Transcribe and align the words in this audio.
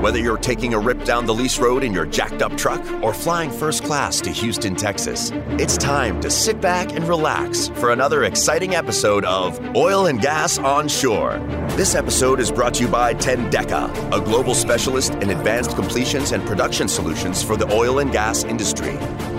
Whether 0.00 0.20
you're 0.20 0.38
taking 0.38 0.74
a 0.74 0.78
rip 0.78 1.02
down 1.02 1.26
the 1.26 1.34
lease 1.34 1.58
road 1.58 1.82
in 1.82 1.92
your 1.92 2.06
jacked 2.06 2.40
up 2.40 2.56
truck 2.56 2.80
or 3.02 3.12
flying 3.12 3.50
first 3.50 3.82
class 3.82 4.20
to 4.20 4.30
Houston, 4.30 4.76
Texas, 4.76 5.32
it's 5.58 5.76
time 5.76 6.20
to 6.20 6.30
sit 6.30 6.60
back 6.60 6.92
and 6.92 7.08
relax 7.08 7.66
for 7.66 7.90
another 7.90 8.22
exciting 8.22 8.76
episode 8.76 9.24
of 9.24 9.58
Oil 9.74 10.06
and 10.06 10.20
Gas 10.20 10.56
on 10.56 10.86
Shore. 10.86 11.38
This 11.70 11.96
episode 11.96 12.38
is 12.38 12.52
brought 12.52 12.74
to 12.74 12.84
you 12.84 12.88
by 12.88 13.12
Tendeka, 13.12 14.16
a 14.16 14.20
global 14.20 14.54
specialist 14.54 15.14
in 15.14 15.30
advanced 15.30 15.74
completions 15.74 16.30
and 16.30 16.46
production 16.46 16.86
solutions 16.86 17.42
for 17.42 17.56
the 17.56 17.68
oil 17.72 17.98
and 17.98 18.12
gas 18.12 18.44
industry. 18.44 18.96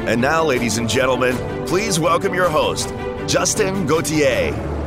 And 0.10 0.20
now, 0.20 0.44
ladies 0.44 0.78
and 0.78 0.90
gentlemen, 0.90 1.38
please 1.68 2.02
welcome 2.02 2.34
your 2.34 2.50
host, 2.50 2.94
Justin 3.28 3.86
Gauthier. 3.86 4.79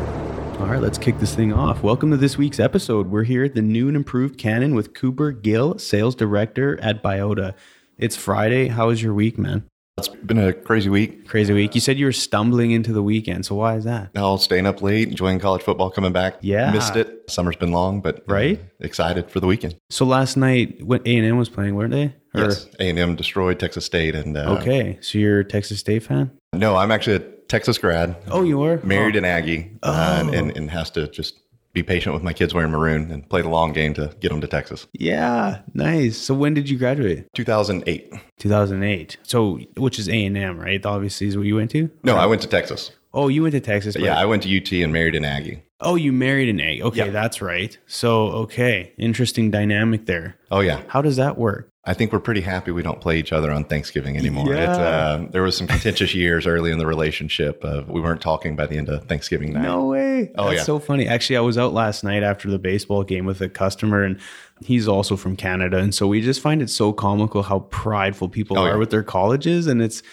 All 0.62 0.68
right, 0.68 0.80
let's 0.80 0.96
kick 0.96 1.18
this 1.18 1.34
thing 1.34 1.52
off. 1.52 1.82
Welcome 1.82 2.12
to 2.12 2.16
this 2.16 2.38
week's 2.38 2.60
episode. 2.60 3.08
We're 3.10 3.24
here 3.24 3.42
at 3.44 3.54
the 3.54 3.60
new 3.62 3.88
and 3.88 3.96
improved 3.96 4.38
Cannon 4.38 4.74
with 4.76 4.94
Cooper 4.94 5.32
Gill, 5.32 5.76
sales 5.78 6.14
director 6.14 6.78
at 6.80 7.02
Biota. 7.02 7.54
It's 7.98 8.14
Friday. 8.16 8.68
How 8.68 8.86
was 8.86 9.02
your 9.02 9.12
week, 9.12 9.38
man? 9.38 9.64
It's 9.98 10.08
been 10.08 10.38
a 10.38 10.52
crazy 10.52 10.88
week. 10.88 11.26
Crazy 11.28 11.52
week. 11.52 11.74
You 11.74 11.80
said 11.80 11.98
you 11.98 12.06
were 12.06 12.12
stumbling 12.12 12.70
into 12.70 12.92
the 12.92 13.02
weekend. 13.02 13.44
So 13.44 13.56
why 13.56 13.74
is 13.76 13.84
that? 13.84 14.14
Now 14.14 14.36
staying 14.36 14.66
up 14.66 14.80
late, 14.82 15.08
enjoying 15.08 15.40
college 15.40 15.62
football 15.62 15.90
coming 15.90 16.12
back. 16.12 16.36
Yeah. 16.40 16.70
Missed 16.70 16.96
it. 16.96 17.28
Summer's 17.28 17.56
been 17.56 17.72
long, 17.72 18.00
but 18.00 18.22
Right? 18.28 18.60
excited 18.80 19.30
for 19.30 19.40
the 19.40 19.46
weekend. 19.48 19.76
So 19.90 20.06
last 20.06 20.36
night, 20.36 20.82
when 20.86 21.00
A 21.04 21.16
and 21.16 21.26
M 21.26 21.36
was 21.38 21.48
playing, 21.48 21.74
weren't 21.74 21.90
they? 21.92 22.14
Or- 22.34 22.44
yes. 22.44 22.66
A&M 22.80 23.16
destroyed 23.16 23.58
Texas 23.60 23.84
State. 23.84 24.14
and 24.14 24.36
uh, 24.36 24.56
Okay, 24.60 24.98
so 25.02 25.18
you're 25.18 25.40
a 25.40 25.44
Texas 25.44 25.80
State 25.80 26.04
fan? 26.04 26.30
No, 26.52 26.76
I'm 26.76 26.90
actually 26.90 27.16
a 27.16 27.20
Texas 27.48 27.78
grad. 27.78 28.16
Oh, 28.30 28.42
you 28.42 28.58
were 28.58 28.78
Married 28.82 29.14
Oh. 29.16 29.18
an 29.18 29.24
Aggie. 29.24 29.70
uh, 29.82 30.28
and, 30.32 30.54
and 30.56 30.70
has 30.70 30.90
to 30.92 31.08
just 31.08 31.38
be 31.72 31.82
patient 31.82 32.12
with 32.14 32.22
my 32.22 32.34
kids 32.34 32.52
wearing 32.52 32.70
maroon 32.70 33.10
and 33.10 33.26
play 33.28 33.40
the 33.40 33.48
long 33.48 33.72
game 33.72 33.94
to 33.94 34.14
get 34.20 34.28
them 34.30 34.42
to 34.42 34.46
Texas. 34.46 34.86
Yeah, 34.92 35.60
nice. 35.72 36.18
So 36.18 36.34
when 36.34 36.52
did 36.52 36.68
you 36.68 36.76
graduate? 36.76 37.26
2008. 37.34 38.12
2008. 38.38 39.16
So 39.22 39.58
which 39.78 39.98
is 39.98 40.08
A 40.10 40.24
and 40.26 40.36
M, 40.36 40.58
right? 40.58 40.84
Obviously, 40.84 41.28
is 41.28 41.36
what 41.38 41.46
you 41.46 41.56
went 41.56 41.70
to. 41.70 41.90
No, 42.02 42.16
I 42.16 42.26
went 42.26 42.42
to 42.42 42.48
Texas. 42.48 42.90
Oh, 43.14 43.28
you 43.28 43.42
went 43.42 43.52
to 43.52 43.60
Texas. 43.60 43.94
but- 43.94 44.02
Yeah, 44.02 44.18
I 44.18 44.26
went 44.26 44.42
to 44.42 44.54
UT 44.54 44.70
and 44.82 44.92
married 44.92 45.14
an 45.14 45.24
Aggie. 45.24 45.62
Oh, 45.80 45.94
you 45.96 46.12
married 46.12 46.48
an 46.48 46.60
egg. 46.60 46.80
Okay, 46.82 47.06
Yeah. 47.06 47.10
that's 47.10 47.42
right. 47.42 47.76
So, 47.86 48.28
okay, 48.44 48.92
interesting 48.98 49.50
dynamic 49.50 50.06
there. 50.06 50.36
Oh, 50.50 50.60
yeah. 50.60 50.82
How 50.88 51.02
does 51.02 51.16
that 51.16 51.36
work? 51.38 51.68
I 51.84 51.94
think 51.94 52.12
we're 52.12 52.20
pretty 52.20 52.42
happy 52.42 52.70
we 52.70 52.82
don't 52.82 53.00
play 53.00 53.18
each 53.18 53.32
other 53.32 53.50
on 53.50 53.64
Thanksgiving 53.64 54.16
anymore. 54.16 54.46
Yeah. 54.54 54.70
It's, 54.70 54.78
uh, 54.78 55.26
there 55.32 55.42
was 55.42 55.56
some 55.56 55.66
contentious 55.66 56.14
years 56.14 56.46
early 56.46 56.70
in 56.70 56.78
the 56.78 56.86
relationship. 56.86 57.64
Of 57.64 57.88
we 57.88 58.00
weren't 58.00 58.20
talking 58.20 58.54
by 58.54 58.66
the 58.68 58.78
end 58.78 58.88
of 58.88 59.04
Thanksgiving 59.06 59.52
night. 59.52 59.62
No 59.62 59.86
way. 59.88 60.30
Oh, 60.36 60.44
That's 60.44 60.58
yeah. 60.58 60.62
so 60.62 60.78
funny. 60.78 61.08
Actually, 61.08 61.38
I 61.38 61.40
was 61.40 61.58
out 61.58 61.72
last 61.72 62.04
night 62.04 62.22
after 62.22 62.48
the 62.48 62.58
baseball 62.60 63.02
game 63.02 63.26
with 63.26 63.40
a 63.40 63.48
customer 63.48 64.04
and 64.04 64.20
he's 64.64 64.86
also 64.86 65.16
from 65.16 65.34
Canada. 65.34 65.78
And 65.78 65.92
so 65.92 66.06
we 66.06 66.20
just 66.20 66.40
find 66.40 66.62
it 66.62 66.70
so 66.70 66.92
comical 66.92 67.42
how 67.42 67.60
prideful 67.70 68.28
people 68.28 68.58
Oh, 68.58 68.62
are 68.62 68.68
yeah. 68.70 68.76
with 68.76 68.90
their 68.90 69.02
colleges. 69.02 69.66
And 69.66 69.82
it's 69.82 70.04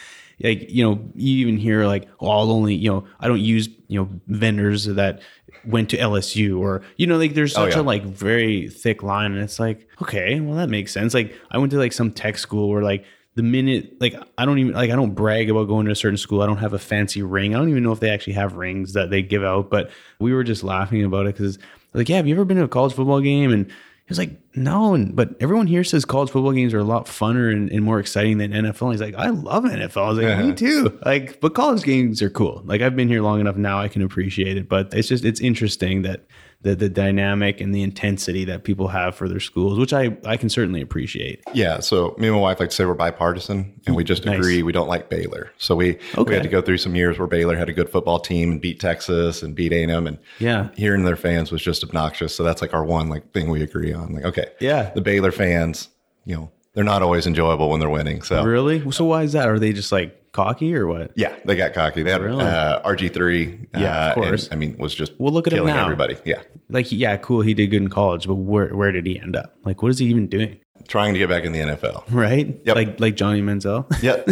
like, 0.42 0.70
you 0.70 0.84
know, 0.84 1.00
you 1.16 1.38
even 1.48 1.58
hear 1.58 1.86
like, 1.86 2.08
oh, 2.20 2.30
I'll 2.30 2.52
only, 2.52 2.76
you 2.76 2.90
know, 2.92 3.06
I 3.20 3.28
don't 3.28 3.40
use, 3.42 3.70
you 3.88 4.00
know, 4.00 4.10
vendors 4.28 4.86
that 4.86 5.22
went 5.66 5.90
to 5.90 5.98
LSU 5.98 6.60
or, 6.60 6.82
you 6.98 7.06
know, 7.08 7.18
like 7.18 7.34
there's 7.34 7.56
Oh, 7.58 7.66
such 7.66 7.76
yeah. 7.76 7.82
a 7.82 7.84
like 7.84 8.04
very 8.04 8.70
thick 8.70 9.04
line. 9.04 9.34
And 9.34 9.42
it's 9.42 9.60
like, 9.60 9.88
okay, 10.02 10.40
well, 10.40 10.56
that 10.56 10.70
makes 10.70 10.92
sense. 10.94 11.14
Like 11.14 11.36
I 11.52 11.58
went 11.58 11.72
to 11.74 11.78
like 11.78 11.94
some 11.94 12.12
tech 12.12 12.38
school 12.38 12.70
where 12.70 12.82
like, 12.84 13.06
the 13.36 13.44
minute 13.44 13.94
like 14.02 14.16
I 14.38 14.46
don't 14.46 14.58
even 14.60 14.74
like 14.74 14.90
I 14.92 14.96
don't 14.98 15.14
brag 15.14 15.50
about 15.50 15.68
going 15.70 15.86
to 15.86 15.94
a 15.94 15.96
certain 15.96 16.18
school. 16.18 16.42
I 16.42 16.46
don't 16.46 16.58
have 16.58 16.74
a 16.74 16.80
fancy 16.80 17.22
ring. 17.22 17.56
I 17.56 17.60
don't 17.60 17.70
even 17.70 17.84
know 17.84 17.94
if 17.94 18.02
they 18.02 18.10
actually 18.10 18.34
have 18.34 18.56
rings 18.56 18.94
that 18.94 19.12
they 19.12 19.22
give 19.22 19.44
out. 19.46 19.70
But 19.70 19.92
we 20.20 20.34
were 20.34 20.44
just 20.44 20.62
laughing 20.62 21.06
about 21.06 21.26
it 21.26 21.36
because 21.36 21.58
like, 21.94 22.10
yeah, 22.10 22.18
have 22.18 22.28
you 22.28 22.34
ever 22.36 22.44
been 22.44 22.58
to 22.58 22.64
a 22.64 22.68
college 22.68 22.94
football 22.94 23.22
game? 23.22 23.54
And 23.54 23.72
he 24.10 24.12
was 24.12 24.18
like, 24.18 24.32
no. 24.56 24.96
And 24.96 25.16
but 25.16 25.36
everyone 25.40 25.68
here 25.68 25.84
says 25.84 26.04
college 26.04 26.32
football 26.32 26.52
games 26.52 26.74
are 26.74 26.80
a 26.80 26.84
lot 26.84 27.06
funner 27.06 27.54
and, 27.54 27.72
and 27.72 27.86
more 27.86 28.00
exciting 28.00 28.40
than 28.40 28.52
NFL. 28.52 28.82
And 28.82 28.92
he's 28.94 29.02
like, 29.02 29.14
I 29.14 29.30
love 29.30 29.66
NFL. 29.66 30.04
I 30.04 30.10
was 30.10 30.18
like, 30.18 30.46
me 30.46 30.52
too. 30.56 31.00
Like, 31.06 31.40
but 31.40 31.54
college 31.54 31.84
games 31.84 32.20
are 32.24 32.30
cool. 32.32 32.64
Like 32.66 32.82
I've 32.82 32.96
been 32.96 33.08
here 33.08 33.22
long 33.22 33.40
enough 33.40 33.56
now, 33.56 33.80
I 33.80 33.88
can 33.88 34.02
appreciate 34.02 34.58
it. 34.58 34.68
But 34.68 34.92
it's 34.96 35.08
just 35.08 35.24
it's 35.24 35.40
interesting 35.40 36.02
that 36.02 36.26
the 36.62 36.76
the 36.76 36.90
dynamic 36.90 37.62
and 37.62 37.74
the 37.74 37.82
intensity 37.82 38.44
that 38.46 38.64
people 38.66 38.90
have 38.90 39.16
for 39.16 39.30
their 39.30 39.40
schools, 39.40 39.80
which 39.80 39.94
I 39.94 40.18
I 40.26 40.36
can 40.36 40.50
certainly 40.50 40.82
appreciate. 40.82 41.42
Yeah, 41.54 41.80
so 41.80 42.16
me 42.18 42.28
and 42.28 42.36
my 42.36 42.42
wife 42.42 42.60
like 42.60 42.70
to 42.70 42.76
say 42.76 42.86
we're 42.86 42.96
bipartisan, 42.96 43.80
and 43.88 43.96
we 43.96 44.04
just 44.04 44.26
Nice. 44.26 44.38
agree 44.38 44.62
we 44.62 44.74
don't 44.74 44.90
like 44.90 45.10
Baylor. 45.10 45.52
So 45.58 45.76
we 45.76 45.98
Okay. 46.18 46.24
we 46.30 46.34
had 46.34 46.44
to 46.44 46.50
go 46.50 46.62
through 46.62 46.78
some 46.80 46.96
years 46.96 47.18
where 47.18 47.28
Baylor 47.28 47.56
had 47.56 47.70
a 47.70 47.74
good 47.74 47.90
football 47.90 48.20
team 48.20 48.52
and 48.52 48.62
beat 48.62 48.80
Texas 48.80 49.42
and 49.42 49.56
beat 49.56 49.72
A&M, 49.72 50.06
and 50.06 50.18
Yeah. 50.40 50.68
hearing 50.76 51.06
their 51.06 51.16
fans 51.16 51.50
was 51.52 51.62
just 51.62 51.84
obnoxious. 51.84 52.36
So 52.36 52.44
that's 52.44 52.62
like 52.62 52.74
our 52.74 52.84
one 52.84 53.08
like 53.08 53.32
thing 53.32 53.50
we 53.50 53.62
agree 53.64 53.94
on. 53.94 54.14
Like, 54.14 54.26
okay, 54.26 54.48
Yeah. 54.60 54.92
the 54.94 55.02
Baylor 55.02 55.32
fans, 55.32 55.88
you 56.26 56.36
know, 56.36 56.52
they're 56.74 56.84
not 56.84 57.02
always 57.02 57.26
enjoyable 57.26 57.70
when 57.70 57.80
they're 57.80 57.90
winning. 57.90 58.22
So 58.22 58.44
Really? 58.44 58.84
So 58.92 59.06
why 59.06 59.24
is 59.24 59.32
that? 59.32 59.48
Are 59.48 59.60
they 59.60 59.72
just 59.72 59.92
like 59.94 60.19
cocky 60.32 60.74
or 60.76 60.88
what? 60.88 61.12
yeah, 61.16 61.36
they 61.46 61.56
got 61.56 61.74
cocky. 61.74 62.04
They 62.04 62.12
had 62.12 62.22
Really? 62.22 62.44
uh, 62.44 62.82
RG 62.82 63.14
three. 63.14 63.68
Yeah, 63.76 64.12
of 64.12 64.18
and, 64.18 64.26
course. 64.26 64.50
I 64.52 64.56
mean, 64.56 64.78
was 64.78 64.94
just 64.96 65.14
Well, 65.20 65.34
look 65.34 65.48
at 65.48 65.54
him 65.54 65.66
now. 65.66 65.84
everybody. 65.84 66.18
Yeah, 66.26 66.42
Like, 66.70 66.92
yeah, 66.92 67.18
cool. 67.18 67.42
He 67.42 67.54
did 67.54 67.68
good 67.68 67.82
in 67.82 67.90
college, 67.90 68.28
but 68.28 68.36
where 68.36 68.76
where 68.76 68.92
did 68.92 69.06
he 69.06 69.20
end 69.20 69.36
up? 69.36 69.56
Like, 69.66 69.82
what 69.82 69.90
is 69.90 70.00
he 70.00 70.06
even 70.08 70.28
doing? 70.28 70.60
trying 70.88 71.14
to 71.14 71.20
get 71.20 71.30
back 71.30 71.44
in 71.44 71.52
the 71.52 71.60
NFL. 71.60 72.04
Right? 72.10 72.60
Yep. 72.66 72.76
Like 72.76 73.00
like 73.00 73.16
Johnny 73.16 73.42
Manziel. 73.42 73.86
Yeah. 74.02 74.24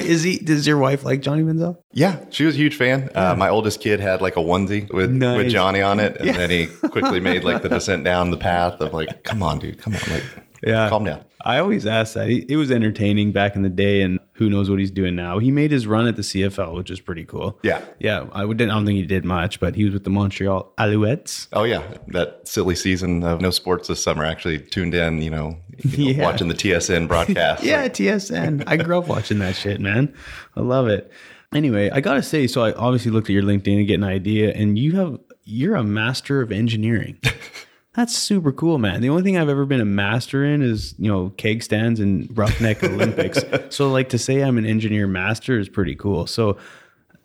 is 0.00 0.22
he? 0.22 0.38
Does 0.38 0.66
your 0.66 0.78
wife 0.78 1.04
like 1.04 1.20
Johnny 1.20 1.42
Manziel? 1.42 1.76
Yeah, 1.92 2.24
she 2.30 2.44
was 2.44 2.54
a 2.54 2.58
huge 2.58 2.76
fan. 2.76 3.10
Uh, 3.14 3.34
my 3.36 3.48
oldest 3.50 3.80
kid 3.80 4.00
had 4.00 4.22
like 4.22 4.36
a 4.36 4.40
onesie 4.40 4.90
with, 4.92 5.10
Nice. 5.10 5.36
with 5.36 5.50
Johnny 5.50 5.82
on 5.82 6.00
it, 6.00 6.16
and 6.18 6.30
then 6.30 6.48
he 6.48 6.66
quickly 6.88 7.20
made 7.20 7.44
like 7.44 7.60
the 7.62 7.68
descent 7.68 8.04
down 8.04 8.30
the 8.30 8.38
path 8.38 8.80
of 8.80 8.94
like, 8.94 9.24
"Come 9.24 9.42
on, 9.42 9.58
dude, 9.58 9.78
come 9.78 9.94
on, 9.94 10.00
like, 10.10 10.22
Yeah. 10.64 10.88
calm 10.88 11.04
down." 11.04 11.24
I 11.44 11.58
always 11.58 11.86
ask 11.86 12.14
that. 12.14 12.28
He, 12.28 12.44
it 12.48 12.56
was 12.56 12.72
entertaining 12.72 13.30
back 13.30 13.54
in 13.54 13.62
the 13.62 13.68
day, 13.68 14.02
and 14.02 14.18
who 14.32 14.50
knows 14.50 14.68
what 14.68 14.80
he's 14.80 14.90
doing 14.90 15.14
now. 15.14 15.38
He 15.38 15.52
made 15.52 15.70
his 15.70 15.86
run 15.86 16.08
at 16.08 16.16
the 16.16 16.22
CFL, 16.22 16.74
which 16.74 16.90
is 16.90 16.98
pretty 17.00 17.24
cool. 17.24 17.56
Yeah. 17.62 17.82
Yeah. 18.00 18.26
I, 18.32 18.44
would, 18.44 18.60
I 18.60 18.64
don't 18.66 18.84
think 18.84 18.96
he 18.96 19.06
did 19.06 19.24
much, 19.24 19.60
but 19.60 19.76
he 19.76 19.84
was 19.84 19.94
with 19.94 20.02
the 20.02 20.10
Montreal 20.10 20.72
Alouettes. 20.76 21.46
Oh 21.52 21.62
yeah, 21.62 21.82
that 22.08 22.48
silly 22.48 22.74
season 22.74 23.22
of 23.22 23.40
no 23.40 23.50
sports 23.50 23.86
this 23.86 24.02
summer. 24.02 24.24
Actually 24.24 24.58
tuned 24.58 24.94
in, 24.94 25.22
you 25.22 25.30
know, 25.30 25.56
you 25.84 26.06
know, 26.06 26.10
Yeah. 26.18 26.24
watching 26.24 26.48
the 26.48 26.54
TSN 26.54 27.06
broadcast. 27.06 27.62
Yeah, 27.64 27.86
TSN. 27.88 28.64
I 28.66 28.76
grew 28.76 28.98
up 28.98 29.06
watching 29.06 29.38
that 29.38 29.54
shit, 29.54 29.80
man. 29.80 30.12
I 30.56 30.62
love 30.62 30.88
it. 30.88 31.10
Anyway, 31.54 31.90
I 31.90 32.00
gotta 32.00 32.24
say, 32.24 32.48
so 32.48 32.62
I 32.64 32.72
obviously 32.72 33.12
looked 33.12 33.30
at 33.30 33.34
your 33.34 33.44
LinkedIn 33.44 33.76
to 33.76 33.84
get 33.84 33.94
an 33.94 34.04
idea, 34.04 34.52
and 34.52 34.76
you 34.76 34.96
have 34.96 35.18
you're 35.44 35.76
a 35.76 35.84
master 35.84 36.40
of 36.42 36.50
engineering. 36.50 37.20
That's 37.96 38.16
super 38.16 38.52
cool, 38.52 38.78
man. 38.78 39.00
The 39.00 39.08
only 39.08 39.22
thing 39.22 39.38
I've 39.38 39.48
ever 39.48 39.64
been 39.64 39.80
a 39.80 39.86
master 39.86 40.44
in 40.44 40.60
is, 40.60 40.94
you 40.98 41.10
know, 41.10 41.30
keg 41.38 41.62
stands 41.62 41.98
and 41.98 42.36
roughneck 42.36 42.84
Olympics. 42.84 43.42
So 43.70 43.90
like 43.90 44.10
to 44.10 44.18
say 44.18 44.42
I'm 44.42 44.58
an 44.58 44.66
engineer 44.66 45.06
master 45.06 45.58
is 45.58 45.68
pretty 45.68 45.94
cool. 45.96 46.26
So 46.26 46.56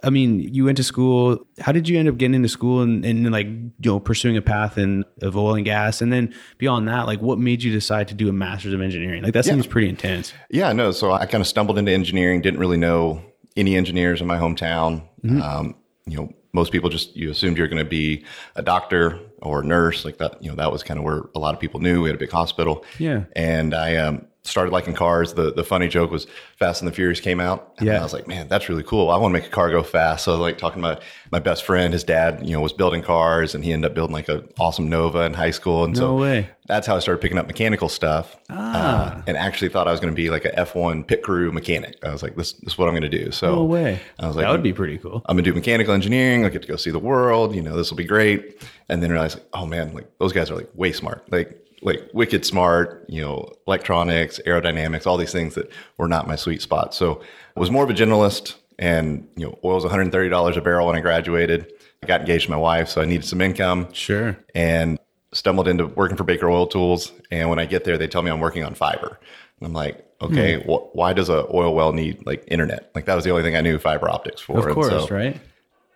I 0.04 0.10
mean, 0.10 0.40
you 0.40 0.66
went 0.66 0.78
to 0.78 0.84
school. 0.84 1.46
How 1.60 1.72
did 1.72 1.88
you 1.88 2.00
end 2.00 2.10
up 2.10 2.18
getting 2.18 2.34
into 2.34 2.50
school 2.50 2.82
and, 2.82 3.06
and 3.06 3.32
like, 3.32 3.46
you 3.46 3.74
know, 3.84 4.00
pursuing 4.00 4.36
a 4.36 4.42
path 4.42 4.78
in 4.78 5.06
of 5.22 5.38
oil 5.38 5.56
and 5.56 5.66
gas? 5.66 6.02
And 6.02 6.12
then 6.12 6.34
beyond 6.58 6.88
that, 6.88 7.06
like 7.06 7.22
what 7.22 7.38
made 7.38 7.62
you 7.62 7.72
decide 7.72 8.08
to 8.08 8.16
do 8.16 8.28
a 8.28 8.34
master's 8.34 8.74
of 8.74 8.82
engineering? 8.82 9.24
Like 9.24 9.34
that 9.34 9.46
seems 9.46 9.68
pretty 9.68 9.90
intense. 9.90 10.34
Yeah, 10.50 10.74
no. 10.74 10.92
So 10.92 11.12
I 11.12 11.26
kind 11.26 11.42
of 11.42 11.48
stumbled 11.48 11.78
into 11.78 11.92
engineering. 11.92 12.42
Didn't 12.42 12.60
really 12.60 12.78
know 12.78 13.22
any 13.56 13.76
engineers 13.76 14.22
in 14.22 14.28
my 14.28 14.38
hometown. 14.38 15.04
Um, 15.42 15.76
you 16.08 16.18
know, 16.18 16.34
most 16.54 16.72
people 16.72 16.90
just 16.90 17.16
you 17.16 17.30
assumed 17.30 17.58
you're 17.58 17.68
going 17.68 17.84
to 17.84 17.90
be 17.90 18.26
a 18.56 18.64
doctor 18.64 19.20
or 19.42 19.64
nurse, 19.64 20.06
like 20.06 20.18
that. 20.18 20.42
You 20.42 20.50
know, 20.50 20.56
that 20.56 20.72
was 20.72 20.84
kind 20.84 20.98
of 20.98 21.04
where 21.04 21.24
a 21.36 21.40
lot 21.40 21.54
of 21.54 21.60
people 21.60 21.80
knew. 21.80 22.02
We 22.02 22.10
had 22.10 22.16
a 22.16 22.20
big 22.20 22.32
hospital. 22.32 22.86
Yeah. 23.00 23.26
And 23.36 23.74
I 23.74 23.98
um, 23.98 24.28
started 24.44 24.72
liking 24.72 24.94
cars. 24.94 25.34
The 25.34 25.52
the 25.54 25.64
funny 25.64 25.88
joke 25.88 26.10
was 26.12 26.26
Fast 26.58 26.82
and 26.82 26.88
the 26.88 26.94
Furious 26.96 27.20
came 27.20 27.40
out. 27.40 27.74
And 27.78 27.88
Yeah. 27.88 28.00
I 28.00 28.04
was 28.04 28.14
like, 28.14 28.28
man, 28.28 28.48
that's 28.48 28.70
really 28.70 28.84
cool. 28.84 29.10
I 29.12 29.18
want 29.18 29.34
to 29.34 29.40
make 29.40 29.48
a 29.48 29.52
car 29.52 29.70
go 29.70 29.84
fast. 29.84 30.26
So 30.26 30.32
I 30.32 30.36
was 30.36 30.42
like 30.42 30.58
talking 30.58 30.82
to 30.82 30.88
my, 30.96 31.00
my 31.32 31.40
best 31.40 31.64
friend, 31.64 31.94
his 31.94 32.04
dad, 32.04 32.42
you 32.46 32.54
know, 32.54 32.62
was 32.62 32.74
building 32.74 33.02
cars 33.04 33.54
and 33.56 33.64
he 33.64 33.72
ended 33.72 33.92
up 33.92 33.96
building 33.96 34.14
like 34.14 34.30
an 34.30 34.48
awesome 34.60 34.90
Nova 34.90 35.22
in 35.22 35.34
high 35.34 35.52
school. 35.52 35.84
And 35.84 35.94
No 35.96 36.00
so 36.00 36.16
way. 36.18 36.50
that's 36.68 36.88
how 36.88 36.96
I 36.96 37.00
started 37.00 37.22
picking 37.22 37.38
up 37.38 37.46
mechanical 37.48 37.88
stuff. 37.90 38.36
Ah. 38.50 39.18
Uh, 39.18 39.22
and 39.28 39.38
actually 39.38 39.70
thought 39.70 39.88
I 39.88 39.92
was 39.92 40.00
going 40.00 40.14
to 40.14 40.16
be 40.16 40.30
like 40.32 40.46
a 40.46 40.52
F1 40.52 41.06
pit 41.08 41.22
crew 41.22 41.52
mechanic. 41.52 41.98
I 42.04 42.12
was 42.12 42.24
like, 42.24 42.36
this, 42.36 42.54
this 42.54 42.74
is 42.74 42.78
what 42.80 42.88
I'm 42.88 42.94
going 42.96 43.10
to 43.10 43.18
do. 43.26 43.32
So 43.32 43.56
No 43.56 43.64
way. 43.66 44.00
I 44.20 44.28
was 44.28 44.36
like, 44.36 44.46
that 44.46 44.52
would 44.52 44.64
be 44.64 44.74
pretty 44.74 44.98
cool. 44.98 45.22
I'm 45.28 45.36
gonna 45.38 45.44
do 45.44 45.54
mechanical 45.54 45.94
engineering. 45.94 46.44
I'll 46.46 46.50
get 46.52 46.62
to 46.64 46.68
go 46.68 46.76
see 46.78 46.92
the 46.92 47.00
world. 47.00 47.56
You 47.56 47.62
know, 47.62 47.76
this 47.78 47.90
will 47.92 47.98
be 47.98 48.06
great. 48.06 48.62
And 48.90 49.02
then 49.02 49.12
realize, 49.12 49.36
like, 49.36 49.46
oh 49.54 49.66
man, 49.66 49.94
like 49.94 50.08
those 50.20 50.34
guys 50.34 50.52
are 50.52 50.56
like 50.56 50.70
way 50.76 50.92
smart, 50.92 51.32
like 51.32 51.61
like 51.82 52.10
wicked 52.14 52.46
smart. 52.46 53.06
You 53.10 53.22
know, 53.22 53.52
electronics, 53.68 54.40
aerodynamics, 54.46 55.06
all 55.08 55.18
these 55.18 55.32
things 55.32 55.56
that 55.56 55.70
were 55.98 56.08
not 56.08 56.28
my 56.28 56.36
sweet 56.36 56.62
spot. 56.62 56.94
So 56.94 57.22
I 57.56 57.60
was 57.60 57.72
more 57.72 57.84
of 57.84 57.90
a 57.90 57.94
generalist. 57.94 58.56
And 58.80 59.28
you 59.36 59.46
know, 59.46 59.60
oil 59.64 59.76
was 59.76 59.84
130 59.84 60.30
dollars 60.30 60.58
a 60.58 60.62
barrel 60.62 60.88
when 60.88 60.96
I 60.96 61.02
graduated. 61.02 61.72
I 62.04 62.08
got 62.08 62.22
engaged 62.22 62.46
to 62.46 62.52
my 62.52 62.58
wife, 62.58 62.90
so 62.90 63.02
I 63.02 63.06
needed 63.06 63.26
some 63.26 63.42
income 63.42 63.88
Sure. 63.94 64.36
and 64.56 64.98
stumbled 65.34 65.68
into 65.68 65.86
working 65.86 66.18
for 66.18 66.24
Baker 66.24 66.50
Oil 66.50 66.66
Tools. 66.66 67.12
And 67.30 67.48
when 67.50 67.60
I 67.60 67.66
get 67.66 67.84
there, 67.84 67.98
they 67.98 68.08
tell 68.08 68.24
me 68.24 68.32
I'm 68.32 68.40
working 68.40 68.64
on 68.64 68.74
fiber. 68.74 69.20
And 69.60 69.68
I'm 69.68 69.74
like, 69.74 70.04
okay, 70.20 70.56
Hmm. 70.64 70.72
wh- 70.72 70.96
why 70.96 71.14
does 71.14 71.30
a 71.30 71.46
oil 71.54 71.76
well 71.76 71.94
need 71.94 72.26
like 72.26 72.44
internet? 72.48 72.90
Like 72.96 73.06
that 73.06 73.14
was 73.14 73.24
the 73.24 73.30
only 73.30 73.44
thing 73.44 73.56
I 73.56 73.62
knew 73.62 73.78
fiber 73.78 74.10
optics 74.10 74.42
for. 74.42 74.68
Of 74.68 74.74
course, 74.74 74.90
so- 74.90 75.08
right? 75.16 75.40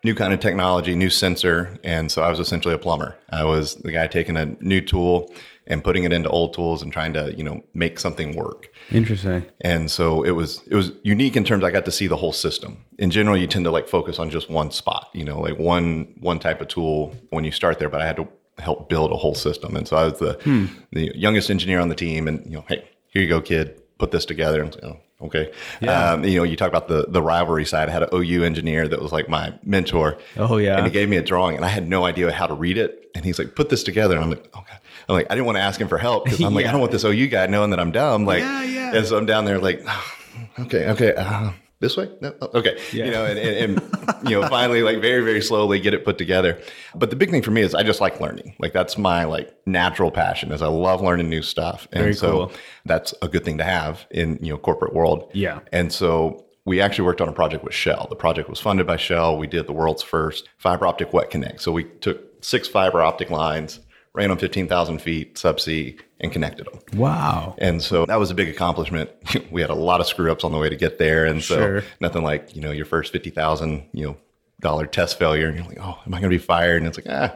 new 0.04 0.14
kind 0.14 0.32
of 0.34 0.40
technology, 0.40 0.94
new 0.94 1.10
sensor. 1.10 1.80
And 1.84 2.12
so 2.12 2.22
I 2.22 2.30
was 2.30 2.40
essentially 2.40 2.76
a 2.76 2.78
plumber. 2.78 3.16
I 3.32 3.44
was 3.46 3.74
the 3.78 3.92
guy 3.92 4.06
taking 4.06 4.38
a 4.38 4.46
new 4.62 4.80
tool 4.80 5.34
and 5.68 5.84
putting 5.84 6.04
it 6.04 6.14
into 6.14 6.30
old 6.30 6.54
tools 6.54 6.82
and 6.82 6.92
trying 6.94 7.14
to, 7.14 7.34
you 7.36 7.44
know, 7.44 7.64
make 7.74 8.00
something 8.00 8.36
work. 8.36 8.70
Interesting. 8.92 9.46
And 9.62 9.90
so 9.90 10.24
it 10.24 10.32
was 10.32 10.62
it 10.68 10.76
was 10.76 10.92
unique 11.04 11.36
in 11.36 11.44
terms 11.44 11.64
I 11.64 11.72
got 11.72 11.86
to 11.86 11.92
see 11.92 12.08
the 12.08 12.18
whole 12.18 12.34
system. 12.34 12.86
In 13.00 13.10
general, 13.12 13.36
you 13.38 13.48
tend 13.48 13.66
to 13.66 13.72
like 13.72 13.88
focus 13.88 14.20
on 14.20 14.30
just 14.30 14.50
one 14.50 14.72
spot, 14.72 15.10
you 15.14 15.24
know, 15.24 15.40
like 15.40 15.58
one 15.58 16.14
one 16.20 16.40
type 16.40 16.62
of 16.62 16.68
tool 16.68 17.16
when 17.30 17.44
you 17.44 17.52
start 17.52 17.80
there, 17.80 17.90
but 17.90 18.02
I 18.02 18.06
had 18.06 18.18
to 18.18 18.28
help 18.60 18.90
build 18.90 19.12
a 19.12 19.16
whole 19.18 19.36
system. 19.36 19.76
And 19.76 19.88
so 19.88 19.98
I 19.98 20.06
was 20.06 20.20
the 20.20 20.70
the 20.92 21.12
youngest 21.16 21.50
engineer 21.50 21.80
on 21.80 21.90
the 21.90 21.96
team 21.96 22.28
and 22.28 22.46
you 22.46 22.58
know, 22.58 22.66
hey, 22.68 22.88
here 23.08 23.22
you 23.22 23.28
go, 23.30 23.42
kid, 23.42 23.82
put 23.98 24.12
this 24.12 24.26
together. 24.26 24.62
And 24.62 24.74
so, 24.74 24.80
oh, 24.84 25.26
okay. 25.26 25.52
Um, 25.88 26.24
you 26.24 26.38
know, 26.38 26.44
you 26.44 26.56
talk 26.56 26.70
about 26.70 26.88
the 26.88 27.06
the 27.08 27.22
rivalry 27.22 27.66
side. 27.66 27.90
I 27.90 27.92
had 27.92 28.04
an 28.04 28.10
OU 28.14 28.44
engineer 28.44 28.88
that 28.88 29.02
was 29.02 29.12
like 29.12 29.28
my 29.28 29.58
mentor. 29.64 30.18
Oh, 30.38 30.58
yeah. 30.58 30.78
And 30.78 30.86
he 30.86 30.92
gave 30.92 31.10
me 31.10 31.18
a 31.18 31.24
drawing 31.24 31.56
and 31.56 31.66
I 31.66 31.70
had 31.70 31.88
no 31.88 32.06
idea 32.06 32.32
how 32.32 32.46
to 32.46 32.54
read 32.54 32.78
it. 32.78 33.10
And 33.16 33.26
he's 33.26 33.40
like, 33.40 33.56
put 33.56 33.70
this 33.70 33.84
together. 33.84 34.16
And 34.16 34.24
I'm 34.26 34.30
like, 34.30 34.50
"Oh, 34.54 34.60
okay. 34.60 34.78
I'm 35.08 35.16
like, 35.16 35.28
I 35.30 35.36
didn't 35.36 35.46
want 35.46 35.58
to 35.58 35.62
ask 35.62 35.80
him 35.80 35.88
for 35.88 35.98
help 35.98 36.26
because 36.26 36.42
I'm 36.42 36.54
like, 36.54 36.66
I 36.66 36.72
don't 36.72 36.80
want 36.82 36.92
this 36.92 37.04
OU 37.04 37.28
guy 37.28 37.48
knowing 37.48 37.70
that 37.72 37.80
I'm 37.80 37.92
dumb. 37.92 38.26
Like, 38.26 38.40
Yeah, 38.42 38.64
yeah. 38.64 38.96
and 38.96 39.06
so 39.06 39.18
I'm 39.18 39.26
down 39.26 39.46
there 39.46 39.60
like, 39.60 39.86
okay, 40.60 40.90
okay, 40.90 41.14
uh, 41.16 41.52
this 41.80 41.98
way, 41.98 42.10
no, 42.22 42.34
oh, 42.42 42.50
okay, 42.60 42.80
Yeah. 42.94 43.06
you 43.06 43.12
know, 43.12 43.26
and, 43.26 43.38
and, 43.38 43.80
and 43.80 44.30
you 44.30 44.40
know, 44.40 44.48
finally, 44.48 44.82
like 44.82 45.02
very, 45.02 45.24
very 45.24 45.42
slowly 45.42 45.80
get 45.80 45.94
it 45.94 46.06
put 46.06 46.18
together. 46.18 46.60
But 46.96 47.10
the 47.10 47.16
big 47.16 47.30
thing 47.32 47.42
for 47.42 47.52
me 47.52 47.62
is 47.62 47.76
I 47.76 47.84
just 47.84 48.00
like 48.02 48.20
learning. 48.22 48.56
Like 48.60 48.72
that's 48.74 48.98
my 48.98 49.26
like 49.26 49.54
natural 49.66 50.10
passion 50.10 50.52
is 50.52 50.62
I 50.62 50.68
love 50.68 51.02
learning 51.02 51.30
new 51.30 51.42
stuff, 51.42 51.88
and 51.92 52.02
Very 52.02 52.14
so 52.16 52.32
cool. 52.32 52.52
that's 52.86 53.14
a 53.22 53.28
good 53.28 53.44
thing 53.44 53.58
to 53.60 53.64
have 53.66 54.06
in 54.10 54.40
you 54.42 54.52
know 54.54 54.58
corporate 54.58 54.94
world. 54.94 55.30
Yeah. 55.34 55.60
and 55.72 55.92
so. 55.92 56.42
We 56.68 56.82
actually 56.82 57.06
worked 57.06 57.22
on 57.22 57.30
a 57.30 57.32
project 57.32 57.64
with 57.64 57.76
Shell. 57.76 58.08
The 58.10 58.16
project 58.16 58.50
was 58.50 58.60
funded 58.60 58.88
by 58.88 58.98
Shell. 58.98 59.38
We 59.38 59.46
did 59.46 59.68
the 59.68 59.72
world's 59.72 60.02
first 60.02 60.50
fiber 60.58 60.88
optic 60.88 61.14
wet 61.14 61.30
connect. 61.30 61.62
So 61.62 61.72
we 61.72 61.84
took 61.84 62.44
six 62.44 62.68
fiber 62.68 63.04
optic 63.04 63.30
lines, 63.30 63.82
ran 64.16 64.30
them 64.30 64.38
15,000 64.38 65.00
feet 65.00 65.36
subsea, 65.36 66.00
and 66.22 66.32
connected 66.32 66.66
them. 66.66 66.80
Wow. 67.00 67.56
And 67.58 67.82
so 67.82 68.06
that 68.06 68.18
was 68.20 68.32
a 68.32 68.36
big 68.36 68.48
accomplishment. 68.50 69.10
we 69.52 69.62
had 69.62 69.70
a 69.70 69.76
lot 69.76 70.00
of 70.00 70.08
screw 70.08 70.32
ups 70.32 70.44
on 70.44 70.52
the 70.52 70.58
way 70.58 70.70
to 70.70 70.76
get 70.76 70.98
there. 70.98 71.26
And 71.26 71.44
so 71.44 71.56
Sure. 71.58 71.84
nothing 72.00 72.24
like, 72.24 72.56
you 72.56 72.62
know, 72.62 72.72
your 72.72 72.86
first 72.86 73.12
50,000, 73.12 73.84
you 73.92 74.06
know, 74.06 74.18
dollar 74.62 74.86
test 74.86 75.20
failure. 75.20 75.48
And 75.48 75.58
you're 75.58 75.68
like, 75.68 75.80
oh, 75.82 76.00
am 76.06 76.14
I 76.14 76.20
going 76.20 76.32
to 76.32 76.38
be 76.38 76.38
fired? 76.38 76.78
And 76.82 76.88
it's 76.88 76.98
like, 76.98 77.08
ah, 77.10 77.36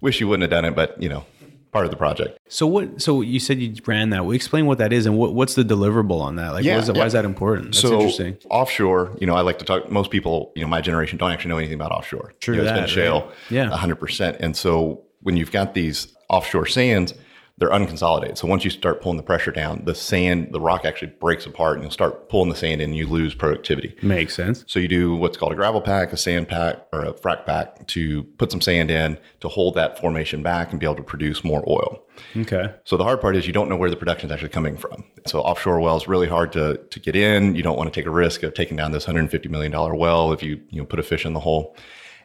wish 0.00 0.20
you 0.20 0.26
wouldn't 0.28 0.42
have 0.42 0.50
done 0.50 0.64
it, 0.64 0.74
but 0.74 1.00
you 1.00 1.08
know, 1.08 1.24
part 1.70 1.84
of 1.84 1.90
the 1.92 1.96
project. 1.96 2.38
So 2.48 2.66
what? 2.66 3.00
So 3.00 3.20
you 3.20 3.38
said 3.38 3.60
you 3.60 3.74
ran 3.86 4.10
that. 4.10 4.24
Well, 4.24 4.32
explain 4.34 4.66
what 4.66 4.78
that 4.78 4.92
is 4.92 5.06
and 5.06 5.16
what, 5.16 5.34
what's 5.34 5.54
the 5.54 5.62
deliverable 5.64 6.20
on 6.20 6.36
that? 6.36 6.52
Like, 6.52 6.64
Yeah, 6.64 6.74
what 6.74 6.80
is 6.80 6.86
that, 6.88 6.96
yeah. 6.96 7.02
why 7.02 7.06
is 7.06 7.12
that 7.12 7.24
important? 7.24 7.66
That's 7.66 7.80
so 7.80 7.94
interesting. 7.94 8.38
offshore, 8.50 9.16
you 9.20 9.26
know, 9.28 9.34
I 9.36 9.42
like 9.42 9.58
to 9.60 9.64
talk, 9.64 9.90
most 9.90 10.10
people, 10.10 10.52
you 10.56 10.62
know, 10.62 10.68
my 10.68 10.80
generation 10.80 11.18
don't 11.18 11.30
actually 11.30 11.50
know 11.50 11.58
anything 11.58 11.76
about 11.76 11.92
offshore. 11.92 12.34
True 12.40 12.56
You 12.56 12.62
know, 12.62 12.64
that, 12.64 12.82
it's 12.84 12.94
been 12.94 13.04
shale 13.04 13.26
right? 13.26 13.34
Yeah. 13.50 13.70
100%. 13.70 14.36
And 14.40 14.56
so 14.56 15.04
when 15.28 15.36
you've 15.36 15.52
got 15.52 15.74
these 15.74 16.08
offshore 16.30 16.64
sands, 16.64 17.12
they're 17.58 17.68
unconsolidated. 17.68 18.38
So 18.38 18.48
once 18.48 18.64
you 18.64 18.70
start 18.70 19.02
pulling 19.02 19.18
the 19.18 19.22
pressure 19.22 19.50
down, 19.50 19.84
the 19.84 19.94
sand, 19.94 20.54
the 20.54 20.60
rock 20.60 20.86
actually 20.86 21.12
breaks 21.20 21.44
apart 21.44 21.74
and 21.74 21.82
you'll 21.82 21.90
start 21.90 22.30
pulling 22.30 22.48
the 22.48 22.56
sand 22.56 22.80
in 22.80 22.88
and 22.88 22.96
you 22.96 23.06
lose 23.06 23.34
productivity. 23.34 23.94
Makes 24.00 24.34
sense. 24.34 24.64
So 24.66 24.80
you 24.80 24.88
do 24.88 25.14
what's 25.14 25.36
called 25.36 25.52
a 25.52 25.54
gravel 25.54 25.82
pack, 25.82 26.14
a 26.14 26.16
sand 26.16 26.48
pack, 26.48 26.78
or 26.94 27.04
a 27.04 27.12
frac 27.12 27.44
pack 27.44 27.86
to 27.88 28.22
put 28.38 28.50
some 28.50 28.62
sand 28.62 28.90
in 28.90 29.18
to 29.40 29.48
hold 29.48 29.74
that 29.74 30.00
formation 30.00 30.42
back 30.42 30.70
and 30.70 30.80
be 30.80 30.86
able 30.86 30.96
to 30.96 31.02
produce 31.02 31.44
more 31.44 31.62
oil. 31.68 32.02
Okay. 32.34 32.72
So 32.84 32.96
the 32.96 33.04
hard 33.04 33.20
part 33.20 33.36
is 33.36 33.46
you 33.46 33.52
don't 33.52 33.68
know 33.68 33.76
where 33.76 33.90
the 33.90 33.96
production 33.96 34.30
is 34.30 34.32
actually 34.32 34.48
coming 34.48 34.78
from. 34.78 35.04
So 35.26 35.42
offshore 35.42 35.78
wells 35.78 36.08
really 36.08 36.28
hard 36.28 36.52
to 36.52 36.78
to 36.78 37.00
get 37.00 37.14
in. 37.14 37.54
You 37.54 37.62
don't 37.62 37.76
want 37.76 37.92
to 37.92 38.00
take 38.00 38.06
a 38.06 38.10
risk 38.10 38.44
of 38.44 38.54
taking 38.54 38.78
down 38.78 38.92
this 38.92 39.06
150 39.06 39.50
million 39.50 39.72
dollar 39.72 39.94
well 39.94 40.32
if 40.32 40.42
you 40.42 40.58
you 40.70 40.80
know 40.80 40.86
put 40.86 40.98
a 40.98 41.02
fish 41.02 41.26
in 41.26 41.34
the 41.34 41.40
hole. 41.40 41.76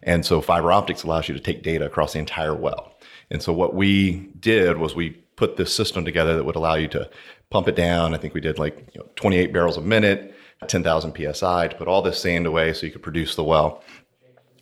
And 0.06 0.26
so 0.26 0.42
fiber 0.42 0.72
optics 0.72 1.04
allows 1.04 1.28
you 1.28 1.34
to 1.34 1.40
take 1.40 1.64
data 1.64 1.86
across 1.86 2.14
the 2.14 2.20
entire 2.20 2.56
well. 2.56 2.93
And 3.34 3.42
so 3.42 3.52
what 3.52 3.74
we 3.74 4.30
did 4.40 4.78
was 4.78 4.96
we 4.96 5.10
put 5.36 5.58
this 5.58 5.76
system 5.76 6.06
together 6.06 6.36
that 6.36 6.46
would 6.46 6.56
allow 6.56 6.76
you 6.76 6.88
to 6.90 7.10
pump 7.50 7.68
it 7.68 7.76
down. 7.76 8.14
I 8.14 8.18
think 8.18 8.36
we 8.36 8.42
did 8.42 8.60
like 8.60 8.78
you 8.94 9.02
know, 9.02 9.10
28 9.16 9.52
barrels 9.52 9.76
a 9.76 9.82
minute, 9.82 10.36
10,000 10.68 11.34
psi 11.34 11.68
to 11.68 11.76
put 11.76 11.88
all 11.88 12.02
this 12.02 12.20
sand 12.20 12.46
away 12.46 12.74
so 12.74 12.86
you 12.86 12.92
could 12.92 13.02
produce 13.02 13.36
the 13.36 13.44
well. 13.44 13.84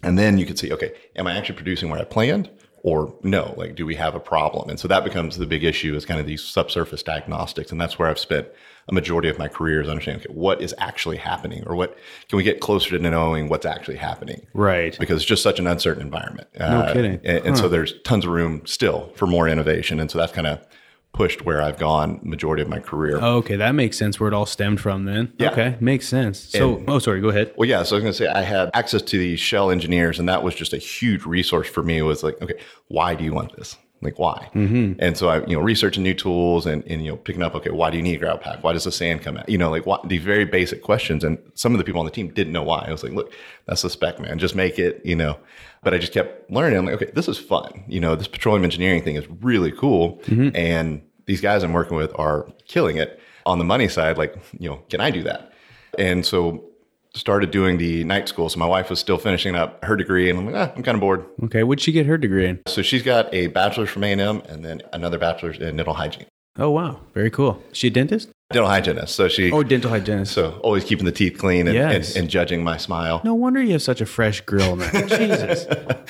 And 0.03 0.17
then 0.17 0.37
you 0.37 0.45
could 0.45 0.57
see, 0.57 0.71
okay, 0.71 0.93
am 1.15 1.27
I 1.27 1.37
actually 1.37 1.55
producing 1.55 1.89
what 1.89 2.01
I 2.01 2.05
planned? 2.05 2.49
Or 2.83 3.13
no, 3.21 3.53
like, 3.57 3.75
do 3.75 3.85
we 3.85 3.93
have 3.95 4.15
a 4.15 4.19
problem? 4.19 4.69
And 4.69 4.79
so 4.79 4.87
that 4.87 5.03
becomes 5.03 5.37
the 5.37 5.45
big 5.45 5.63
issue 5.63 5.93
is 5.95 6.05
kind 6.05 6.19
of 6.19 6.25
these 6.25 6.43
subsurface 6.43 7.03
diagnostics. 7.03 7.71
And 7.71 7.79
that's 7.79 7.99
where 7.99 8.07
I've 8.07 8.17
spent 8.17 8.47
a 8.91 8.93
majority 8.93 9.29
of 9.29 9.39
my 9.39 9.47
career 9.47 9.81
is 9.81 9.89
understanding, 9.89 10.23
okay, 10.25 10.33
what 10.33 10.61
is 10.61 10.75
actually 10.77 11.17
happening? 11.17 11.63
Or 11.65 11.75
what 11.75 11.97
can 12.29 12.37
we 12.37 12.43
get 12.43 12.59
closer 12.59 12.97
to 12.97 12.99
knowing 12.99 13.49
what's 13.49 13.65
actually 13.65 13.97
happening? 13.97 14.45
Right. 14.53 14.97
Because 14.99 15.17
it's 15.17 15.25
just 15.25 15.43
such 15.43 15.59
an 15.59 15.67
uncertain 15.67 16.03
environment. 16.03 16.47
No 16.59 16.65
uh, 16.65 16.93
kidding. 16.93 17.19
And, 17.23 17.45
and 17.45 17.57
so 17.57 17.69
there's 17.69 17.99
tons 18.03 18.25
of 18.25 18.31
room 18.31 18.65
still 18.65 19.11
for 19.15 19.25
more 19.27 19.47
innovation. 19.47 19.99
And 19.99 20.11
so 20.11 20.17
that's 20.17 20.33
kind 20.33 20.47
of 20.47 20.65
pushed 21.13 21.43
where 21.45 21.61
I've 21.61 21.77
gone 21.77 22.21
majority 22.23 22.61
of 22.61 22.69
my 22.69 22.79
career. 22.79 23.17
Okay, 23.17 23.57
that 23.57 23.73
makes 23.73 23.97
sense. 23.97 24.19
Where 24.19 24.29
it 24.29 24.33
all 24.33 24.45
stemmed 24.45 24.79
from, 24.79 25.05
then. 25.05 25.33
Yeah. 25.37 25.51
Okay, 25.51 25.75
makes 25.79 26.07
sense. 26.07 26.39
So, 26.39 26.77
And- 26.77 26.89
oh, 26.89 26.99
sorry. 26.99 27.19
Go 27.21 27.29
ahead. 27.29 27.53
Well, 27.57 27.67
yeah. 27.67 27.83
So 27.83 27.95
I 27.95 27.97
was 27.97 28.03
going 28.03 28.13
to 28.13 28.17
say 28.17 28.27
I 28.27 28.43
had 28.43 28.69
access 28.73 29.01
to 29.01 29.17
the 29.17 29.35
Shell 29.35 29.71
engineers, 29.71 30.19
and 30.19 30.29
that 30.29 30.43
was 30.43 30.55
just 30.55 30.73
a 30.73 30.77
huge 30.77 31.25
resource 31.25 31.67
for 31.67 31.83
me. 31.83 32.01
Was 32.01 32.23
like, 32.23 32.41
okay, 32.41 32.59
why 32.87 33.15
do 33.15 33.23
you 33.23 33.33
want 33.33 33.55
this? 33.57 33.77
Like, 34.01 34.17
why? 34.17 34.49
Mm-hmm. 34.55 34.93
And 34.99 35.15
so 35.15 35.29
I, 35.29 35.45
you 35.45 35.55
know, 35.55 35.61
researching 35.61 36.03
new 36.03 36.13
tools 36.13 36.65
and, 36.65 36.83
and 36.85 37.03
you 37.03 37.11
know, 37.11 37.17
picking 37.17 37.43
up, 37.43 37.53
okay, 37.55 37.69
why 37.69 37.91
do 37.91 37.97
you 37.97 38.03
need 38.03 38.15
a 38.15 38.19
gravel 38.19 38.39
pack? 38.39 38.63
Why 38.63 38.73
does 38.73 38.85
the 38.85 38.91
sand 38.91 39.21
come 39.21 39.37
out? 39.37 39.47
You 39.47 39.57
know, 39.57 39.69
like 39.69 39.85
what, 39.85 40.09
these 40.09 40.23
very 40.23 40.45
basic 40.45 40.81
questions. 40.81 41.23
And 41.23 41.37
some 41.53 41.73
of 41.73 41.77
the 41.77 41.83
people 41.83 41.99
on 41.99 42.05
the 42.05 42.11
team 42.11 42.29
didn't 42.29 42.53
know 42.53 42.63
why. 42.63 42.85
I 42.87 42.91
was 42.91 43.03
like, 43.03 43.13
look, 43.13 43.31
that's 43.67 43.83
the 43.83 43.89
spec, 43.89 44.19
man. 44.19 44.39
Just 44.39 44.55
make 44.55 44.79
it. 44.79 45.01
You 45.05 45.15
know. 45.15 45.37
But 45.83 45.93
I 45.93 45.97
just 45.97 46.13
kept 46.13 46.49
learning. 46.51 46.77
I'm 46.77 46.85
like, 46.85 46.95
okay, 47.01 47.11
this 47.13 47.27
is 47.27 47.37
fun. 47.37 47.83
You 47.87 47.99
know, 47.99 48.15
this 48.15 48.27
petroleum 48.27 48.63
engineering 48.63 49.03
thing 49.03 49.15
is 49.15 49.27
really 49.41 49.71
cool, 49.71 50.21
and 50.53 51.01
these 51.25 51.41
guys 51.41 51.63
I'm 51.63 51.73
working 51.73 51.97
with 51.97 52.11
are 52.19 52.47
killing 52.67 52.97
it. 52.97 53.19
On 53.47 53.57
the 53.57 53.65
money 53.65 53.87
side, 53.87 54.19
like, 54.19 54.35
you 54.59 54.69
know, 54.69 54.77
can 54.89 55.01
I 55.01 55.09
do 55.09 55.23
that? 55.23 55.51
And 55.97 56.23
so 56.23 56.63
started 57.13 57.51
doing 57.51 57.77
the 57.77 58.03
night 58.03 58.27
school. 58.29 58.49
So 58.49 58.59
my 58.59 58.65
wife 58.65 58.89
was 58.89 58.99
still 58.99 59.17
finishing 59.17 59.55
up 59.55 59.83
her 59.83 59.95
degree, 59.95 60.29
and 60.29 60.39
I'm 60.39 60.45
like, 60.45 60.55
ah, 60.55 60.73
I'm 60.75 60.83
kind 60.83 60.95
of 60.95 61.01
bored. 61.01 61.25
Okay, 61.43 61.63
what'd 61.63 61.81
she 61.81 61.91
get 61.91 62.05
her 62.05 62.17
degree 62.17 62.47
in? 62.47 62.61
So 62.67 62.81
she's 62.81 63.03
got 63.03 63.33
a 63.33 63.47
bachelor's 63.47 63.89
from 63.89 64.03
A&M 64.03 64.41
and 64.47 64.63
then 64.63 64.81
another 64.93 65.17
bachelor's 65.17 65.57
in 65.57 65.75
dental 65.77 65.93
hygiene. 65.93 66.25
Oh 66.57 66.69
wow, 66.69 66.99
very 67.13 67.31
cool. 67.31 67.61
Is 67.71 67.77
She 67.77 67.87
a 67.87 67.91
dentist? 67.91 68.29
Dental 68.53 68.69
hygienist. 68.69 69.15
So 69.15 69.27
she, 69.27 69.51
Oh, 69.51 69.63
dental 69.63 69.89
hygienist. 69.89 70.33
so 70.33 70.59
always 70.63 70.83
keeping 70.83 71.05
the 71.05 71.11
teeth 71.11 71.37
clean 71.37 71.67
and, 71.67 71.75
Yes. 71.75 72.09
and, 72.15 72.23
and 72.23 72.29
judging 72.29 72.63
my 72.63 72.77
smile. 72.77 73.21
No 73.23 73.33
wonder 73.35 73.61
you 73.61 73.71
have 73.73 73.81
such 73.81 74.01
a 74.01 74.05
fresh 74.05 74.41
grill, 74.41 74.75
man. 74.75 74.91
Jesus. 75.07 75.65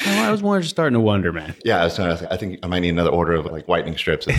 I 0.05 0.31
was 0.31 0.41
more 0.43 0.61
starting 0.63 0.93
to 0.93 0.99
wonder, 0.99 1.31
man. 1.31 1.55
Yeah, 1.65 1.81
I 1.81 1.85
was 1.85 1.95
trying 1.95 2.17
to, 2.17 2.33
I 2.33 2.37
think 2.37 2.59
I 2.63 2.67
might 2.67 2.79
need 2.79 2.89
another 2.89 3.09
order 3.09 3.33
of 3.33 3.45
like 3.45 3.67
whitening 3.67 3.97
strips. 3.97 4.27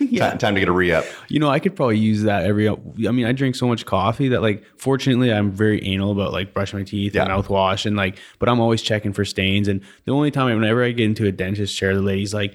Yeah. 0.00 0.30
time, 0.30 0.38
time 0.38 0.54
to 0.54 0.60
get 0.60 0.68
a 0.68 0.72
re-up. 0.72 1.04
You 1.28 1.38
know, 1.38 1.50
I 1.50 1.58
could 1.58 1.76
probably 1.76 1.98
use 1.98 2.22
that 2.22 2.44
every. 2.44 2.68
I 2.68 2.74
mean, 3.10 3.26
I 3.26 3.32
drink 3.32 3.56
so 3.56 3.66
much 3.68 3.84
coffee 3.84 4.28
that, 4.28 4.40
like, 4.40 4.64
fortunately, 4.76 5.30
I'm 5.32 5.50
very 5.52 5.84
anal 5.84 6.12
about 6.12 6.32
like 6.32 6.54
brushing 6.54 6.78
my 6.78 6.84
teeth 6.84 7.14
and 7.14 7.28
mouthwash, 7.28 7.84
and 7.84 7.94
like, 7.96 8.18
but 8.38 8.48
I'm 8.48 8.58
always 8.58 8.80
checking 8.80 9.12
for 9.12 9.24
stains. 9.26 9.68
And 9.68 9.82
the 10.06 10.12
only 10.12 10.30
time, 10.30 10.54
whenever 10.58 10.82
I 10.82 10.92
get 10.92 11.04
into 11.04 11.26
a 11.26 11.32
dentist 11.32 11.76
chair, 11.76 11.94
the 11.94 12.00
lady's 12.00 12.32
like, 12.32 12.54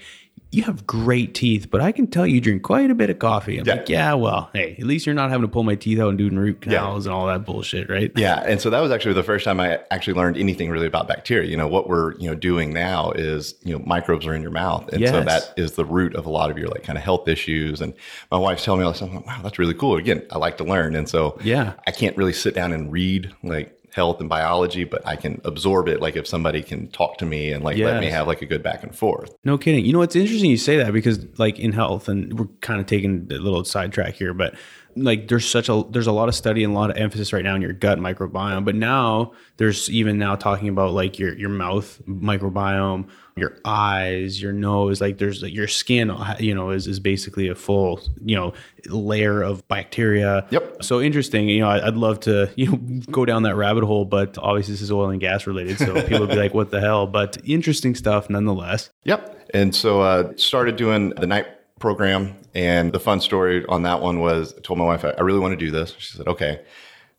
"You 0.53 0.63
have 0.63 0.85
great 0.87 1.33
teeth, 1.33 1.67
but 1.71 1.81
I 1.81 1.91
can 1.91 2.07
tell 2.07 2.25
you 2.27 2.39
drink 2.39 2.61
quite 2.63 2.91
a 2.91 2.95
bit 2.95 3.09
of 3.09 3.19
coffee." 3.19 3.57
I'm 3.57 3.65
Yeah. 3.65 3.73
like, 3.75 3.89
"Yeah, 3.89 4.13
well, 4.13 4.49
hey, 4.53 4.75
at 4.79 4.85
least 4.85 5.05
you're 5.05 5.15
not 5.15 5.29
having 5.29 5.41
to 5.47 5.51
pull 5.51 5.63
my 5.63 5.75
teeth 5.75 5.99
out 5.99 6.09
and 6.09 6.17
doing 6.17 6.37
root 6.37 6.61
canals 6.61 7.05
and 7.05 7.13
all 7.13 7.27
that 7.27 7.45
bullshit, 7.45 7.89
right?" 7.89 8.11
Yeah, 8.15 8.43
and 8.45 8.61
so 8.61 8.69
that 8.69 8.79
was 8.81 8.91
actually 8.91 9.13
the 9.15 9.23
first 9.23 9.43
time 9.45 9.59
I 9.59 9.79
actually 9.91 10.13
learned 10.13 10.37
anything 10.37 10.69
really 10.69 10.87
about 10.87 11.07
bacteria. 11.07 11.49
You 11.49 11.57
know, 11.57 11.67
what 11.67 11.89
we're 11.89 12.13
you 12.19 12.29
know 12.29 12.35
doing 12.35 12.73
now 12.73 13.11
is 13.11 13.55
you 13.63 13.73
know 13.77 13.83
microbes 13.85 14.25
are 14.27 14.33
in 14.33 14.41
your 14.41 14.51
mouth, 14.51 14.87
and 14.93 15.05
so 15.07 15.21
that 15.21 15.53
is 15.57 15.73
the 15.73 15.85
root 15.85 16.15
of 16.15 16.25
a 16.25 16.29
lot 16.29 16.51
of 16.51 16.57
your 16.57 16.67
like 16.67 16.83
kind 16.83 16.97
of 16.97 17.03
health 17.03 17.27
issues. 17.27 17.81
And 17.81 17.93
my 18.31 18.37
wife's 18.37 18.63
telling 18.63 18.79
me 18.81 18.85
all 18.85 18.91
this. 18.91 19.01
I'm 19.01 19.13
like, 19.15 19.25
wow, 19.25 19.39
that's 19.43 19.57
really 19.59 19.73
cool. 19.73 19.97
Again, 19.97 20.21
I 20.31 20.37
like 20.37 20.57
to 20.57 20.63
learn, 20.63 20.95
and 20.95 21.09
so 21.09 21.37
Yeah. 21.43 21.73
I 21.87 21.91
can't 21.91 22.15
really 22.17 22.33
sit 22.33 22.53
down 22.53 22.71
and 22.73 22.91
read 22.91 23.31
like 23.43 23.77
health 23.93 24.19
and 24.19 24.27
biology, 24.27 24.83
but 24.83 25.05
I 25.05 25.15
can 25.15 25.39
absorb 25.45 25.87
it. 25.87 26.01
Like 26.01 26.15
if 26.15 26.27
somebody 26.27 26.61
can 26.61 26.87
talk 26.87 27.17
to 27.19 27.25
me 27.25 27.51
and 27.51 27.63
like 27.63 27.77
let 27.77 27.99
me 28.01 28.07
have 28.07 28.27
like 28.27 28.41
a 28.41 28.45
good 28.45 28.63
back 28.63 28.83
and 28.83 28.95
forth. 28.95 29.35
No 29.43 29.57
kidding. 29.57 29.85
You 29.85 29.93
know, 29.93 30.01
it's 30.01 30.15
interesting 30.15 30.49
you 30.49 30.57
say 30.57 30.77
that 30.77 30.93
because, 30.93 31.25
like, 31.37 31.59
in 31.59 31.71
health, 31.73 32.07
and 32.07 32.37
we're 32.39 32.47
kind 32.61 32.79
of 32.79 32.87
taking 32.87 33.27
a 33.31 33.35
little 33.35 33.63
sidetrack 33.63 34.15
here, 34.15 34.33
but 34.33 34.55
like, 34.95 35.27
there's 35.27 35.49
such 35.49 35.69
a 35.69 35.83
there's 35.89 36.07
a 36.07 36.11
lot 36.11 36.29
of 36.29 36.35
study 36.35 36.63
and 36.63 36.73
a 36.73 36.75
lot 36.75 36.89
of 36.89 36.97
emphasis 36.97 37.33
right 37.33 37.43
now 37.43 37.55
in 37.55 37.61
your 37.61 37.73
gut 37.73 37.99
microbiome. 37.99 38.65
But 38.65 38.75
now 38.75 39.33
there's 39.57 39.89
even 39.89 40.17
now 40.17 40.35
talking 40.35 40.69
about 40.69 40.93
like 40.93 41.17
your 41.19 41.33
your 41.37 41.49
mouth 41.49 42.01
microbiome, 42.07 43.07
your 43.35 43.57
eyes, 43.65 44.41
your 44.41 44.51
nose. 44.53 45.01
Like, 45.01 45.17
there's 45.17 45.41
like 45.43 45.53
your 45.53 45.67
skin. 45.67 46.11
You 46.39 46.55
know, 46.55 46.71
is 46.71 46.87
is 46.87 46.99
basically 46.99 47.47
a 47.47 47.55
full 47.55 47.99
you 48.23 48.35
know 48.35 48.53
layer 48.87 49.41
of 49.41 49.67
bacteria. 49.67 50.45
Yep. 50.49 50.83
So 50.83 51.01
interesting. 51.01 51.47
You 51.49 51.61
know, 51.61 51.69
I- 51.69 51.87
I'd 51.87 51.95
love 51.95 52.19
to 52.21 52.51
you 52.55 52.71
know 52.71 52.77
go 53.11 53.25
down 53.25 53.43
that 53.43 53.55
rabbit 53.55 53.83
hole, 53.83 54.05
but 54.05 54.37
obviously 54.37 54.73
this 54.73 54.81
is 54.81 54.91
oil 54.91 55.09
and 55.09 55.19
gas 55.21 55.47
related, 55.47 55.77
so 55.77 55.93
people 56.03 56.21
would 56.21 56.29
be 56.29 56.35
like, 56.35 56.53
"What 56.53 56.71
the 56.71 56.79
hell?" 56.81 57.07
But 57.07 57.37
interesting 57.45 57.95
stuff 57.95 58.29
nonetheless. 58.29 58.89
Yep. 59.05 59.51
And 59.53 59.75
so 59.75 60.01
uh, 60.01 60.33
started 60.35 60.77
doing 60.77 61.09
the 61.11 61.27
night 61.27 61.45
program. 61.79 62.37
And 62.53 62.91
the 62.91 62.99
fun 62.99 63.19
story 63.19 63.65
on 63.67 63.83
that 63.83 64.01
one 64.01 64.19
was 64.19 64.53
I 64.57 64.61
told 64.61 64.79
my 64.79 64.85
wife, 64.85 65.03
I, 65.05 65.21
really 65.21 65.39
want 65.39 65.57
to 65.57 65.65
do 65.65 65.71
this. 65.71 65.95
She 65.97 66.17
said, 66.17 66.27
okay. 66.27 66.61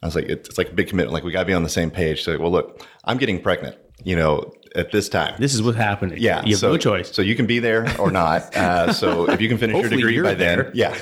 I 0.03 0.07
was 0.07 0.15
like, 0.15 0.27
it's, 0.27 0.49
it's 0.51 0.59
like 0.59 0.71
a 0.71 0.75
big 0.75 0.89
commitment. 0.89 1.13
Like, 1.13 1.25
we 1.25 1.33
got 1.33 1.41
to 1.41 1.47
be 1.47 1.55
on 1.55 1.63
the 1.63 1.69
same 1.69 1.91
page. 1.91 2.23
So, 2.23 2.39
well, 2.39 2.51
look, 2.51 2.87
I'm 3.05 3.17
getting 3.17 3.41
pregnant 3.41 3.77
you 4.03 4.17
know, 4.17 4.53
at 4.75 4.91
this 4.91 5.09
time. 5.09 5.35
This 5.39 5.55
is 5.55 5.63
what's 5.63 5.77
happening. 5.77 6.19
Yeah, 6.21 6.43
you 6.45 6.53
have 6.53 6.61
so, 6.61 6.73
no 6.73 6.79
choice. 6.79 7.13
So 7.13 7.23
you 7.23 7.37
can 7.37 7.47
be 7.47 7.59
there 7.59 7.87
or 8.01 8.11
not. 8.11 8.55
Uh, 8.65 8.93
so 8.93 9.29
if 9.29 9.41
you 9.41 9.49
can 9.49 9.59
finish 9.59 9.79
your 9.79 9.91
degree 9.91 10.23
by 10.23 10.33
there. 10.35 10.65
then, 10.65 10.73
yeah. 10.75 10.95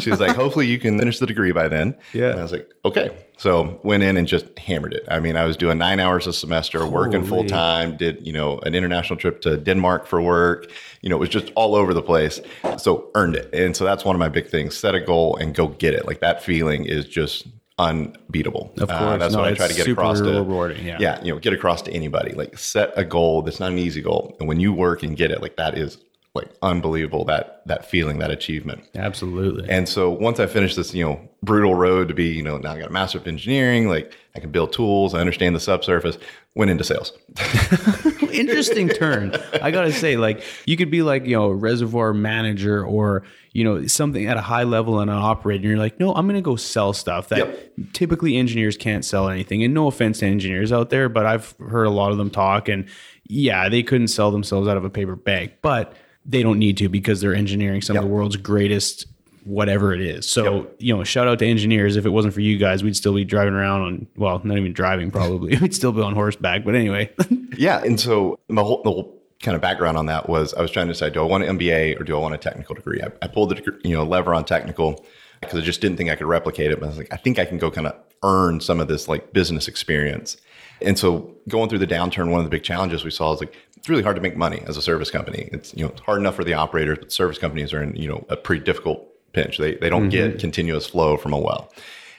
She 0.00 0.08
was 0.08 0.18
like, 0.18 0.34
hopefully 0.34 0.66
you 0.66 0.78
can 0.78 0.98
finish 0.98 1.18
the 1.18 1.26
degree 1.26 1.52
by 1.52 1.68
then. 1.68 1.94
Yeah. 2.14 2.30
And 2.30 2.38
I 2.38 2.42
was 2.42 2.52
like, 2.52 2.72
okay. 2.84 3.10
So 3.36 3.80
went 3.82 4.02
in 4.02 4.16
and 4.16 4.26
just 4.26 4.58
hammered 4.58 4.94
it. 4.94 5.04
I 5.08 5.20
mean, 5.20 5.36
I 5.36 5.44
was 5.44 5.56
doing 5.56 5.76
nine 5.76 6.00
hours 6.00 6.26
a 6.26 6.32
semester, 6.32 6.86
working 6.86 7.24
full 7.24 7.44
time. 7.44 7.96
Did 7.96 8.26
you 8.26 8.32
know 8.32 8.60
an 8.60 8.74
international 8.74 9.18
trip 9.18 9.42
to 9.42 9.58
Denmark 9.58 10.06
for 10.06 10.22
work? 10.22 10.70
You 11.02 11.10
know, 11.10 11.16
it 11.16 11.20
was 11.20 11.28
just 11.28 11.52
all 11.54 11.74
over 11.74 11.92
the 11.92 12.02
place. 12.02 12.40
So 12.78 13.10
earned 13.14 13.36
it, 13.36 13.52
and 13.52 13.76
so 13.76 13.84
that's 13.84 14.04
one 14.04 14.16
of 14.16 14.20
my 14.20 14.28
big 14.28 14.48
things: 14.48 14.76
set 14.76 14.94
a 14.94 15.00
goal 15.00 15.36
and 15.36 15.54
go 15.54 15.68
get 15.68 15.92
it. 15.92 16.06
Like 16.06 16.20
that 16.20 16.42
feeling 16.42 16.86
is 16.86 17.04
just 17.04 17.46
unbeatable. 17.78 18.72
Of 18.78 18.90
Uh, 18.90 19.16
that's 19.16 19.34
No, 19.34 19.40
what 19.40 19.48
I 19.48 19.54
try 19.54 19.68
to 19.68 19.74
get 19.74 19.88
across 19.88 20.20
to 20.20 20.24
rewarding, 20.24 20.84
yeah. 20.86 20.98
yeah, 21.00 21.22
you 21.22 21.32
know, 21.32 21.38
get 21.38 21.52
across 21.52 21.82
to 21.82 21.92
anybody. 21.92 22.32
Like 22.32 22.58
set 22.58 22.92
a 22.96 23.04
goal 23.04 23.42
that's 23.42 23.60
not 23.60 23.72
an 23.72 23.78
easy 23.78 24.02
goal. 24.02 24.36
And 24.38 24.48
when 24.48 24.60
you 24.60 24.72
work 24.72 25.02
and 25.02 25.16
get 25.16 25.30
it, 25.30 25.40
like 25.42 25.56
that 25.56 25.76
is 25.76 25.98
like 26.34 26.50
unbelievable 26.62 27.24
that 27.26 27.60
that 27.66 27.84
feeling, 27.84 28.18
that 28.18 28.30
achievement. 28.30 28.82
Absolutely. 28.94 29.68
And 29.68 29.88
so 29.88 30.10
once 30.10 30.40
I 30.40 30.46
finished 30.46 30.76
this, 30.76 30.94
you 30.94 31.04
know, 31.04 31.20
brutal 31.42 31.74
road 31.74 32.08
to 32.08 32.14
be, 32.14 32.28
you 32.28 32.42
know, 32.42 32.56
now 32.58 32.72
I 32.72 32.78
got 32.78 32.88
a 32.88 32.92
master 32.92 33.18
of 33.18 33.26
engineering, 33.26 33.86
like 33.88 34.16
I 34.34 34.40
can 34.40 34.50
build 34.50 34.72
tools, 34.72 35.12
I 35.14 35.20
understand 35.20 35.54
the 35.54 35.60
subsurface, 35.60 36.16
went 36.54 36.70
into 36.70 36.84
sales. 36.84 37.12
interesting 38.32 38.88
turn. 38.88 39.34
I 39.60 39.70
gotta 39.70 39.92
say, 39.92 40.16
like 40.16 40.42
you 40.66 40.76
could 40.76 40.90
be 40.90 41.02
like 41.02 41.26
you 41.26 41.36
know 41.36 41.44
a 41.50 41.54
reservoir 41.54 42.12
manager 42.14 42.84
or 42.84 43.24
you 43.52 43.64
know 43.64 43.86
something 43.86 44.26
at 44.26 44.36
a 44.36 44.40
high 44.42 44.62
level 44.64 45.00
and 45.00 45.10
an 45.10 45.16
operator. 45.16 45.60
And 45.62 45.70
you're 45.70 45.78
like, 45.78 46.00
no, 46.00 46.14
I'm 46.14 46.26
gonna 46.26 46.40
go 46.40 46.56
sell 46.56 46.92
stuff 46.92 47.28
that 47.28 47.38
Yep. 47.38 47.72
typically 47.92 48.36
engineers 48.36 48.76
can't 48.76 49.04
sell 49.04 49.28
anything. 49.28 49.62
And 49.62 49.74
no 49.74 49.86
offense 49.86 50.20
to 50.20 50.26
engineers 50.26 50.72
out 50.72 50.90
there, 50.90 51.08
but 51.08 51.26
I've 51.26 51.54
heard 51.58 51.84
a 51.84 51.90
lot 51.90 52.12
of 52.12 52.18
them 52.18 52.30
talk, 52.30 52.68
and 52.68 52.86
yeah, 53.28 53.68
they 53.68 53.82
couldn't 53.82 54.08
sell 54.08 54.30
themselves 54.30 54.66
out 54.68 54.76
of 54.76 54.84
a 54.84 54.90
paper 54.90 55.16
bag, 55.16 55.52
but 55.62 55.94
they 56.24 56.42
don't 56.42 56.58
need 56.58 56.76
to 56.78 56.88
because 56.88 57.20
they're 57.20 57.34
engineering 57.34 57.82
some 57.82 57.96
of 57.96 58.02
the 58.02 58.08
world's 58.08 58.36
greatest 58.36 59.06
whatever 59.44 59.92
it 59.92 60.00
is. 60.00 60.28
So, 60.28 60.68
you 60.78 60.96
know, 60.96 61.02
shout 61.04 61.26
out 61.26 61.38
to 61.40 61.46
engineers. 61.46 61.96
If 61.96 62.06
it 62.06 62.10
wasn't 62.10 62.34
for 62.34 62.40
you 62.40 62.58
guys, 62.58 62.84
we'd 62.84 62.96
still 62.96 63.14
be 63.14 63.24
driving 63.24 63.54
around 63.54 63.82
on, 63.82 64.06
well, 64.16 64.40
not 64.44 64.56
even 64.56 64.72
driving 64.72 65.10
probably. 65.10 65.56
we'd 65.60 65.74
still 65.74 65.92
be 65.92 66.00
on 66.00 66.14
horseback. 66.14 66.64
But 66.64 66.74
anyway, 66.74 67.10
yeah. 67.56 67.82
And 67.82 67.98
so 67.98 68.38
my 68.48 68.62
whole, 68.62 68.82
the 68.82 68.90
whole 68.90 69.20
kind 69.42 69.54
of 69.56 69.60
background 69.60 69.98
on 69.98 70.06
that 70.06 70.28
was 70.28 70.54
I 70.54 70.62
was 70.62 70.70
trying 70.70 70.86
to 70.86 70.92
decide, 70.92 71.12
do 71.12 71.20
I 71.20 71.24
want 71.24 71.44
an 71.44 71.58
MBA 71.58 72.00
or 72.00 72.04
do 72.04 72.16
I 72.16 72.20
want 72.20 72.34
a 72.34 72.38
technical 72.38 72.74
degree? 72.74 73.02
I, 73.02 73.10
I 73.20 73.26
pulled 73.26 73.50
the 73.50 73.56
degree- 73.56 73.80
you 73.84 73.96
know 73.96 74.04
lever 74.04 74.34
on 74.34 74.44
technical 74.44 75.04
because 75.40 75.58
I 75.58 75.62
just 75.62 75.80
didn't 75.80 75.96
think 75.96 76.08
I 76.08 76.16
could 76.16 76.28
replicate 76.28 76.70
it. 76.70 76.78
But 76.78 76.86
I 76.86 76.88
was 76.90 76.98
like, 76.98 77.12
I 77.12 77.16
think 77.16 77.38
I 77.38 77.44
can 77.44 77.58
go 77.58 77.70
kind 77.70 77.88
of 77.88 77.96
earn 78.22 78.60
some 78.60 78.80
of 78.80 78.86
this 78.88 79.08
like 79.08 79.32
business 79.32 79.66
experience. 79.66 80.36
And 80.80 80.98
so 80.98 81.34
going 81.48 81.68
through 81.68 81.78
the 81.80 81.86
downturn, 81.86 82.30
one 82.30 82.40
of 82.40 82.44
the 82.44 82.50
big 82.50 82.62
challenges 82.62 83.04
we 83.04 83.10
saw 83.10 83.32
is 83.32 83.40
like 83.40 83.56
it's 83.82 83.88
really 83.88 84.04
hard 84.04 84.14
to 84.14 84.22
make 84.22 84.36
money 84.36 84.62
as 84.68 84.76
a 84.76 84.82
service 84.82 85.10
company. 85.10 85.48
It's 85.50 85.74
you 85.74 85.82
know 85.82 85.90
it's 85.90 86.00
hard 86.02 86.20
enough 86.20 86.36
for 86.36 86.44
the 86.44 86.54
operators, 86.54 86.98
but 87.00 87.10
service 87.10 87.36
companies 87.36 87.72
are 87.72 87.82
in 87.82 87.96
you 87.96 88.08
know 88.08 88.24
a 88.28 88.36
pretty 88.36 88.62
difficult 88.62 89.08
pinch. 89.32 89.58
They 89.58 89.74
they 89.74 89.90
don't 89.90 90.08
get 90.08 90.30
mm-hmm. 90.30 90.38
continuous 90.38 90.86
flow 90.86 91.16
from 91.16 91.32
a 91.32 91.38
well. 91.38 91.72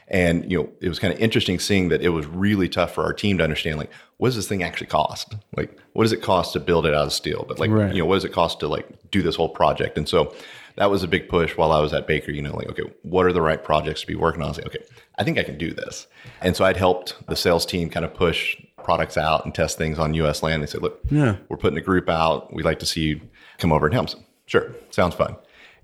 And 0.10 0.52
you 0.52 0.58
know, 0.58 0.70
it 0.82 0.90
was 0.90 1.00
kind 1.00 1.14
of 1.14 1.22
interesting 1.22 1.60
seeing 1.60 1.88
that 1.88 2.02
it 2.02 2.10
was 2.10 2.26
really 2.26 2.68
tough 2.68 2.94
for 2.94 3.06
our 3.06 3.14
team 3.14 3.38
to 3.38 3.46
understand 3.46 3.78
like 3.78 3.90
what 4.18 4.28
does 4.28 4.36
this 4.36 4.50
thing 4.50 4.62
actually 4.62 4.88
cost? 4.88 5.36
Like 5.56 5.80
what 5.94 6.04
does 6.04 6.12
it 6.12 6.22
cost 6.22 6.52
to 6.52 6.60
build 6.60 6.86
it 6.86 6.94
out 6.94 7.06
of 7.06 7.14
steel? 7.14 7.46
But 7.48 7.60
like 7.60 7.72
Right. 7.72 7.94
you 7.94 8.02
know, 8.02 8.08
what 8.08 8.16
does 8.16 8.26
it 8.26 8.34
cost 8.34 8.60
to 8.60 8.68
like 8.68 8.86
do 9.10 9.22
this 9.22 9.38
whole 9.38 9.48
project? 9.48 9.98
And 9.98 10.10
so 10.10 10.36
that 10.76 10.92
was 10.92 11.02
a 11.02 11.08
big 11.08 11.30
push 11.30 11.56
while 11.56 11.72
I 11.72 11.80
was 11.80 11.94
at 11.94 12.08
Baker, 12.08 12.32
you 12.32 12.42
know, 12.42 12.54
like, 12.56 12.68
okay, 12.68 12.84
what 13.04 13.26
are 13.26 13.32
the 13.32 13.42
right 13.42 13.64
projects 13.64 14.02
to 14.02 14.08
be 14.08 14.16
working 14.16 14.42
on? 14.42 14.48
I 14.48 14.50
was 14.50 14.58
like, 14.58 14.68
okay, 14.68 14.84
I 15.18 15.24
think 15.24 15.38
I 15.38 15.44
can 15.44 15.58
do 15.58 15.74
this. 15.74 16.08
And 16.42 16.58
so 16.58 16.66
I'd 16.66 16.78
helped 16.78 17.26
the 17.28 17.38
sales 17.38 17.66
team 17.66 17.90
kind 17.90 18.06
of 18.06 18.14
push 18.14 18.62
products 18.84 19.18
out 19.18 19.46
and 19.46 19.54
test 19.54 19.78
things 19.78 19.98
on 20.00 20.14
US 20.16 20.44
land. 20.44 20.62
They 20.62 20.68
said, 20.68 20.82
look, 20.82 21.00
Yeah. 21.10 21.38
we're 21.50 21.58
putting 21.58 21.78
a 21.78 21.82
group 21.82 22.10
out. 22.10 22.54
We'd 22.54 22.66
like 22.66 22.80
to 22.80 22.86
see 22.86 23.02
you 23.02 23.22
come 23.58 23.72
over 23.72 23.86
and 23.88 23.94
help. 23.94 24.10
So, 24.10 24.20
sure, 24.46 24.72
sounds 24.92 25.16
fun. 25.16 25.36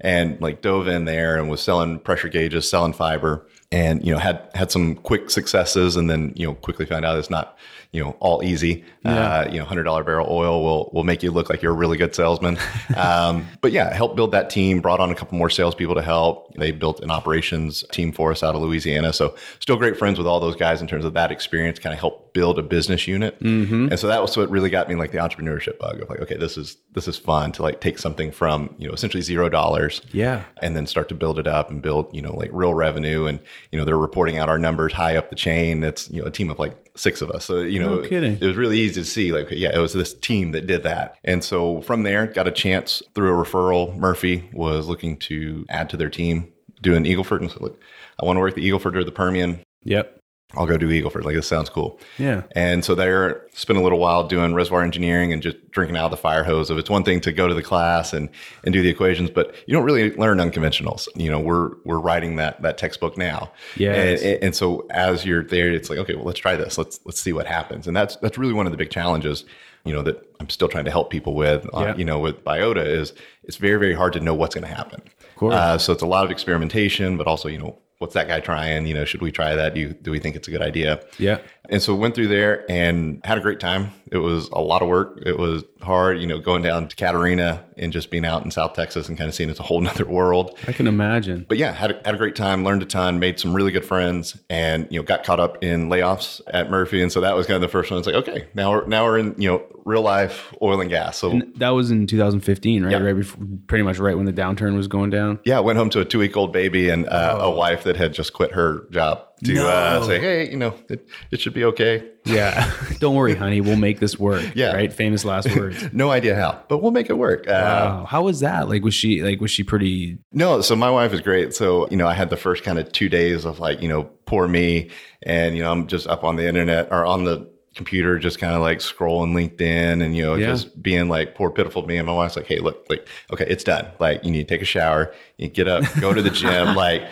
And 0.02 0.40
like 0.42 0.62
dove 0.62 0.88
in 0.88 1.06
there 1.06 1.38
and 1.38 1.50
was 1.50 1.62
selling 1.62 2.00
pressure 2.00 2.30
gauges, 2.30 2.70
selling 2.70 2.94
fiber, 2.94 3.46
and 3.72 4.06
you 4.06 4.12
know 4.12 4.20
had 4.20 4.50
had 4.56 4.72
some 4.72 4.96
quick 4.96 5.30
successes, 5.30 5.96
and 5.96 6.10
then 6.10 6.34
you 6.36 6.46
know 6.48 6.56
quickly 6.56 6.86
found 6.86 7.06
out 7.06 7.18
it's 7.18 7.30
not 7.30 7.58
you 7.92 8.04
know 8.04 8.12
all 8.20 8.44
easy. 8.44 8.84
Uh, 9.06 9.48
you 9.50 9.58
know, 9.58 9.66
hundred 9.66 9.84
dollar 9.84 10.04
barrel 10.04 10.28
oil 10.30 10.64
will 10.64 10.90
will 10.94 11.04
make 11.04 11.24
you 11.24 11.32
look 11.32 11.50
like 11.50 11.62
you're 11.62 11.72
a 11.72 11.76
really 11.76 11.98
good 11.98 12.14
salesman. 12.14 12.58
um, 12.98 13.48
but 13.62 13.72
yeah, 13.72 13.94
helped 13.94 14.16
build 14.16 14.32
that 14.32 14.50
team. 14.50 14.82
Brought 14.82 15.00
on 15.00 15.10
a 15.12 15.16
couple 15.16 15.38
more 15.38 15.50
salespeople 15.50 15.96
to 15.96 16.02
help. 16.02 16.54
They 16.56 16.72
built 16.72 17.00
an 17.02 17.10
operations 17.12 17.84
team 17.92 18.12
for 18.12 18.32
us 18.32 18.44
out 18.44 18.56
of 18.56 18.62
Louisiana. 18.62 19.14
So 19.14 19.36
still 19.60 19.78
great 19.78 19.98
friends 19.98 20.18
with 20.18 20.28
all 20.28 20.40
those 20.40 20.56
guys 20.56 20.82
in 20.82 20.88
terms 20.88 21.06
of 21.06 21.14
that 21.14 21.32
experience. 21.32 21.80
Kind 21.80 21.94
of 21.94 22.00
helped 22.00 22.34
build 22.34 22.60
a 22.60 22.64
business 22.64 23.08
unit. 23.08 23.40
And 23.42 23.98
so 24.00 24.08
that 24.08 24.22
was 24.22 24.36
what 24.38 24.50
really 24.52 24.70
got 24.70 24.88
me 24.90 24.96
like 24.96 25.12
the 25.12 25.18
entrepreneurship 25.18 25.80
bug 25.80 26.02
of 26.02 26.10
like, 26.10 26.20
okay, 26.20 26.38
this 26.38 26.58
is 26.58 26.78
this 26.94 27.08
is 27.08 27.18
fun 27.18 27.52
to 27.54 27.62
like 27.64 27.82
take 27.82 27.98
something 27.98 28.32
from 28.32 28.74
you 28.78 28.88
know 28.88 28.94
essentially 28.94 29.22
zero 29.22 29.48
dollars 29.50 30.02
Yeah. 30.12 30.44
and 30.62 30.76
then 30.76 30.86
start 30.88 31.08
to 31.10 31.16
build 31.16 31.40
it 31.40 31.48
up 31.48 31.70
and 31.72 31.82
build 31.82 32.10
you 32.16 32.22
know 32.22 32.36
like 32.36 32.50
real 32.52 32.74
revenue 32.74 33.26
and 33.26 33.40
you 33.72 33.80
know 33.80 33.86
they're 33.86 33.98
reporting 33.98 34.38
out 34.38 34.50
our 34.50 34.58
numbers 34.58 34.94
high 34.94 35.16
up 35.16 35.30
the 35.30 35.36
chain. 35.36 35.84
It's 35.84 36.10
you 36.10 36.22
know 36.22 36.28
a 36.28 36.32
team 36.32 36.50
of 36.50 36.60
like 36.60 36.76
six 36.96 37.22
of 37.22 37.30
us. 37.32 37.46
So 37.46 37.60
you 37.62 37.80
know 37.80 37.96
No 38.02 38.08
kidding. 38.08 38.34
it 38.34 38.46
was 38.46 38.56
really 38.58 38.80
easy 38.80 39.02
to 39.02 39.06
see 39.06 39.32
like 39.32 39.50
yeah 39.52 39.72
it 39.74 39.80
was 39.80 39.94
this 39.94 40.14
team 40.14 40.52
that 40.52 40.68
did 40.68 40.84
that. 40.84 41.16
And 41.24 41.44
so 41.44 41.82
from 41.82 42.04
there 42.04 42.28
got 42.28 42.48
a 42.48 42.52
chance 42.52 43.02
through 43.16 43.40
a 43.40 43.46
referral. 43.46 43.96
Murphy 43.98 44.50
was 44.54 44.88
looking 44.88 45.18
to 45.18 45.66
add 45.70 45.90
to 45.90 45.98
their 45.98 46.10
team 46.10 46.52
doing 46.82 47.04
eagleford 47.04 47.42
and 47.42 47.52
so 47.52 47.58
look 47.60 47.78
i 48.22 48.26
want 48.26 48.38
to 48.38 48.40
work 48.40 48.56
the 48.56 48.66
eagleford 48.70 48.96
or 48.96 49.04
the 49.04 49.12
permian. 49.12 49.60
Yep. 49.84 50.19
I'll 50.56 50.66
go 50.66 50.78
do 50.78 50.88
Eagleford. 50.90 51.26
Like 51.26 51.36
this 51.36 51.48
sounds 51.48 51.70
cool. 51.70 52.00
Yeah. 52.18 52.42
And 52.56 52.84
so 52.84 52.96
there, 52.96 53.46
spent 53.54 53.78
a 53.78 53.84
little 53.84 54.00
while 54.00 54.28
doing 54.28 54.56
reservoir 54.56 54.82
engineering 54.82 55.32
and 55.32 55.44
just 55.44 55.58
drinking 55.70 55.96
out 55.96 56.06
of 56.06 56.12
the 56.12 56.18
fire 56.18 56.44
hose. 56.44 56.72
Of 56.72 56.80
it's 56.80 56.90
one 56.90 57.04
thing 57.04 57.22
to 57.22 57.32
go 57.32 57.48
to 57.48 57.54
the 57.54 57.62
class 57.62 58.14
and 58.14 58.30
and 58.64 58.74
do 58.74 58.82
the 58.82 58.90
equations, 58.90 59.30
but 59.30 59.54
you 59.68 59.74
don't 59.74 59.84
really 59.84 60.12
learn 60.16 60.40
unconventionals. 60.40 61.08
You 61.16 61.30
know, 61.30 61.40
we're 61.40 61.72
we're 61.86 62.00
writing 62.00 62.38
that 62.38 62.62
that 62.64 62.80
textbook 62.80 63.16
now. 63.16 63.52
Yeah. 63.78 63.94
And, 63.94 64.44
and 64.44 64.56
so 64.56 64.88
as 64.90 65.24
you're 65.24 65.44
there, 65.44 65.72
it's 65.72 65.90
like 65.90 66.00
okay, 66.00 66.16
well, 66.16 66.26
let's 66.26 66.40
try 66.40 66.56
this. 66.56 66.80
Let's 66.80 67.00
let's 67.06 67.22
see 67.22 67.32
what 67.34 67.46
happens. 67.46 67.86
And 67.88 67.96
that's 67.96 68.16
that's 68.16 68.38
really 68.40 68.54
one 68.54 68.66
of 68.66 68.72
the 68.72 68.78
big 68.78 68.90
challenges. 68.90 69.46
You 69.86 69.94
know 69.94 70.02
that 70.02 70.28
I'm 70.40 70.50
still 70.50 70.68
trying 70.68 70.86
to 70.86 70.92
help 70.92 71.12
people 71.12 71.36
with. 71.36 71.66
Uh, 71.76 71.82
Yeah. 71.82 71.96
you 71.96 72.06
know, 72.06 72.20
with 72.20 72.44
biota 72.44 72.84
is 72.86 73.14
it's 73.44 73.58
very 73.58 73.80
very 73.80 73.94
hard 73.94 74.14
to 74.14 74.20
know 74.20 74.34
what's 74.34 74.56
going 74.56 74.68
to 74.68 74.74
happen. 74.74 75.02
Of 75.30 75.36
course. 75.36 75.54
Uh, 75.54 75.78
so 75.78 75.94
it's 75.94 76.02
a 76.02 76.08
lot 76.08 76.26
of 76.26 76.32
experimentation, 76.32 77.18
but 77.18 77.28
also 77.28 77.48
you 77.50 77.60
know 77.60 77.78
what's 78.00 78.14
that 78.16 78.28
guy 78.28 78.40
trying? 78.40 78.88
You 78.88 78.96
know, 78.96 79.06
should 79.06 79.22
we 79.22 79.32
try 79.32 79.56
that? 79.56 79.76
Do 79.76 79.82
you, 79.82 79.94
do 79.94 80.12
we 80.12 80.20
think 80.20 80.36
it's 80.36 80.48
a 80.48 80.52
good 80.52 80.62
idea? 80.62 81.02
Yeah. 81.18 81.40
And 81.70 81.82
so 81.82 81.94
went 81.96 82.16
through 82.16 82.28
there 82.30 82.70
and 82.70 83.22
had 83.24 83.38
a 83.38 83.42
great 83.42 83.60
time. 83.60 83.92
It 84.12 84.18
was 84.18 84.50
a 84.50 84.60
lot 84.60 84.82
of 84.82 84.88
work. 84.88 85.22
It 85.24 85.38
was 85.38 85.64
hard, 85.82 86.20
you 86.20 86.26
know, 86.26 86.40
going 86.40 86.64
down 86.64 86.88
to 86.88 86.96
Catarina 86.96 87.64
and 87.78 87.94
just 87.94 88.10
being 88.10 88.26
out 88.26 88.44
in 88.44 88.50
South 88.50 88.74
Texas 88.74 89.08
and 89.08 89.18
kind 89.18 89.28
of 89.28 89.36
seeing 89.36 89.50
it's 89.50 89.60
a 89.60 89.64
whole 89.64 89.80
nother 89.90 90.06
world. 90.06 90.58
I 90.68 90.74
can 90.74 90.88
imagine. 90.88 91.46
But 91.48 91.58
yeah, 91.60 91.72
had 91.72 91.92
a, 91.92 92.02
had 92.04 92.16
a 92.16 92.18
great 92.18 92.36
time, 92.36 92.64
learned 92.64 92.82
a 92.82 92.86
ton, 92.86 93.20
made 93.20 93.40
some 93.40 93.54
really 93.54 93.72
good 93.72 93.86
friends, 93.86 94.40
and 94.50 94.88
you 94.90 95.00
know, 95.00 95.04
got 95.04 95.24
caught 95.24 95.40
up 95.40 95.64
in 95.64 95.90
layoffs 95.90 96.42
at 96.48 96.70
Murphy. 96.72 97.02
And 97.02 97.12
so 97.12 97.22
that 97.22 97.36
was 97.36 97.46
kind 97.46 97.56
of 97.56 97.62
the 97.62 97.68
first 97.68 97.92
one. 97.92 98.00
It's 98.00 98.08
like, 98.08 98.16
okay, 98.16 98.48
now 98.56 98.72
we're 98.72 98.88
now 98.88 99.06
we're 99.06 99.20
in 99.20 99.36
you 99.40 99.50
know 99.50 99.64
real 99.86 100.02
life 100.02 100.54
oil 100.62 100.82
and 100.82 100.90
gas. 100.90 101.18
So 101.18 101.40
That 101.58 101.70
was 101.70 101.92
in 101.92 102.08
2015, 102.08 102.84
right? 102.84 102.92
Yeah. 102.92 102.98
Right 102.98 103.16
before, 103.16 103.46
pretty 103.68 103.84
much 103.84 104.00
right 104.00 104.16
when 104.18 104.26
the 104.26 104.34
downturn 104.34 104.76
was 104.76 104.88
going 104.88 105.12
down. 105.12 105.40
yeah, 105.46 105.60
went 105.60 105.78
home 105.78 105.90
to 105.92 106.00
a 106.02 106.06
two 106.06 106.20
week 106.20 106.36
old 106.36 106.52
baby 106.52 106.90
and 106.90 107.08
uh, 107.08 107.38
a 107.42 107.52
wife 107.52 107.84
that 107.84 107.96
had 107.96 108.14
just 108.14 108.34
quit 108.34 108.54
her 108.54 108.88
job 108.92 109.24
to 109.46 109.68
uh, 109.68 110.04
say, 110.06 110.20
hey, 110.20 110.50
you 110.50 110.58
know, 110.58 110.74
it, 110.90 111.08
it 111.32 111.40
should 111.42 111.54
be 111.54 111.64
okay. 111.66 112.10
Yeah. 112.26 112.72
Don't 113.00 113.16
worry, 113.16 113.36
honey. 113.36 113.62
We'll 113.62 113.78
make 113.78 114.00
this 114.00 114.20
work. 114.20 114.44
Yeah. 114.56 114.74
Right. 114.74 114.92
Famous 114.92 115.24
last 115.26 115.56
words. 115.56 115.92
No 115.94 116.12
idea 116.12 116.36
how, 116.36 116.62
but 116.68 116.80
we'll 116.82 116.92
make 116.92 117.10
it 117.10 117.18
work. 117.18 117.48
Uh, 117.48 117.52
Wow. 117.52 118.06
How 118.06 118.24
was 118.24 118.40
that? 118.42 118.68
Like, 118.70 118.84
was 118.84 118.94
she 118.94 119.22
like, 119.24 119.40
was 119.42 119.52
she 119.52 119.64
pretty? 119.64 120.18
No, 120.34 120.62
so 120.62 120.76
my 120.76 120.90
wife 120.90 121.14
is 121.14 121.22
great. 121.22 121.54
So, 121.54 121.88
you 121.90 121.98
know, 121.98 122.08
I 122.08 122.14
had 122.14 122.30
the 122.30 122.38
first 122.38 122.64
kind 122.64 122.78
of 122.80 122.92
two 122.92 123.10
days 123.10 123.46
of 123.46 123.60
like, 123.60 123.82
you 123.82 123.88
know, 123.88 124.04
poor 124.26 124.48
me. 124.48 124.90
And, 125.24 125.56
you 125.56 125.64
know, 125.64 125.72
I'm 125.72 125.88
just 125.88 126.08
up 126.08 126.24
on 126.24 126.36
the 126.36 126.48
internet 126.48 126.90
or 126.92 127.06
on 127.06 127.24
the 127.24 127.50
computer, 127.76 128.20
just 128.20 128.40
kind 128.40 128.54
of 128.56 128.62
like 128.62 128.80
scrolling 128.80 129.32
LinkedIn 129.34 130.04
and, 130.04 130.16
you 130.16 130.24
know, 130.24 130.36
Yeah. 130.36 130.48
just 130.48 130.82
being 130.82 131.08
like 131.08 131.36
poor, 131.36 131.50
pitiful 131.52 131.86
me. 131.86 131.98
And 131.98 132.08
my 132.08 132.14
wife's 132.14 132.36
like, 132.36 132.48
hey, 132.48 132.60
look, 132.60 132.86
like, 132.90 133.08
okay, 133.32 133.46
it's 133.48 133.64
done. 133.64 133.88
Like, 134.00 134.26
you 134.26 134.32
need 134.32 134.48
to 134.48 134.54
take 134.54 134.62
a 134.62 134.66
shower, 134.66 135.14
you 135.38 135.48
get 135.48 135.68
up, 135.68 135.84
go 136.02 136.14
to 136.14 136.22
the 136.22 136.30
gym. 136.32 136.76
like, 136.76 137.04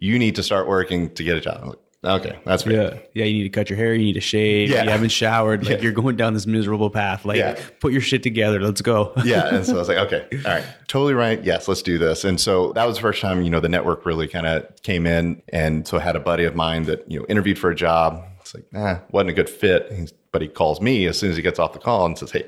you 0.00 0.18
need 0.18 0.34
to 0.36 0.42
start 0.42 0.66
working 0.68 1.10
to 1.14 1.22
get 1.24 1.36
a 1.36 1.40
job. 1.40 1.64
Like, 2.04 2.20
okay, 2.20 2.38
that's. 2.44 2.64
Yeah. 2.66 2.98
Yeah. 3.14 3.24
You 3.24 3.32
need 3.34 3.42
to 3.44 3.48
cut 3.50 3.68
your 3.70 3.76
hair. 3.78 3.94
You 3.94 4.04
need 4.04 4.12
to 4.14 4.20
shave. 4.20 4.70
Yeah. 4.70 4.84
You 4.84 4.90
haven't 4.90 5.08
showered. 5.10 5.64
Like, 5.64 5.76
Yeah. 5.78 5.82
you're 5.82 5.92
going 5.92 6.16
down 6.16 6.34
this 6.34 6.46
miserable 6.46 6.90
path. 6.90 7.24
Like, 7.24 7.38
Yeah. 7.38 7.58
put 7.80 7.92
your 7.92 8.00
shit 8.02 8.22
together. 8.22 8.60
Let's 8.60 8.82
go. 8.82 9.12
yeah. 9.24 9.54
And 9.54 9.64
so 9.66 9.74
I 9.74 9.78
was 9.78 9.88
like, 9.94 9.98
okay, 9.98 10.26
all 10.44 10.52
right, 10.54 10.64
totally 10.88 11.14
right. 11.14 11.42
Yes, 11.44 11.68
let's 11.68 11.82
do 11.82 11.98
this. 11.98 12.24
And 12.24 12.40
so 12.40 12.72
that 12.74 12.84
was 12.86 12.96
the 12.96 13.02
first 13.02 13.20
time, 13.20 13.42
you 13.42 13.50
know, 13.50 13.60
the 13.60 13.68
network 13.68 14.06
really 14.06 14.28
kind 14.28 14.46
of 14.46 14.64
came 14.82 15.06
in. 15.06 15.42
And 15.48 15.86
so 15.88 15.98
I 15.98 16.00
had 16.00 16.16
a 16.16 16.20
buddy 16.20 16.44
of 16.44 16.54
mine 16.54 16.84
that, 16.84 17.10
you 17.10 17.18
know, 17.18 17.26
interviewed 17.28 17.58
for 17.58 17.70
a 17.70 17.74
job. 17.74 18.22
It's 18.40 18.54
like, 18.54 18.64
nah, 18.72 18.98
wasn't 19.10 19.30
a 19.30 19.34
good 19.34 19.50
fit. 19.50 19.90
He's, 19.92 20.12
but 20.32 20.42
he 20.42 20.48
calls 20.48 20.80
me 20.80 21.06
as 21.06 21.18
soon 21.18 21.30
as 21.30 21.36
he 21.36 21.42
gets 21.42 21.58
off 21.58 21.72
the 21.72 21.78
call 21.80 22.06
and 22.06 22.16
says, 22.16 22.30
hey, 22.30 22.44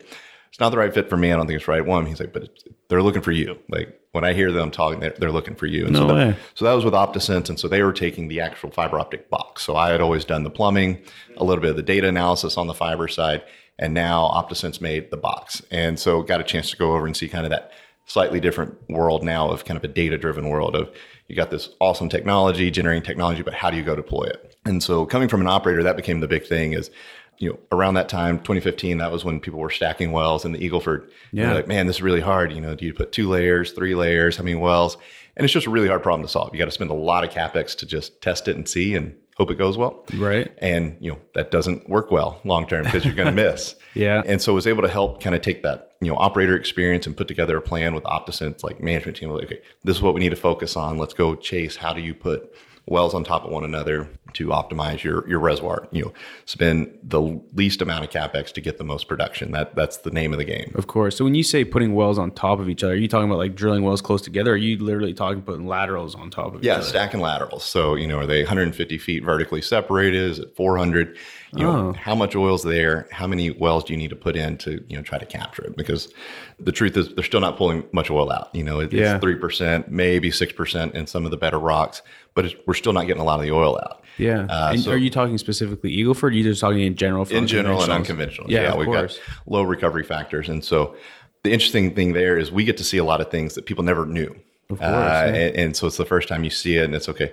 it's 0.48 0.60
not 0.60 0.70
the 0.70 0.78
right 0.78 0.92
fit 0.92 1.08
for 1.08 1.16
me. 1.16 1.32
I 1.32 1.36
don't 1.36 1.46
think 1.46 1.56
it's 1.56 1.66
the 1.66 1.72
right 1.72 1.84
one. 1.84 2.06
He's 2.06 2.20
like, 2.20 2.32
but 2.32 2.44
it's, 2.44 2.64
they're 2.88 3.02
looking 3.02 3.22
for 3.22 3.32
you. 3.32 3.58
Like 3.68 4.00
when 4.12 4.24
I 4.24 4.32
hear 4.32 4.50
them 4.50 4.70
talking, 4.70 5.00
they're, 5.00 5.14
they're 5.18 5.32
looking 5.32 5.54
for 5.54 5.66
you. 5.66 5.84
And 5.84 5.92
No 5.92 6.00
so, 6.00 6.06
that, 6.08 6.14
way. 6.14 6.36
so 6.54 6.64
that 6.64 6.72
was 6.72 6.84
with 6.84 6.94
OptaSense. 6.94 7.48
And 7.48 7.58
so 7.58 7.68
they 7.68 7.82
were 7.82 7.92
taking 7.92 8.28
the 8.28 8.40
actual 8.40 8.70
fiber 8.70 8.98
optic 8.98 9.30
box. 9.30 9.62
So 9.62 9.76
I 9.76 9.90
had 9.90 10.00
always 10.00 10.24
done 10.24 10.44
the 10.44 10.50
plumbing, 10.50 11.02
a 11.36 11.44
little 11.44 11.60
bit 11.62 11.70
of 11.70 11.76
the 11.76 11.82
data 11.82 12.08
analysis 12.08 12.56
on 12.56 12.66
the 12.66 12.74
fiber 12.74 13.08
side. 13.08 13.42
And 13.78 13.94
now 13.94 14.28
OptaSense 14.34 14.80
made 14.80 15.10
the 15.10 15.16
box. 15.16 15.62
And 15.70 15.98
so 15.98 16.22
got 16.22 16.40
a 16.40 16.44
chance 16.44 16.70
to 16.70 16.76
go 16.76 16.94
over 16.94 17.06
and 17.06 17.16
see 17.16 17.28
kind 17.28 17.44
of 17.44 17.50
that 17.50 17.72
slightly 18.06 18.40
different 18.40 18.74
world 18.88 19.22
now 19.22 19.50
of 19.50 19.64
kind 19.66 19.76
of 19.76 19.84
a 19.84 19.88
data 19.88 20.16
driven 20.16 20.48
world 20.48 20.74
of 20.74 20.90
you 21.28 21.36
got 21.36 21.50
this 21.50 21.68
awesome 21.78 22.08
technology, 22.08 22.70
generating 22.70 23.02
technology, 23.02 23.42
but 23.42 23.52
how 23.52 23.70
do 23.70 23.76
you 23.76 23.82
go 23.82 23.94
deploy 23.94 24.24
it? 24.24 24.56
And 24.64 24.82
so 24.82 25.04
coming 25.04 25.28
from 25.28 25.42
an 25.42 25.46
operator, 25.46 25.82
that 25.82 25.96
became 25.96 26.20
the 26.20 26.26
big 26.26 26.46
thing 26.46 26.72
is, 26.72 26.90
you 27.38 27.50
know, 27.50 27.58
around 27.72 27.94
that 27.94 28.08
time, 28.08 28.38
2015, 28.38 28.98
that 28.98 29.12
was 29.12 29.24
when 29.24 29.40
people 29.40 29.60
were 29.60 29.70
stacking 29.70 30.12
wells 30.12 30.44
in 30.44 30.52
the 30.52 30.58
Eagleford. 30.58 31.08
Yeah. 31.32 31.54
Like, 31.54 31.68
man, 31.68 31.86
this 31.86 31.96
is 31.96 32.02
really 32.02 32.20
hard. 32.20 32.52
You 32.52 32.60
know, 32.60 32.74
do 32.74 32.84
you 32.84 32.92
put 32.92 33.12
two 33.12 33.28
layers, 33.28 33.72
three 33.72 33.94
layers, 33.94 34.36
how 34.36 34.44
many 34.44 34.56
wells? 34.56 34.96
And 35.36 35.44
it's 35.44 35.52
just 35.52 35.66
a 35.66 35.70
really 35.70 35.88
hard 35.88 36.02
problem 36.02 36.26
to 36.26 36.30
solve. 36.30 36.52
You 36.52 36.58
got 36.58 36.64
to 36.64 36.72
spend 36.72 36.90
a 36.90 36.94
lot 36.94 37.22
of 37.22 37.30
capex 37.30 37.76
to 37.78 37.86
just 37.86 38.20
test 38.20 38.48
it 38.48 38.56
and 38.56 38.68
see 38.68 38.96
and 38.96 39.14
hope 39.36 39.52
it 39.52 39.58
goes 39.58 39.78
well. 39.78 40.04
Right. 40.14 40.52
And, 40.58 40.96
you 41.00 41.12
know, 41.12 41.18
that 41.34 41.52
doesn't 41.52 41.88
work 41.88 42.10
well 42.10 42.40
long 42.44 42.66
term 42.66 42.82
because 42.84 43.04
you're 43.04 43.14
going 43.14 43.26
to 43.26 43.32
miss. 43.32 43.74
Yeah. 43.94 44.22
And 44.26 44.40
so 44.40 44.52
I 44.52 44.54
was 44.54 44.68
able 44.68 44.82
to 44.82 44.88
help 44.88 45.20
kind 45.20 45.34
of 45.34 45.42
take 45.42 45.64
that, 45.64 45.96
you 46.00 46.08
know, 46.08 46.16
operator 46.16 46.54
experience 46.54 47.04
and 47.04 47.16
put 47.16 47.26
together 47.26 47.56
a 47.56 47.60
plan 47.60 47.92
with 47.92 48.04
OptaSense, 48.04 48.62
like 48.62 48.80
management 48.80 49.16
team. 49.16 49.30
Like, 49.30 49.46
okay, 49.46 49.60
this 49.82 49.96
is 49.96 50.02
what 50.02 50.14
we 50.14 50.20
need 50.20 50.28
to 50.28 50.36
focus 50.36 50.76
on. 50.76 50.98
Let's 50.98 51.14
go 51.14 51.34
chase. 51.34 51.74
How 51.74 51.92
do 51.92 52.00
you 52.00 52.14
put 52.14 52.54
wells 52.90 53.14
on 53.14 53.24
top 53.24 53.44
of 53.44 53.50
one 53.50 53.64
another 53.64 54.08
to 54.34 54.48
optimize 54.48 55.02
your 55.02 55.28
your 55.28 55.38
reservoir? 55.38 55.88
You 55.92 56.06
know, 56.06 56.12
spend 56.44 56.96
the 57.02 57.20
least 57.54 57.80
amount 57.82 58.04
of 58.04 58.10
capex 58.10 58.52
to 58.52 58.60
get 58.60 58.78
the 58.78 58.84
most 58.84 59.08
production. 59.08 59.52
That 59.52 59.74
that's 59.74 59.98
the 59.98 60.10
name 60.10 60.32
of 60.32 60.38
the 60.38 60.44
game. 60.44 60.72
Of 60.74 60.86
course. 60.86 61.16
So 61.16 61.24
when 61.24 61.34
you 61.34 61.42
say 61.42 61.64
putting 61.64 61.94
wells 61.94 62.18
on 62.18 62.30
top 62.32 62.58
of 62.60 62.68
each 62.68 62.82
other, 62.82 62.92
are 62.94 62.96
you 62.96 63.08
talking 63.08 63.28
about 63.28 63.38
like 63.38 63.54
drilling 63.54 63.82
wells 63.82 64.00
close 64.02 64.22
together? 64.22 64.50
Or 64.50 64.54
are 64.54 64.56
you 64.56 64.76
literally 64.78 65.14
talking 65.14 65.42
putting 65.42 65.66
laterals 65.66 66.14
on 66.14 66.30
top 66.30 66.54
of 66.54 66.62
each 66.64 66.68
other? 66.70 66.80
Yeah, 66.80 66.86
stacking 66.86 67.20
laterals. 67.20 67.64
So, 67.64 67.94
you 67.94 68.06
know, 68.06 68.18
are 68.18 68.26
they 68.26 68.42
150 68.42 68.98
feet 68.98 69.24
vertically 69.24 69.62
separated? 69.62 70.22
Is 70.22 70.38
it 70.38 70.54
400? 70.56 71.16
You 71.56 71.64
know, 71.64 71.70
Oh. 71.70 71.92
how 71.94 72.14
much 72.14 72.36
oil's 72.36 72.62
there? 72.62 73.08
How 73.10 73.26
many 73.26 73.50
wells 73.50 73.84
do 73.84 73.94
you 73.94 73.98
need 73.98 74.10
to 74.10 74.16
put 74.16 74.36
in 74.36 74.58
to, 74.58 74.84
you 74.86 74.96
know, 74.96 75.02
try 75.02 75.16
to 75.18 75.24
capture 75.24 75.62
it? 75.64 75.76
Because 75.78 76.12
the 76.60 76.72
truth 76.72 76.94
is 76.96 77.14
they're 77.14 77.24
still 77.24 77.40
not 77.40 77.56
pulling 77.56 77.84
much 77.92 78.10
oil 78.10 78.30
out. 78.30 78.54
You 78.54 78.64
know, 78.64 78.80
it, 78.80 78.92
Yeah. 78.92 79.14
it's 79.16 79.24
3%, 79.24 79.88
maybe 79.88 80.30
6% 80.30 80.94
in 80.94 81.06
some 81.06 81.24
of 81.24 81.30
the 81.30 81.38
better 81.38 81.58
rocks, 81.58 82.02
but 82.38 82.44
it's, 82.44 82.54
we're 82.68 82.74
still 82.74 82.92
not 82.92 83.08
getting 83.08 83.20
a 83.20 83.24
lot 83.24 83.40
of 83.40 83.44
the 83.44 83.50
oil 83.50 83.76
out. 83.82 84.04
Yeah. 84.16 84.46
Uh, 84.48 84.70
and 84.70 84.80
so- 84.80 84.92
are 84.92 84.96
you 84.96 85.10
talking 85.10 85.38
specifically 85.38 85.90
Eagleford? 85.96 86.22
Or 86.22 86.26
are 86.28 86.30
you 86.30 86.44
just 86.44 86.60
talking 86.60 86.82
in 86.82 86.94
general? 86.94 87.24
for 87.24 87.34
in 87.34 87.48
general 87.48 87.82
and 87.82 87.90
unconventional. 87.90 88.48
Yeah, 88.48 88.70
of 88.74 88.78
we've 88.78 88.86
course. 88.86 89.18
got 89.18 89.52
low 89.52 89.62
recovery 89.64 90.04
factors, 90.04 90.48
and 90.48 90.64
so 90.64 90.94
the 91.42 91.50
interesting 91.50 91.96
thing 91.96 92.12
there 92.12 92.38
is 92.38 92.52
we 92.52 92.62
get 92.62 92.76
to 92.76 92.84
see 92.84 92.96
a 92.96 93.02
lot 93.02 93.20
of 93.20 93.28
things 93.32 93.56
that 93.56 93.66
people 93.66 93.82
never 93.82 94.06
knew. 94.06 94.30
Of 94.70 94.78
course, 94.78 94.80
yeah. 94.80 95.24
and, 95.24 95.56
and 95.56 95.76
so 95.76 95.88
it's 95.88 95.96
the 95.96 96.04
first 96.04 96.28
time 96.28 96.44
you 96.44 96.50
see 96.50 96.76
it, 96.76 96.84
and 96.84 96.94
it's 96.94 97.08
okay. 97.08 97.32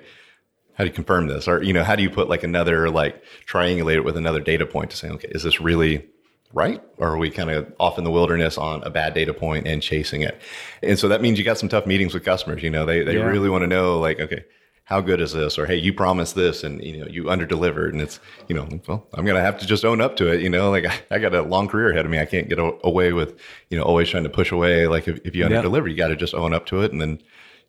How 0.74 0.86
do 0.86 0.90
you 0.90 0.94
confirm 0.96 1.28
this, 1.28 1.48
or 1.48 1.62
you 1.62 1.72
know, 1.72 1.84
how 1.84 1.96
do 1.96 2.02
you 2.02 2.10
put 2.10 2.28
like 2.28 2.42
another 2.42 2.90
like 2.90 3.24
triangulate 3.48 3.98
it 3.98 4.04
with 4.06 4.18
another 4.18 4.40
data 4.40 4.66
point 4.66 4.90
to 4.90 4.98
say, 4.98 5.10
okay, 5.10 5.28
is 5.30 5.44
this 5.44 5.62
really 5.62 6.04
right, 6.52 6.82
or 6.98 7.10
are 7.10 7.18
we 7.18 7.30
kind 7.30 7.52
of 7.52 7.72
off 7.80 8.00
in 8.00 8.04
the 8.04 8.12
wilderness 8.12 8.58
on 8.58 8.82
a 8.82 8.90
bad 8.90 9.14
data 9.14 9.36
point 9.36 9.68
and 9.68 9.84
chasing 9.84 10.22
it? 10.22 10.36
And 10.82 10.98
so 10.98 11.10
that 11.10 11.22
means 11.22 11.38
you 11.38 11.46
got 11.46 11.60
some 11.60 11.70
tough 11.70 11.86
meetings 11.86 12.14
with 12.16 12.24
customers. 12.24 12.64
You 12.64 12.72
know, 12.72 12.86
they 12.88 13.04
they 13.04 13.18
Yeah. 13.18 13.26
really 13.26 13.50
want 13.50 13.62
to 13.62 13.68
know 13.68 14.00
like, 14.00 14.20
okay, 14.20 14.46
how 14.86 15.02
good 15.02 15.20
is 15.20 15.34
this? 15.34 15.58
Or 15.58 15.66
hey, 15.66 15.76
you 15.78 15.94
promised 15.94 16.36
this 16.36 16.64
and 16.64 16.82
you 16.84 16.98
know 17.00 17.08
you 17.08 17.24
underdelivered, 17.26 17.90
and 17.90 18.02
it's 18.02 18.20
you 18.48 18.56
know, 18.56 18.68
well, 18.88 19.08
I'm 19.14 19.26
gonna 19.26 19.42
have 19.42 19.60
to 19.60 19.66
just 19.68 19.84
own 19.84 20.00
up 20.02 20.16
to 20.18 20.32
it. 20.32 20.42
You 20.42 20.50
know, 20.50 20.70
like 20.72 20.86
I, 20.86 21.00
I 21.16 21.20
got 21.20 21.34
a 21.36 21.42
long 21.42 21.68
career 21.68 21.92
ahead 21.92 22.06
of 22.06 22.12
me. 22.12 22.20
I 22.20 22.26
can't 22.26 22.48
get 22.50 22.60
a- 22.60 22.78
away 22.84 23.12
with 23.14 23.40
you 23.70 23.78
know 23.78 23.84
always 23.84 24.10
trying 24.10 24.24
to 24.24 24.30
push 24.30 24.52
away. 24.52 24.88
Like 24.88 25.08
if, 25.08 25.20
if 25.26 25.36
you 25.36 25.44
Yeah. 25.48 25.50
underdeliver, 25.62 25.90
you 25.90 25.98
got 25.98 26.10
to 26.10 26.16
just 26.16 26.34
own 26.34 26.54
up 26.54 26.66
to 26.68 26.82
it, 26.82 26.92
and 26.92 27.02
then 27.02 27.22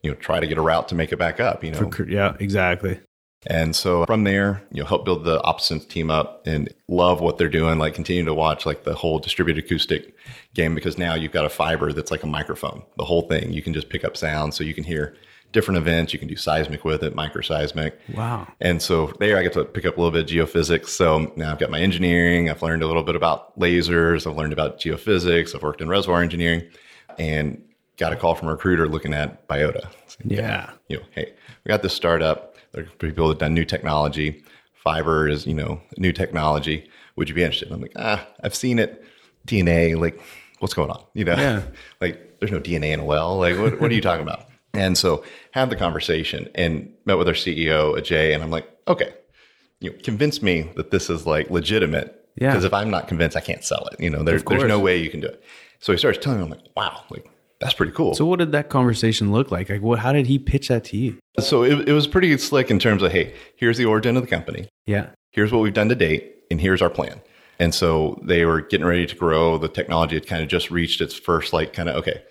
you 0.02 0.11
know 0.11 0.16
try 0.16 0.40
to 0.40 0.46
get 0.46 0.58
a 0.58 0.62
route 0.62 0.88
to 0.88 0.94
make 0.94 1.11
it 1.12 1.18
back 1.18 1.40
up. 1.40 1.64
You 1.64 1.73
know, 1.73 1.90
Yeah, 2.06 2.37
exactly. 2.38 3.00
and 3.49 3.75
so 3.75 4.04
from 4.06 4.25
there, 4.25 4.62
you 4.73 4.82
know, 4.82 4.87
help 4.87 5.04
build 5.04 5.25
the 5.25 5.40
OptaSense 5.40 5.88
team 5.88 6.11
up 6.11 6.46
and 6.46 6.68
love 6.88 7.20
what 7.20 7.38
they're 7.38 7.49
doing. 7.49 7.78
Like 7.78 7.94
continue 7.94 8.25
to 8.26 8.35
watch 8.35 8.66
like 8.66 8.85
the 8.85 8.94
whole 8.94 9.18
distributed 9.20 9.64
acoustic 9.64 10.14
game 10.54 10.75
because 10.75 10.99
now 10.99 11.14
you've 11.14 11.32
got 11.32 11.44
a 11.46 11.49
fiber 11.49 11.92
that's 11.92 12.11
like 12.11 12.23
a 12.25 12.26
microphone. 12.26 12.82
The 12.99 13.04
whole 13.04 13.23
thing 13.23 13.52
you 13.52 13.62
can 13.62 13.73
just 13.73 13.88
pick 13.88 14.04
up 14.04 14.16
sound, 14.18 14.52
so 14.52 14.64
you 14.64 14.75
can 14.75 14.85
hear 14.85 15.14
different 15.53 15.79
events. 15.79 16.12
You 16.12 16.19
can 16.19 16.29
do 16.29 16.37
seismic 16.37 16.85
with 16.85 17.03
it, 17.03 17.15
microseismic. 17.17 17.93
Wow. 18.15 18.47
And 18.61 18.81
so 18.83 19.12
there, 19.21 19.38
I 19.38 19.43
get 19.43 19.53
to 19.55 19.65
pick 19.65 19.87
up 19.87 19.97
a 19.97 20.00
little 20.00 20.11
bit 20.12 20.25
of 20.25 20.29
geophysics. 20.49 20.88
So 20.88 21.33
now 21.37 21.53
I've 21.53 21.59
got 21.59 21.70
my 21.70 21.81
engineering. 21.81 22.51
I've 22.51 22.62
learned 22.62 22.83
a 22.83 22.87
little 22.87 23.03
bit 23.03 23.16
about 23.16 23.59
lasers. 23.59 24.29
I've 24.31 24.37
learned 24.37 24.53
about 24.53 24.79
geophysics. 24.81 25.55
I've 25.55 25.62
worked 25.62 25.81
in 25.81 25.88
reservoir 25.88 26.23
engineering, 26.23 26.62
and 27.18 27.62
got 27.97 28.12
a 28.12 28.16
call 28.16 28.35
from 28.35 28.49
a 28.49 28.53
recruiter 28.53 28.88
looking 28.88 29.14
at 29.14 29.49
biota. 29.49 29.88
Yeah. 30.25 30.70
you 30.88 30.99
know, 30.99 31.03
hey, 31.12 31.33
we 31.64 31.68
got 31.70 31.83
this 31.83 31.94
startup. 31.94 32.57
There 32.73 32.85
are 32.85 32.87
people 32.99 33.29
that 33.29 33.38
done 33.38 33.55
new 33.55 33.64
technology. 33.64 34.42
Fiber 34.75 35.29
is, 35.29 35.47
you 35.47 35.55
know, 35.55 35.81
new 35.97 36.12
technology. 36.12 36.88
Would 37.16 37.29
you 37.29 37.35
be 37.35 37.42
interested? 37.42 37.73
I'm 37.73 37.81
like, 37.81 37.92
ah, 37.97 38.27
I've 38.42 38.55
seen 38.55 38.79
it. 38.79 39.03
DNA, 39.47 39.99
like, 39.99 40.20
what's 40.59 40.75
going 40.75 40.90
on? 40.90 41.03
You 41.14 41.25
know, 41.25 41.35
Yeah. 41.37 41.62
like 42.01 42.38
there's 42.38 42.53
no 42.53 42.61
DNA 42.61 42.92
in 42.92 43.01
a 43.01 43.05
well. 43.05 43.38
Like, 43.38 43.57
what, 43.59 43.81
what 43.81 43.90
are 43.90 43.94
you 43.94 44.01
talking 44.03 44.23
about? 44.23 44.47
And 44.79 44.97
so 44.99 45.25
had 45.53 45.71
the 45.71 45.77
conversation 45.77 46.49
and 46.55 46.93
met 47.05 47.19
with 47.19 47.29
our 47.29 47.35
CEO, 47.35 47.97
Ajay, 47.99 48.35
and 48.35 48.43
I'm 48.43 48.51
like, 48.51 48.69
okay, 48.89 49.15
you 49.81 49.91
know, 49.91 49.97
convince 50.03 50.43
me 50.43 50.71
that 50.77 50.91
this 50.91 51.11
is 51.11 51.27
like 51.27 51.51
legitimate. 51.51 52.12
Yeah. 52.37 52.51
Because 52.51 52.65
if 52.65 52.75
I'm 52.75 52.91
not 52.91 53.09
convinced, 53.09 53.37
I 53.37 53.41
can't 53.41 53.65
sell 53.65 53.89
it. 53.93 54.01
You 54.01 54.11
know, 54.11 54.23
there, 54.23 54.39
there's 54.39 54.65
no 54.65 54.79
way 54.79 54.99
you 54.99 55.11
can 55.11 55.21
do 55.21 55.27
it. 55.29 55.43
So 55.81 55.93
he 55.93 55.99
starts 55.99 56.19
telling 56.19 56.39
me, 56.39 56.45
I'm 56.45 56.51
like, 56.51 56.67
wow, 56.77 57.03
like 57.11 57.27
that's 57.61 57.75
pretty 57.75 57.93
cool. 57.93 58.15
So 58.15 58.27
what 58.27 58.39
did 58.39 58.53
that 58.53 58.69
conversation 58.69 59.33
look 59.33 59.51
like? 59.51 59.71
Like, 59.71 59.83
what? 59.83 59.99
How 59.99 60.12
did 60.12 60.27
he 60.27 60.39
pitch 60.39 60.69
that 60.69 60.85
to 60.85 60.97
you? 60.97 61.19
So 61.39 61.62
it, 61.62 61.89
it 61.89 61.93
was 61.93 62.07
pretty 62.07 62.37
slick 62.39 62.71
in 62.71 62.79
terms 62.79 63.03
of, 63.03 63.12
hey, 63.12 63.35
here's 63.57 63.79
the 63.79 63.87
origin 63.87 64.17
of 64.17 64.23
the 64.23 64.29
company. 64.29 64.69
Yeah. 64.87 65.09
Here's 65.33 65.53
what 65.53 65.62
we've 65.62 65.75
done 65.75 65.89
to 65.89 65.95
date, 65.95 66.35
and 66.51 66.61
here's 66.61 66.83
our 66.83 66.91
plan. 66.91 67.21
And 67.59 67.75
so 67.75 68.21
they 68.23 68.45
were 68.45 68.61
getting 68.61 68.87
ready 68.87 69.07
to 69.07 69.17
grow. 69.17 69.57
The 69.57 69.69
technology 69.69 70.17
had 70.17 70.27
kind 70.27 70.43
of 70.43 70.49
just 70.49 70.71
reached 70.71 71.01
its 71.01 71.15
first, 71.15 71.53
like, 71.53 71.73
kind 71.73 71.89
of, 71.89 71.97
okay, 71.97 72.23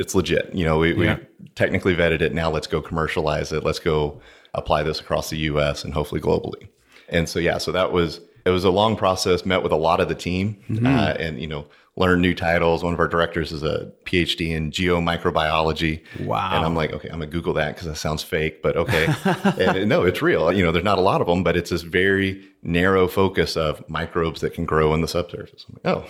it's 0.00 0.14
legit. 0.14 0.52
You 0.54 0.64
know, 0.64 0.78
we, 0.78 0.94
Yeah. 1.04 1.18
we 1.38 1.48
technically 1.54 1.94
vetted 1.94 2.20
it. 2.20 2.34
Now 2.34 2.50
let's 2.50 2.66
go 2.66 2.80
commercialize 2.82 3.52
it. 3.52 3.62
Let's 3.64 3.78
go 3.78 4.20
apply 4.54 4.82
this 4.82 4.98
across 5.00 5.30
the 5.30 5.36
US 5.50 5.84
and 5.84 5.94
hopefully 5.94 6.20
globally. 6.20 6.68
And 7.08 7.28
so, 7.28 7.38
yeah, 7.38 7.58
so 7.58 7.70
that 7.72 7.92
was, 7.92 8.20
it 8.44 8.50
was 8.50 8.64
a 8.64 8.70
long 8.70 8.96
process, 8.96 9.44
met 9.46 9.62
with 9.62 9.72
a 9.72 9.76
lot 9.76 10.00
of 10.00 10.08
the 10.08 10.14
team 10.14 10.56
Mm-hmm. 10.68 10.86
uh, 10.86 11.14
and, 11.24 11.40
you 11.40 11.46
know, 11.46 11.66
learned 11.96 12.22
new 12.22 12.34
titles. 12.34 12.82
One 12.82 12.94
of 12.94 13.00
our 13.00 13.08
directors 13.08 13.52
is 13.52 13.62
a 13.62 13.92
PhD 14.06 14.50
in 14.50 14.70
geomicrobiology. 14.70 16.02
Wow. 16.20 16.50
And 16.56 16.64
I'm 16.64 16.74
like, 16.74 16.92
okay, 16.92 17.08
I'm 17.08 17.18
gonna 17.20 17.26
Google 17.26 17.52
that 17.54 17.74
because 17.74 17.88
that 17.88 17.96
sounds 17.96 18.22
fake, 18.22 18.62
but 18.62 18.76
okay. 18.76 19.06
and 19.58 19.88
no, 19.88 20.04
it's 20.04 20.22
real. 20.22 20.52
You 20.52 20.64
know, 20.64 20.72
there's 20.72 20.84
not 20.84 20.98
a 20.98 21.02
lot 21.02 21.20
of 21.20 21.26
them, 21.26 21.42
but 21.42 21.56
it's 21.56 21.70
this 21.70 21.82
very 21.82 22.42
narrow 22.62 23.06
focus 23.08 23.56
of 23.56 23.86
microbes 23.88 24.40
that 24.40 24.54
can 24.54 24.64
grow 24.64 24.94
in 24.94 25.00
the 25.00 25.08
subsurface. 25.08 25.66
I'm 25.68 25.78
like, 25.84 25.96
oh, 25.96 26.06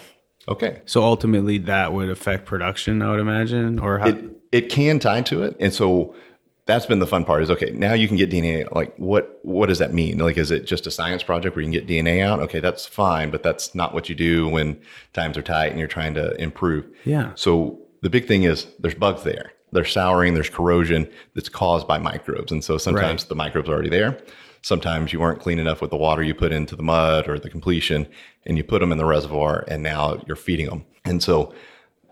okay. 0.48 0.82
So 0.86 1.02
ultimately, 1.02 1.58
that 1.58 1.92
would 1.92 2.08
affect 2.10 2.46
production, 2.46 3.02
I 3.02 3.10
would 3.10 3.20
imagine, 3.20 3.78
or 3.78 3.98
how? 3.98 4.08
It 4.08 4.24
it 4.52 4.68
can 4.68 4.98
tie 4.98 5.22
to 5.22 5.42
it, 5.42 5.56
and 5.60 5.72
so 5.72 6.14
that's 6.66 6.86
been 6.86 6.98
the 7.00 7.06
fun 7.06 7.24
part. 7.24 7.42
Is 7.42 7.50
okay. 7.50 7.70
Now 7.72 7.94
you 7.94 8.06
can 8.08 8.16
get 8.16 8.30
DNA. 8.30 8.70
Like, 8.74 8.94
what 8.96 9.38
what 9.42 9.66
does 9.68 9.78
that 9.78 9.92
mean? 9.92 10.18
Like, 10.18 10.36
is 10.38 10.50
it 10.50 10.66
just 10.66 10.86
a 10.86 10.90
science 10.90 11.22
project 11.22 11.56
where 11.56 11.64
you 11.64 11.70
can 11.70 11.72
get 11.72 11.86
DNA 11.88 12.22
out? 12.22 12.40
Okay, 12.40 12.60
that's 12.60 12.86
fine, 12.86 13.30
but 13.30 13.42
that's 13.42 13.74
not 13.74 13.94
what 13.94 14.08
you 14.08 14.14
do 14.14 14.48
when 14.48 14.80
times 15.12 15.36
are 15.36 15.42
tight 15.42 15.68
and 15.68 15.78
you're 15.78 15.88
trying 15.88 16.14
to 16.14 16.34
improve. 16.40 16.86
Yeah. 17.04 17.32
So 17.34 17.78
the 18.02 18.10
big 18.10 18.26
thing 18.26 18.44
is 18.44 18.66
there's 18.78 18.94
bugs 18.94 19.22
there. 19.24 19.52
There's 19.72 19.92
souring, 19.92 20.34
there's 20.34 20.50
corrosion 20.50 21.08
that's 21.34 21.48
caused 21.48 21.86
by 21.86 21.98
microbes. 21.98 22.50
And 22.50 22.64
so 22.64 22.76
sometimes 22.76 23.22
Right. 23.22 23.28
the 23.28 23.34
microbes 23.36 23.68
are 23.68 23.72
already 23.72 23.88
there. 23.90 24.18
Sometimes 24.62 25.12
you 25.12 25.20
weren't 25.20 25.40
clean 25.40 25.58
enough 25.58 25.80
with 25.80 25.90
the 25.90 25.96
water 25.96 26.22
you 26.22 26.34
put 26.34 26.52
into 26.52 26.76
the 26.76 26.82
mud 26.82 27.28
or 27.28 27.38
the 27.38 27.50
completion 27.50 28.06
and 28.46 28.56
you 28.56 28.64
put 28.64 28.80
them 28.80 28.92
in 28.92 28.98
the 28.98 29.04
reservoir 29.04 29.64
and 29.68 29.82
now 29.82 30.22
you're 30.26 30.36
feeding 30.36 30.66
them. 30.66 30.84
And 31.04 31.22
so 31.22 31.54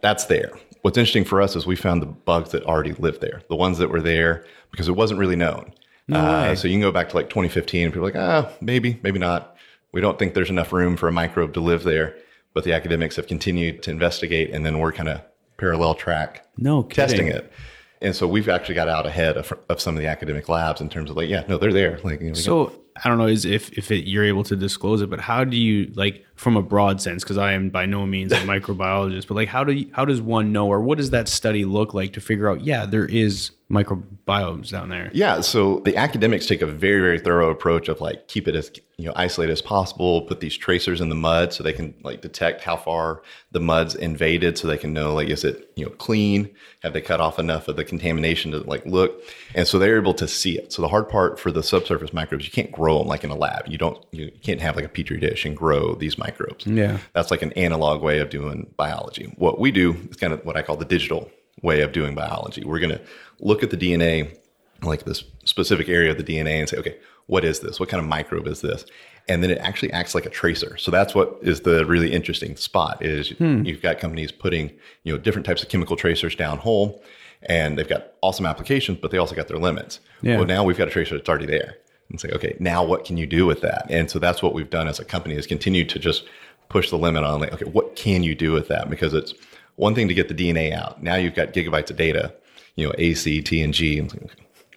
that's 0.01 0.25
there. 0.27 0.53
What's 0.83 0.97
interesting 0.97 1.25
for 1.25 1.43
us 1.43 1.57
is 1.57 1.67
we 1.67 1.77
found 1.77 2.01
the 2.01 2.07
bugs 2.07 2.51
that 2.53 2.63
already 2.65 2.93
lived 2.93 3.21
there, 3.21 3.43
the 3.49 3.57
ones 3.57 3.79
that 3.79 3.91
were 3.91 4.01
there 4.01 4.47
because 4.71 4.89
it 4.89 4.97
wasn't 4.97 5.21
really 5.21 5.37
known. 5.37 5.73
Uh, 6.11 6.55
so 6.55 6.67
you 6.69 6.75
can 6.75 6.81
go 6.81 6.91
back 6.91 7.11
to 7.11 7.17
like 7.17 7.29
2015 7.29 7.85
and 7.85 7.93
people 7.93 8.09
are 8.09 8.11
like, 8.11 8.21
ah, 8.21 8.51
maybe, 8.63 8.99
maybe 9.03 9.19
not. 9.19 9.57
We 9.93 10.01
don't 10.01 10.19
think 10.19 10.33
there's 10.33 10.49
enough 10.49 10.73
room 10.73 10.97
for 10.97 11.07
a 11.09 11.13
microbe 11.13 11.53
to 11.55 11.61
live 11.61 11.83
there. 11.83 12.17
But 12.55 12.65
the 12.65 12.73
academics 12.73 13.17
have 13.17 13.27
continued 13.27 13.83
to 13.83 13.91
investigate 13.91 14.51
and 14.51 14.65
then 14.65 14.79
we're 14.79 14.93
kind 14.93 15.11
of 15.11 15.21
parallel 15.59 15.95
track 15.95 16.49
no 16.57 16.83
kidding. 16.85 17.09
testing 17.09 17.27
it. 17.29 17.53
And 18.01 18.15
so 18.15 18.29
we've 18.29 18.49
actually 18.49 18.77
got 18.77 18.89
out 18.89 19.07
ahead 19.07 19.37
of, 19.37 19.53
of 19.69 19.81
some 19.81 19.97
of 19.97 20.01
the 20.01 20.07
academic 20.07 20.49
labs 20.49 20.81
in 20.81 20.89
terms 20.89 21.11
of 21.11 21.17
like, 21.17 21.29
yeah, 21.29 21.45
no, 21.49 21.59
they're 21.59 21.73
there. 21.73 21.99
Like, 22.05 22.21
you 22.21 22.29
know, 22.29 22.35
So 22.35 22.73
I 23.03 23.09
don't 23.09 23.19
know 23.19 23.27
is 23.27 23.45
if 23.45 23.77
if 23.77 23.91
it, 23.91 24.09
you're 24.09 24.25
able 24.25 24.45
to 24.45 24.57
disclose 24.57 25.03
it, 25.03 25.11
but 25.11 25.21
how 25.21 25.45
do 25.45 25.57
you 25.57 25.91
like 25.95 26.25
from 26.35 26.57
a 26.57 26.63
broad 26.63 27.01
sense? 27.01 27.25
Because 27.25 27.39
I 27.39 27.53
am 27.53 27.71
by 27.71 27.87
no 27.87 28.07
means 28.07 28.33
a 28.33 28.37
microbiologist, 28.39 29.27
but 29.27 29.35
like 29.35 29.49
how 29.49 29.65
do 29.65 29.73
you, 29.73 29.91
how 29.93 30.05
does 30.05 30.21
one 30.21 30.53
know, 30.53 30.69
or 30.69 30.81
what 30.81 30.99
does 30.99 31.11
that 31.11 31.29
study 31.29 31.65
look 31.65 31.95
like 31.95 32.13
to 32.15 32.21
figure 32.21 32.49
out? 32.49 32.61
Yeah, 32.63 32.87
there 32.87 33.07
is 33.07 33.51
microbiomes 33.71 34.71
down 34.71 34.89
there. 34.89 35.11
Yeah, 35.13 35.43
so 35.43 35.81
the 35.81 35.97
academics 35.97 36.47
take 36.47 36.63
a 36.63 36.67
very, 36.67 37.01
very 37.01 37.21
thorough 37.21 37.51
approach 37.51 37.89
of 37.89 38.01
like 38.01 38.27
keep 38.27 38.49
it 38.49 38.57
as 38.57 38.71
you 38.97 39.07
know 39.07 39.13
isolated 39.15 39.53
as 39.53 39.61
possible. 39.61 40.23
Put 40.23 40.41
these 40.41 40.57
tracers 40.57 41.03
in 41.03 41.11
the 41.11 41.15
mud 41.15 41.53
so 41.53 41.63
they 41.63 41.75
can 41.75 41.95
like 42.03 42.23
detect 42.23 42.63
how 42.63 42.77
far 42.77 43.23
the 43.53 43.61
mud's 43.61 43.95
invaded, 43.95 44.57
so 44.57 44.67
they 44.67 44.79
can 44.79 44.95
know 44.95 45.13
like 45.13 45.29
is 45.29 45.45
it 45.45 45.71
you 45.77 45.85
know 45.85 45.91
clean? 45.93 46.49
Have 46.83 46.95
they 46.95 47.03
cut 47.03 47.21
off 47.21 47.39
enough 47.39 47.69
of 47.69 47.77
the 47.77 47.85
contamination 47.85 48.53
to 48.53 48.61
like 48.61 48.87
look? 48.87 49.23
And 49.55 49.69
so 49.69 49.79
they're 49.79 49.99
able 49.99 50.15
to 50.15 50.27
see 50.27 50.59
it. 50.59 50.73
So 50.73 50.81
the 50.81 50.89
hard 50.89 51.09
part 51.11 51.39
for 51.39 51.53
the 51.53 51.63
subsurface 51.63 52.15
microbes, 52.15 52.47
you 52.47 52.51
can't 52.53 52.73
grow 52.73 52.99
them 52.99 53.09
like 53.09 53.23
in 53.23 53.31
a 53.31 53.37
lab. 53.37 53.69
You 53.69 53.77
don't 53.77 54.03
you 54.13 54.33
can't 54.43 54.63
have 54.63 54.77
like 54.77 54.87
a 54.87 54.89
petri 54.89 55.19
dish 55.19 55.45
and 55.45 55.55
grow 55.55 55.95
these 55.95 56.17
microbes. 56.17 56.67
Yeah. 56.67 56.99
that's 57.13 57.31
like 57.31 57.43
an 57.43 57.53
analog 57.53 58.03
way 58.03 58.19
of 58.19 58.31
doing 58.31 58.73
biology. 58.79 59.35
What 59.37 59.61
we 59.61 59.73
do 59.73 59.95
is 60.11 60.17
kind 60.17 60.33
of 60.33 60.43
what 60.47 60.57
I 60.57 60.63
call 60.63 60.77
the 60.77 60.87
digital 60.87 61.31
way 61.63 61.83
of 61.83 61.93
doing 61.93 62.15
biology. 62.15 62.65
We're 62.65 62.79
going 62.79 62.93
to 62.93 63.01
look 63.41 63.63
at 63.63 63.71
the 63.71 63.77
DNA, 63.77 64.37
like 64.83 65.05
this 65.05 65.25
specific 65.45 65.89
area 65.89 66.11
of 66.11 66.19
the 66.19 66.25
DNA, 66.25 66.59
and 66.59 66.69
say, 66.69 66.77
okay, 66.79 66.97
what 67.27 67.45
is 67.45 67.61
this? 67.61 67.79
What 67.79 67.89
kind 67.89 68.03
of 68.03 68.09
microbe 68.09 68.47
is 68.47 68.61
this? 68.61 68.85
And 69.29 69.43
then 69.43 69.51
it 69.51 69.59
actually 69.59 69.93
acts 69.93 70.15
like 70.15 70.25
a 70.25 70.31
tracer. 70.31 70.77
So 70.79 70.91
that's 70.91 71.15
what 71.15 71.39
is 71.43 71.61
the 71.61 71.85
really 71.85 72.13
interesting 72.13 72.57
spot 72.57 73.05
is 73.05 73.31
hmm. 73.31 73.63
you've 73.65 73.83
got 73.83 73.99
companies 73.99 74.33
putting 74.33 74.71
you 75.05 75.13
know 75.13 75.19
different 75.19 75.47
types 75.47 75.63
of 75.63 75.69
chemical 75.69 75.97
tracers 75.97 76.35
down 76.35 76.59
hole, 76.59 77.03
and 77.43 77.79
they've 77.79 77.89
got 77.89 78.13
awesome 78.23 78.47
applications, 78.47 78.99
but 79.01 79.11
they 79.11 79.19
also 79.19 79.35
got 79.35 79.49
their 79.49 79.59
limits. 79.59 80.01
Yeah. 80.23 80.39
Well, 80.39 80.47
now 80.47 80.65
we've 80.65 80.79
got 80.79 80.89
a 80.89 80.91
tracer 80.91 81.17
that's 81.17 81.29
already 81.29 81.47
there, 81.47 81.77
and 82.09 82.19
say, 82.19 82.31
okay, 82.31 82.57
now 82.59 82.83
what 82.83 83.05
can 83.05 83.19
you 83.19 83.27
do 83.27 83.45
with 83.45 83.61
that? 83.61 83.87
And 83.91 84.11
so 84.11 84.19
that's 84.19 84.43
what 84.43 84.55
we've 84.55 84.71
done 84.71 84.89
as 84.89 84.99
a 84.99 85.05
company 85.05 85.35
is 85.35 85.47
continue 85.47 85.85
to 85.85 85.99
just 85.99 86.25
push 86.69 86.91
the 86.91 86.99
limit 86.99 87.25
on 87.25 87.41
like, 87.41 87.53
okay, 87.53 87.65
what 87.67 87.97
can 87.97 88.23
you 88.23 88.35
do 88.35 88.53
with 88.53 88.69
that? 88.69 88.89
Because 88.91 89.15
it's 89.15 89.35
one 89.79 89.95
thing 89.95 90.09
to 90.09 90.15
get 90.15 90.29
the 90.29 90.35
DNA 90.35 90.73
out. 90.73 91.03
Now 91.03 91.15
you've 91.15 91.35
got 91.35 91.53
gigabytes 91.53 91.91
of 91.91 91.97
data, 91.97 92.35
you 92.75 92.87
know, 92.87 92.93
AC, 92.99 93.41
T, 93.43 93.63
and 93.63 93.73
G. 93.73 93.99
And 93.99 94.13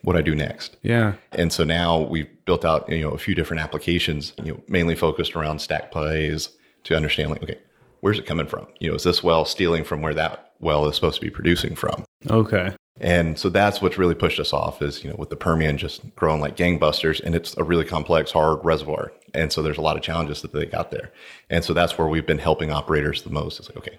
what 0.03 0.13
do 0.13 0.19
I 0.19 0.21
do 0.21 0.35
next? 0.35 0.77
Yeah. 0.83 1.13
And 1.31 1.51
so 1.51 1.63
now 1.63 2.01
we've 2.01 2.29
built 2.45 2.63
out, 2.63 2.87
you 2.87 3.01
know, 3.01 3.09
a 3.09 3.17
few 3.17 3.33
different 3.33 3.61
applications, 3.63 4.33
you 4.43 4.53
know, 4.53 4.61
mainly 4.67 4.95
focused 4.95 5.35
around 5.35 5.59
stack 5.59 5.91
plays 5.91 6.49
to 6.83 6.95
understand 6.95 7.31
like, 7.31 7.43
okay, 7.43 7.59
where's 8.01 8.19
it 8.19 8.27
coming 8.27 8.45
from? 8.45 8.67
You 8.79 8.89
know, 8.89 8.95
is 8.95 9.03
this 9.03 9.23
well 9.23 9.43
stealing 9.43 9.83
from 9.83 10.01
where 10.01 10.13
that 10.13 10.53
well 10.59 10.87
is 10.87 10.95
supposed 10.95 11.15
to 11.15 11.21
be 11.21 11.31
producing 11.31 11.75
from? 11.75 12.05
Okay. 12.29 12.75
And 12.99 13.39
so 13.39 13.49
that's 13.49 13.81
what's 13.81 13.97
really 13.97 14.13
pushed 14.13 14.39
us 14.39 14.53
off 14.53 14.83
is, 14.83 15.03
you 15.03 15.09
know, 15.09 15.15
with 15.17 15.31
the 15.31 15.35
Permian 15.35 15.79
just 15.79 16.15
growing 16.15 16.41
like 16.41 16.55
gangbusters 16.55 17.19
and 17.21 17.33
it's 17.33 17.57
a 17.57 17.63
really 17.63 17.85
complex, 17.85 18.31
hard 18.31 18.59
reservoir. 18.63 19.11
And 19.33 19.51
so 19.51 19.63
there's 19.63 19.79
a 19.79 19.81
lot 19.81 19.97
of 19.97 20.03
challenges 20.03 20.43
that 20.43 20.53
they 20.53 20.67
got 20.67 20.91
there. 20.91 21.11
And 21.49 21.63
so 21.63 21.73
that's 21.73 21.97
where 21.97 22.07
we've 22.07 22.27
been 22.27 22.37
helping 22.37 22.69
operators 22.69 23.23
the 23.23 23.31
most. 23.31 23.59
It's 23.59 23.69
like, 23.69 23.77
okay, 23.77 23.97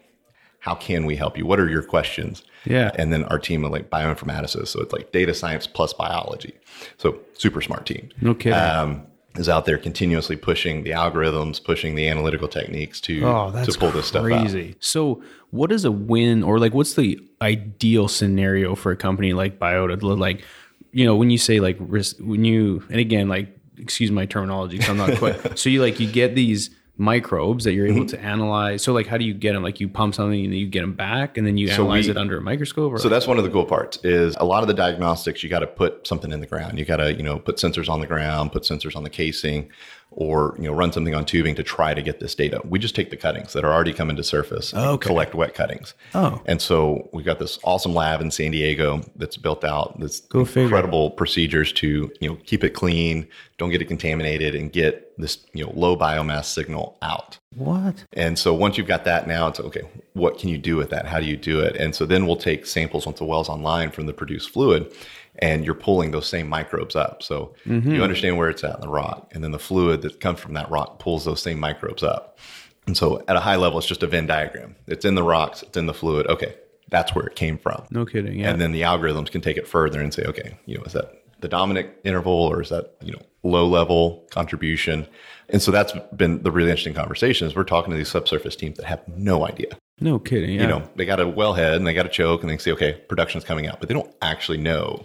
how 0.63 0.77
can 0.77 1.05
we 1.07 1.17
help 1.17 1.37
you? 1.37 1.45
What 1.45 1.59
are 1.59 1.69
your 1.69 1.83
questions? 1.83 2.45
Yeah. 2.65 2.93
And 2.95 3.13
then 3.13 3.25
our 3.25 3.39
team 3.41 3.65
of 3.65 3.73
like 3.73 3.91
bioinformaticists. 3.91 4.69
So 4.69 4.81
it's 4.81 4.93
like 4.93 5.11
data 5.11 5.35
science 5.35 5.67
plus 5.67 5.93
biology. 5.93 6.55
So 6.99 7.19
super 7.35 7.61
smart 7.61 7.85
team. 7.85 8.09
Okay. 8.25 8.53
Um, 8.53 9.03
is 9.35 9.49
out 9.49 9.65
there 9.65 9.77
continuously 9.79 10.37
pushing 10.37 10.85
the 10.85 10.91
algorithms, 10.91 11.63
pushing 11.65 11.97
the 11.97 12.07
analytical 12.09 12.47
techniques 12.47 13.01
to, 13.01 13.23
Oh, 13.25 13.51
that's 13.51 13.73
to 13.73 13.79
pull 13.79 13.91
this 13.91 14.07
stuff 14.07 14.21
out. 14.23 14.27
crazy. 14.27 14.77
So, 14.79 15.23
what 15.51 15.73
is 15.73 15.85
a 15.87 15.91
win, 15.91 16.43
or 16.43 16.59
like, 16.61 16.75
what's 16.75 16.95
the 16.95 17.19
ideal 17.41 18.07
scenario 18.09 18.75
for 18.75 18.93
a 18.93 18.97
company 18.97 19.33
like 19.33 19.59
Biota? 19.59 20.01
Like, 20.19 20.45
you 20.93 21.05
know, 21.07 21.17
when 21.17 21.31
you 21.31 21.39
say 21.39 21.61
like 21.61 21.77
risk, 21.81 22.19
when 22.21 22.45
you, 22.45 22.85
and 22.91 23.01
again, 23.01 23.29
like, 23.29 23.49
excuse 23.79 24.11
my 24.13 24.27
terminology, 24.27 24.79
'cause 24.79 24.91
I'm 24.91 24.99
not 24.99 25.17
quite. 25.17 25.59
so 25.63 25.71
you 25.71 25.81
like 25.81 25.99
you 25.99 26.07
get 26.13 26.35
these 26.35 26.69
microbes 26.99 27.65
that 27.65 27.73
you're 27.73 27.87
able 27.87 28.01
Mm-hmm. 28.01 28.07
to 28.09 28.21
analyze. 28.21 28.83
So 28.83 28.93
like, 28.93 29.07
how 29.07 29.17
do 29.17 29.25
you 29.25 29.35
get 29.35 29.55
them? 29.55 29.63
Like, 29.63 29.81
you 29.81 29.89
pump 29.89 30.15
something 30.15 30.45
and 30.45 30.53
then 30.53 30.59
you 30.59 30.67
get 30.67 30.83
them 30.83 30.93
back, 30.95 31.39
and 31.39 31.47
then 31.47 31.57
you 31.57 31.69
So 31.69 31.85
analyze 31.85 32.05
we- 32.07 32.11
it 32.13 32.17
under 32.17 32.37
a 32.37 32.41
microscope. 32.41 32.93
Or 32.93 32.99
So 32.99 33.09
that's 33.09 33.27
one 33.27 33.39
of 33.39 33.45
the 33.45 33.51
cool 33.51 33.65
parts 33.65 33.99
is 34.05 34.37
a 34.39 34.45
lot 34.45 34.63
of 34.63 34.69
the 34.69 34.75
diagnostics 34.75 35.43
you 35.43 35.49
got 35.49 35.61
to 35.61 35.67
put 35.67 36.07
something 36.07 36.33
in 36.33 36.41
the 36.41 36.47
ground. 36.47 36.79
You 36.79 36.85
got 36.85 36.97
to, 36.99 37.13
you 37.15 37.23
know, 37.23 37.39
put 37.39 37.57
sensors 37.57 37.89
on 37.89 38.01
the 38.01 38.07
ground, 38.07 38.53
put 38.53 38.63
sensors 38.65 38.95
on 38.95 39.05
the 39.05 39.11
casing 39.11 39.69
or, 40.15 40.55
you 40.59 40.65
know, 40.65 40.75
run 40.75 40.93
something 40.93 41.15
on 41.15 41.25
tubing 41.25 41.55
to 41.55 41.63
try 41.63 41.95
to 41.95 42.03
get 42.03 42.21
this 42.21 42.35
data. 42.35 42.61
We 42.69 42.79
just 42.79 42.95
take 42.95 43.09
the 43.09 43.17
cuttings 43.17 43.55
that 43.55 43.65
are 43.65 43.73
already 43.73 43.95
coming 43.95 44.15
to 44.17 44.23
surface 44.23 44.75
and 44.75 44.83
Okay. 44.83 45.07
collect 45.07 45.35
wet 45.35 45.55
cuttings. 45.55 45.95
Oh. 46.15 46.43
And 46.45 46.61
so 46.61 47.09
we've 47.15 47.25
got 47.25 47.39
this 47.39 47.59
awesome 47.65 47.95
lab 47.95 48.21
in 48.21 48.31
San 48.31 48.51
Diego 48.51 49.01
that's 49.17 49.39
built 49.39 49.65
out 49.65 49.99
this 50.01 50.21
Go 50.21 50.45
figure. 50.45 50.65
incredible 50.65 51.13
procedures 51.13 51.73
to, 51.75 52.13
you 52.21 52.29
know, 52.29 52.37
keep 52.45 52.63
it 52.63 52.71
clean, 52.75 53.27
don't 53.57 53.71
get 53.71 53.81
it 53.81 53.87
contaminated 53.87 54.55
and 54.55 54.71
get 54.71 55.12
this, 55.19 55.39
you 55.53 55.65
know, 55.65 55.73
low 55.75 55.97
biomass 55.97 56.47
signal 56.47 56.99
out. 57.03 57.39
what? 57.55 58.05
And 58.13 58.39
so 58.39 58.55
once 58.55 58.79
you've 58.79 58.87
got 58.87 59.05
that 59.05 59.27
now, 59.27 59.49
it's 59.49 59.61
okay, 59.61 59.83
what 60.15 60.39
can 60.39 60.49
you 60.49 60.59
do 60.59 60.77
with 60.77 60.91
that? 60.91 61.07
How 61.07 61.21
do 61.21 61.27
you 61.27 61.37
do 61.37 61.61
it? 61.61 61.77
And 61.77 61.95
so 61.95 62.07
then 62.07 62.27
we'll 62.27 62.37
take 62.37 62.67
samples 62.67 63.07
once 63.07 63.19
the 63.19 63.25
well's 63.25 63.49
online 63.49 63.91
from 63.91 64.07
the 64.07 64.13
produced 64.13 64.51
fluid 64.51 64.93
and 65.37 65.65
you're 65.65 65.75
pulling 65.75 66.11
those 66.11 66.27
same 66.27 66.49
microbes 66.49 66.95
up. 66.95 67.23
So 67.23 67.55
you 67.65 67.73
mm-hmm. 67.73 68.03
understand 68.03 68.37
where 68.37 68.51
it's 68.51 68.65
at 68.65 68.75
in 68.75 68.81
the 68.81 68.89
rock. 68.89 69.31
And 69.33 69.43
then 69.43 69.51
the 69.51 69.59
fluid 69.59 70.03
that 70.03 70.21
comes 70.21 70.41
from 70.41 70.55
that 70.55 70.71
rock 70.71 70.99
pulls 70.99 71.25
those 71.25 71.43
same 71.43 71.59
microbes 71.59 72.03
up. 72.03 72.39
And 72.87 72.97
so 72.97 73.23
at 73.29 73.37
a 73.37 73.41
high 73.41 73.57
level, 73.57 73.79
it's 73.79 73.87
just 73.87 74.03
a 74.03 74.07
Venn 74.07 74.27
diagram. 74.27 74.75
It's 74.87 75.05
in 75.05 75.15
the 75.15 75.23
rocks, 75.23 75.63
it's 75.63 75.77
in 75.77 75.87
the 75.87 75.95
fluid. 75.95 76.27
Okay, 76.27 76.55
that's 76.89 77.15
where 77.15 77.27
it 77.27 77.37
came 77.37 77.57
from. 77.57 77.85
No 77.91 78.05
kidding. 78.05 78.41
Yeah. 78.41 78.51
And 78.51 78.61
then 78.61 78.73
the 78.73 78.83
algorithms 78.83 79.31
can 79.31 79.41
take 79.41 79.57
it 79.57 79.69
further 79.69 80.01
and 80.01 80.13
say, 80.13 80.25
okay, 80.25 80.57
you 80.67 80.77
know, 80.79 80.85
is 80.85 80.93
that 80.93 81.22
the 81.43 81.49
dominant 81.49 81.91
interval 82.05 82.33
or 82.33 82.63
is 82.63 82.71
that, 82.71 82.95
you 83.03 83.13
know, 83.13 83.21
low 83.43 83.67
level 83.67 84.27
contribution? 84.31 85.07
And 85.51 85.61
so 85.61 85.71
that's 85.71 85.93
been 86.17 86.43
the 86.43 86.51
really 86.51 86.71
interesting 86.71 86.95
conversation 86.95 87.47
is 87.47 87.55
we're 87.55 87.65
talking 87.65 87.91
to 87.91 87.97
these 87.97 88.09
subsurface 88.09 88.57
teams 88.57 88.79
that 88.79 88.87
have 88.87 89.07
no 89.09 89.47
idea. 89.47 89.77
no 90.01 90.19
kidding. 90.19 90.51
Yeah. 90.55 90.63
You 90.63 90.67
know, 90.69 90.89
they 90.97 91.05
got 91.05 91.21
a 91.21 91.25
wellhead 91.27 91.77
and 91.77 91.87
they 91.87 91.93
got 91.95 92.07
a 92.07 92.09
choke 92.09 92.41
and 92.43 92.51
they 92.51 92.57
say, 92.59 92.73
okay, 92.73 92.95
production's 93.09 93.45
coming 93.45 93.67
out, 93.67 93.79
but 93.79 93.89
they 93.89 93.95
don't 93.95 94.13
actually 94.23 94.59
know 94.59 95.05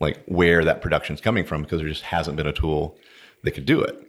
like 0.00 0.22
where 0.26 0.64
that 0.64 0.82
production's 0.82 1.20
coming 1.20 1.44
from 1.44 1.62
because 1.62 1.78
there 1.80 1.88
just 1.88 2.02
hasn't 2.02 2.36
been 2.36 2.46
a 2.46 2.52
tool 2.52 2.96
that 3.44 3.52
could 3.52 3.64
do 3.66 3.80
it. 3.80 4.00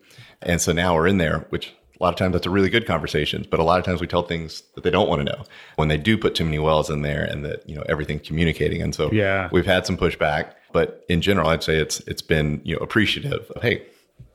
And 0.41 0.59
so 0.59 0.71
now 0.73 0.95
we're 0.95 1.07
in 1.07 1.17
there, 1.19 1.45
which 1.49 1.73
a 1.99 2.03
lot 2.03 2.09
of 2.13 2.17
times 2.17 2.33
that's 2.33 2.45
a 2.45 2.49
really 2.49 2.69
good 2.69 2.85
conversation, 2.85 3.45
but 3.49 3.59
a 3.59 3.63
lot 3.63 3.79
of 3.79 3.85
times 3.85 4.01
we 4.01 4.07
tell 4.07 4.23
things 4.23 4.63
that 4.73 4.83
they 4.83 4.89
don't 4.89 5.07
want 5.07 5.19
to 5.19 5.23
know 5.25 5.43
when 5.77 5.87
they 5.87 5.97
do 5.97 6.17
put 6.17 6.35
too 6.35 6.43
many 6.43 6.59
wells 6.59 6.89
in 6.89 7.01
there 7.03 7.23
and 7.23 7.45
that, 7.45 7.67
you 7.69 7.75
know, 7.75 7.83
everything's 7.87 8.27
communicating. 8.27 8.81
And 8.81 8.93
so 8.93 9.09
Yeah. 9.11 9.47
we've 9.53 9.65
had 9.65 9.85
some 9.85 9.95
pushback, 9.95 10.53
but 10.75 11.05
in 11.07 11.21
general, 11.21 11.47
I'd 11.47 11.63
say 11.63 11.77
it's, 11.77 12.01
it's 12.01 12.21
been, 12.21 12.59
you 12.65 12.75
know, 12.75 12.81
appreciative 12.83 13.49
of, 13.55 13.61
Hey, 13.63 13.81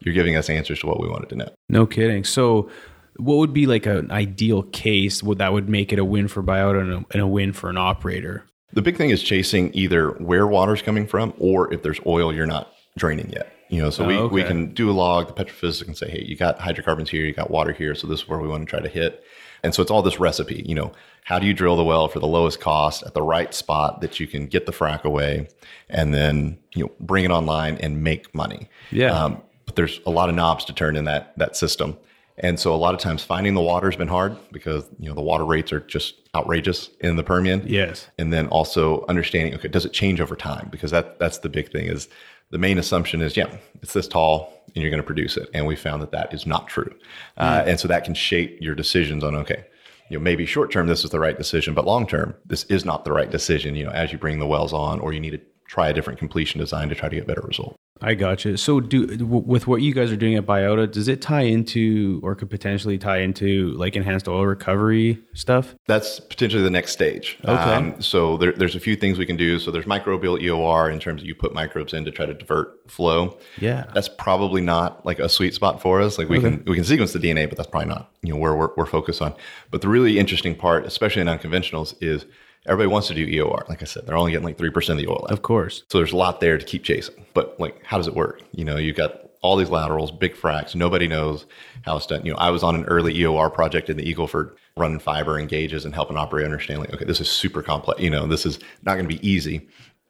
you're 0.00 0.14
giving 0.14 0.36
us 0.36 0.48
answers 0.48 0.80
to 0.80 0.86
what 0.86 0.98
we 0.98 1.06
wanted 1.06 1.28
to 1.28 1.36
know. 1.36 1.48
No 1.68 1.84
kidding. 1.86 2.24
So, 2.24 2.70
what 3.16 3.36
would 3.36 3.52
be 3.52 3.66
like 3.66 3.84
an 3.84 4.10
ideal 4.10 4.62
case 4.62 5.22
would 5.22 5.36
that 5.38 5.52
would 5.52 5.68
make 5.68 5.92
it 5.92 5.98
a 5.98 6.04
win 6.04 6.26
for 6.28 6.42
Biota 6.42 6.80
and 6.80 6.92
a, 6.92 7.04
and 7.12 7.20
a 7.20 7.26
win 7.26 7.52
for 7.52 7.68
an 7.68 7.76
operator? 7.76 8.46
The 8.72 8.80
big 8.80 8.96
thing 8.96 9.10
is 9.10 9.22
chasing 9.22 9.70
either 9.74 10.12
where 10.12 10.46
water's 10.46 10.80
coming 10.80 11.06
from 11.06 11.34
or 11.38 11.72
if 11.74 11.82
there's 11.82 12.00
oil 12.06 12.32
you're 12.34 12.46
not 12.46 12.72
draining 12.96 13.30
yet. 13.30 13.52
You 13.68 13.82
know, 13.82 13.90
so 13.90 14.06
we, 14.06 14.16
Oh, 14.16 14.28
we 14.28 14.40
okay. 14.40 14.48
can 14.48 14.72
do 14.72 14.90
a 14.90 14.92
log, 14.92 15.26
the 15.28 15.44
petrophysicist 15.44 15.84
can 15.84 15.94
say, 15.94 16.10
hey, 16.10 16.24
you 16.26 16.36
got 16.36 16.58
hydrocarbons 16.58 17.10
here, 17.10 17.24
you 17.26 17.32
got 17.34 17.50
water 17.50 17.72
here, 17.72 17.94
so 17.94 18.06
this 18.06 18.20
is 18.22 18.28
where 18.28 18.38
we 18.40 18.48
want 18.48 18.62
to 18.66 18.70
try 18.70 18.80
to 18.80 18.88
hit. 18.88 19.22
And 19.62 19.74
so 19.74 19.82
it's 19.82 19.90
all 19.90 20.02
this 20.02 20.18
recipe, 20.18 20.64
you 20.66 20.74
know, 20.74 20.90
how 21.24 21.38
do 21.38 21.46
you 21.46 21.54
drill 21.54 21.76
the 21.76 21.84
well 21.84 22.08
for 22.08 22.18
the 22.18 22.26
lowest 22.26 22.60
cost 22.60 23.02
at 23.04 23.14
the 23.14 23.22
right 23.22 23.54
spot 23.54 24.00
that 24.00 24.18
you 24.18 24.26
can 24.26 24.46
get 24.46 24.66
the 24.66 24.72
frac 24.72 25.04
away 25.04 25.48
and 25.88 26.12
then, 26.14 26.58
you 26.74 26.84
know, 26.84 26.92
bring 27.00 27.24
it 27.24 27.30
online 27.30 27.76
and 27.78 28.02
make 28.02 28.34
money. 28.34 28.68
Yeah. 28.90 29.12
Um, 29.12 29.40
but 29.66 29.76
there's 29.76 30.00
a 30.06 30.10
lot 30.10 30.28
of 30.28 30.34
knobs 30.34 30.64
to 30.66 30.72
turn 30.72 30.96
in 30.96 31.04
that 31.04 31.36
that 31.38 31.56
system. 31.56 31.96
And 32.42 32.58
so 32.58 32.74
a 32.74 32.76
lot 32.76 32.94
of 32.94 33.00
times 33.00 33.22
finding 33.22 33.54
the 33.54 33.60
water 33.60 33.88
has 33.90 33.96
been 33.96 34.08
hard 34.08 34.34
because, 34.50 34.84
you 34.98 35.08
know, 35.08 35.14
the 35.14 35.20
water 35.20 35.44
rates 35.44 35.72
are 35.72 35.80
just 35.80 36.14
outrageous 36.34 36.88
in 37.00 37.16
the 37.16 37.22
Permian 37.22 37.62
Yes. 37.66 38.08
and 38.18 38.32
then 38.32 38.46
also 38.48 39.04
understanding 39.08 39.54
okay 39.54 39.68
does 39.68 39.84
it 39.84 39.92
change 39.92 40.20
over 40.20 40.34
time 40.36 40.68
because 40.70 40.90
that 40.90 41.18
that's 41.18 41.38
the 41.38 41.48
big 41.48 41.70
thing 41.70 41.86
is 41.86 42.08
the 42.50 42.58
main 42.58 42.78
assumption 42.78 43.20
is 43.20 43.36
yeah 43.36 43.56
it's 43.82 43.92
this 43.92 44.06
tall 44.08 44.52
and 44.74 44.76
you're 44.76 44.90
going 44.90 45.02
to 45.02 45.06
produce 45.06 45.36
it 45.36 45.48
and 45.54 45.66
we 45.66 45.74
found 45.76 46.00
that 46.00 46.12
that 46.12 46.32
is 46.32 46.46
not 46.46 46.68
true 46.68 46.94
uh, 47.36 47.64
and 47.66 47.80
so 47.80 47.88
that 47.88 48.04
can 48.04 48.14
shape 48.14 48.56
your 48.60 48.74
decisions 48.76 49.22
on 49.24 49.34
okay 49.34 49.64
you 50.10 50.18
know 50.18 50.22
maybe 50.22 50.44
short 50.44 50.70
term 50.70 50.86
this 50.86 51.04
is 51.04 51.10
the 51.10 51.20
right 51.20 51.38
decision 51.38 51.72
but 51.72 51.86
long 51.86 52.06
term 52.06 52.34
this 52.44 52.64
is 52.64 52.84
not 52.84 53.04
the 53.04 53.12
right 53.12 53.30
decision 53.30 53.74
you 53.74 53.84
know 53.84 53.92
as 53.92 54.12
you 54.12 54.18
bring 54.18 54.38
the 54.38 54.46
wells 54.46 54.74
on 54.74 55.00
or 55.00 55.14
you 55.14 55.20
need 55.20 55.30
to 55.30 55.40
try 55.66 55.88
a 55.88 55.94
different 55.94 56.18
completion 56.18 56.60
design 56.60 56.88
to 56.88 56.94
try 56.94 57.08
to 57.08 57.16
get 57.16 57.26
better 57.26 57.42
result 57.42 57.76
I 58.02 58.14
gotcha. 58.14 58.56
So, 58.56 58.80
do 58.80 59.26
with 59.26 59.66
what 59.66 59.82
you 59.82 59.92
guys 59.92 60.10
are 60.10 60.16
doing 60.16 60.34
at 60.34 60.46
Biota, 60.46 60.90
does 60.90 61.06
it 61.06 61.20
tie 61.20 61.42
into, 61.42 62.20
or 62.22 62.34
could 62.34 62.48
potentially 62.48 62.96
tie 62.96 63.18
into, 63.18 63.72
like 63.72 63.94
enhanced 63.94 64.26
oil 64.26 64.46
recovery 64.46 65.22
stuff? 65.34 65.74
That's 65.86 66.18
potentially 66.18 66.62
the 66.62 66.70
next 66.70 66.92
stage. 66.92 67.38
Okay. 67.44 67.52
Um, 67.52 68.00
so 68.00 68.38
there, 68.38 68.52
there's 68.52 68.74
a 68.74 68.80
few 68.80 68.96
things 68.96 69.18
we 69.18 69.26
can 69.26 69.36
do. 69.36 69.58
So 69.58 69.70
there's 69.70 69.84
microbial 69.84 70.40
EOR 70.40 70.90
in 70.90 70.98
terms 70.98 71.20
of 71.20 71.28
you 71.28 71.34
put 71.34 71.52
microbes 71.52 71.92
in 71.92 72.04
to 72.06 72.10
try 72.10 72.24
to 72.24 72.32
divert 72.32 72.90
flow. 72.90 73.38
Yeah. 73.58 73.84
That's 73.94 74.08
probably 74.08 74.62
not 74.62 75.04
like 75.04 75.18
a 75.18 75.28
sweet 75.28 75.52
spot 75.52 75.82
for 75.82 76.00
us. 76.00 76.16
Like 76.16 76.28
we 76.28 76.40
can 76.40 76.64
we 76.66 76.76
can 76.76 76.84
sequence 76.84 77.12
the 77.12 77.18
DNA, 77.18 77.48
but 77.48 77.58
that's 77.58 77.68
probably 77.68 77.88
not 77.88 78.10
you 78.22 78.32
know 78.32 78.38
where 78.38 78.54
we're, 78.54 78.70
we're 78.76 78.86
focused 78.86 79.20
on. 79.20 79.34
But 79.70 79.82
the 79.82 79.88
really 79.88 80.18
interesting 80.18 80.54
part, 80.54 80.86
especially 80.86 81.22
in 81.22 81.28
unconventionals, 81.28 81.94
is 82.00 82.24
everybody 82.66 82.88
wants 82.92 83.08
to 83.08 83.14
do 83.14 83.26
EOR. 83.26 83.68
Like 83.68 83.82
I 83.82 83.86
said, 83.86 84.06
they're 84.06 84.16
only 84.16 84.32
getting 84.32 84.44
like 84.44 84.58
three 84.58 84.70
percent 84.70 84.98
of 84.98 85.04
the 85.04 85.10
oil 85.10 85.24
out. 85.24 85.32
Of 85.32 85.42
course. 85.42 85.84
So 85.90 85.98
there's 85.98 86.12
a 86.12 86.16
lot 86.16 86.40
there 86.40 86.58
to 86.58 86.64
keep 86.64 86.84
chasing. 86.84 87.26
But 87.34 87.58
like, 87.58 87.82
how 87.84 87.96
does 87.96 88.06
it 88.06 88.14
work? 88.14 88.42
You 88.52 88.64
know, 88.64 88.76
you've 88.76 88.96
got 88.96 89.30
all 89.42 89.56
these 89.56 89.70
laterals, 89.70 90.10
big 90.10 90.34
fracks. 90.34 90.74
Nobody 90.74 91.08
knows 91.08 91.46
how 91.82 91.96
it's 91.96 92.06
done. 92.06 92.24
You 92.26 92.32
know, 92.32 92.38
I 92.38 92.50
was 92.50 92.62
on 92.62 92.74
an 92.74 92.84
early 92.84 93.14
EOR 93.14 93.52
project 93.52 93.88
in 93.88 93.96
the 93.96 94.14
Eagleford 94.14 94.54
running 94.76 94.98
fiber 94.98 95.38
and 95.38 95.48
gauges 95.48 95.86
and 95.86 95.94
helping 95.94 96.18
operator 96.18 96.44
understand 96.44 96.80
like, 96.80 96.92
okay, 96.92 97.06
this 97.06 97.20
is 97.20 97.30
super 97.30 97.62
complex. 97.62 98.00
You 98.02 98.10
know, 98.10 98.26
this 98.26 98.44
is 98.44 98.58
not 98.82 98.96
going 98.96 99.08
to 99.08 99.16
be 99.16 99.26
easy. 99.26 99.66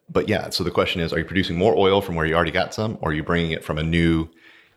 but 0.09 0.27
yeah, 0.27 0.49
so 0.49 0.63
the 0.63 0.71
question 0.71 0.99
is, 1.01 1.13
are 1.13 1.19
you 1.19 1.25
producing 1.25 1.55
more 1.57 1.75
oil 1.77 2.01
from 2.01 2.15
where 2.15 2.25
you 2.25 2.35
already 2.35 2.51
got 2.51 2.73
some, 2.73 2.97
or 3.01 3.11
are 3.11 3.13
you 3.13 3.23
bringing 3.23 3.51
it 3.51 3.63
from 3.63 3.77
a 3.77 3.83
new 3.83 4.27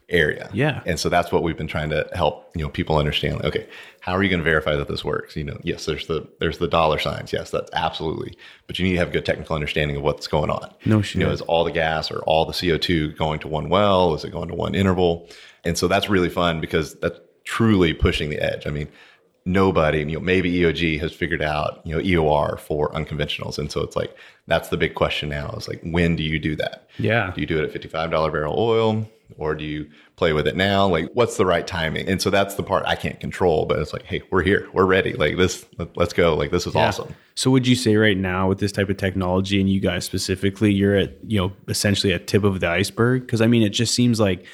area? 0.08 0.50
Yeah. 0.52 0.82
And 0.86 0.98
so 0.98 1.08
that's 1.08 1.32
what 1.32 1.42
we've 1.42 1.56
been 1.56 1.66
trying 1.66 1.90
to 1.90 2.08
help 2.14 2.50
you 2.54 2.62
know 2.62 2.68
people 2.68 2.96
understand. 2.96 3.36
Like, 3.36 3.44
okay, 3.46 3.68
how 4.00 4.12
are 4.12 4.22
you 4.22 4.28
going 4.28 4.40
to 4.40 4.44
verify 4.44 4.76
that 4.76 4.88
this 4.88 5.04
works? 5.04 5.36
You 5.36 5.44
know, 5.44 5.58
yes, 5.62 5.86
there's 5.86 6.06
the 6.06 6.28
there's 6.40 6.58
the 6.58 6.68
dollar 6.68 6.98
signs. 6.98 7.32
Yes, 7.32 7.50
that's 7.50 7.70
absolutely. 7.72 8.36
But 8.66 8.78
you 8.78 8.84
need 8.84 8.92
to 8.92 8.98
have 8.98 9.08
a 9.08 9.12
good 9.12 9.26
technical 9.26 9.54
understanding 9.54 9.96
of 9.96 10.02
what's 10.02 10.26
going 10.26 10.50
on. 10.50 10.72
No 10.84 11.00
You 11.00 11.20
know, 11.20 11.30
is 11.30 11.40
all 11.42 11.64
the 11.64 11.72
gas 11.72 12.10
or 12.10 12.18
all 12.20 12.44
the 12.44 12.52
CO2 12.52 13.16
going 13.16 13.40
to 13.40 13.48
one 13.48 13.68
well? 13.68 14.14
Is 14.14 14.24
it 14.24 14.30
going 14.30 14.48
to 14.48 14.54
one 14.54 14.74
interval? 14.74 15.28
And 15.64 15.78
so 15.78 15.88
that's 15.88 16.08
really 16.08 16.28
fun 16.28 16.60
because 16.60 16.94
that's 16.96 17.18
truly 17.44 17.92
pushing 17.92 18.30
the 18.30 18.40
edge. 18.40 18.66
I 18.66 18.70
mean, 18.70 18.88
nobody, 19.46 19.98
you 19.98 20.04
know, 20.06 20.20
maybe 20.20 20.50
EOG 20.52 20.98
has 21.00 21.12
figured 21.12 21.42
out, 21.42 21.80
you 21.84 21.94
know, 21.94 22.02
EOR 22.02 22.58
for 22.58 22.90
unconventionals. 22.92 23.58
And 23.58 23.70
so 23.70 23.80
it's 23.82 23.94
like, 23.96 24.16
that's 24.46 24.70
the 24.70 24.76
big 24.76 24.94
question 24.94 25.28
now 25.28 25.50
is 25.56 25.68
like, 25.68 25.80
when 25.82 26.16
do 26.16 26.22
you 26.22 26.38
do 26.38 26.56
that? 26.56 26.88
Yeah. 26.98 27.30
Do 27.34 27.40
you 27.40 27.46
do 27.46 27.62
it 27.62 27.74
at 27.74 27.80
$55 27.82 28.10
barrel 28.32 28.54
oil 28.58 29.06
or 29.36 29.54
do 29.54 29.64
you 29.64 29.88
play 30.16 30.32
with 30.32 30.46
it 30.46 30.56
now? 30.56 30.86
Like, 30.86 31.10
what's 31.12 31.36
the 31.36 31.44
right 31.44 31.66
timing? 31.66 32.08
And 32.08 32.22
so 32.22 32.30
that's 32.30 32.54
the 32.54 32.62
part 32.62 32.84
I 32.86 32.94
can't 32.94 33.20
control, 33.20 33.66
but 33.66 33.78
it's 33.80 33.92
like, 33.92 34.04
hey, 34.04 34.22
we're 34.30 34.42
here, 34.42 34.66
we're 34.72 34.86
ready. 34.86 35.12
Like 35.12 35.36
this, 35.36 35.66
let- 35.78 35.94
let's 35.96 36.12
go. 36.14 36.34
Like, 36.34 36.50
this 36.50 36.66
is 36.66 36.74
Yeah. 36.74 36.88
awesome. 36.88 37.14
So 37.34 37.50
would 37.50 37.66
you 37.66 37.74
say 37.76 37.96
right 37.96 38.16
now 38.16 38.48
with 38.48 38.60
this 38.60 38.72
type 38.72 38.88
of 38.88 38.96
technology 38.96 39.60
and 39.60 39.68
you 39.68 39.80
guys 39.80 40.04
specifically, 40.06 40.72
you're 40.72 40.94
at, 40.96 41.16
you 41.26 41.38
know, 41.38 41.52
essentially 41.68 42.12
a 42.14 42.18
tip 42.18 42.44
of 42.44 42.60
the 42.60 42.68
iceberg? 42.68 43.22
Because 43.26 43.42
I 43.42 43.46
mean, 43.46 43.62
it 43.62 43.70
just 43.70 43.94
seems 43.94 44.18
like 44.20 44.46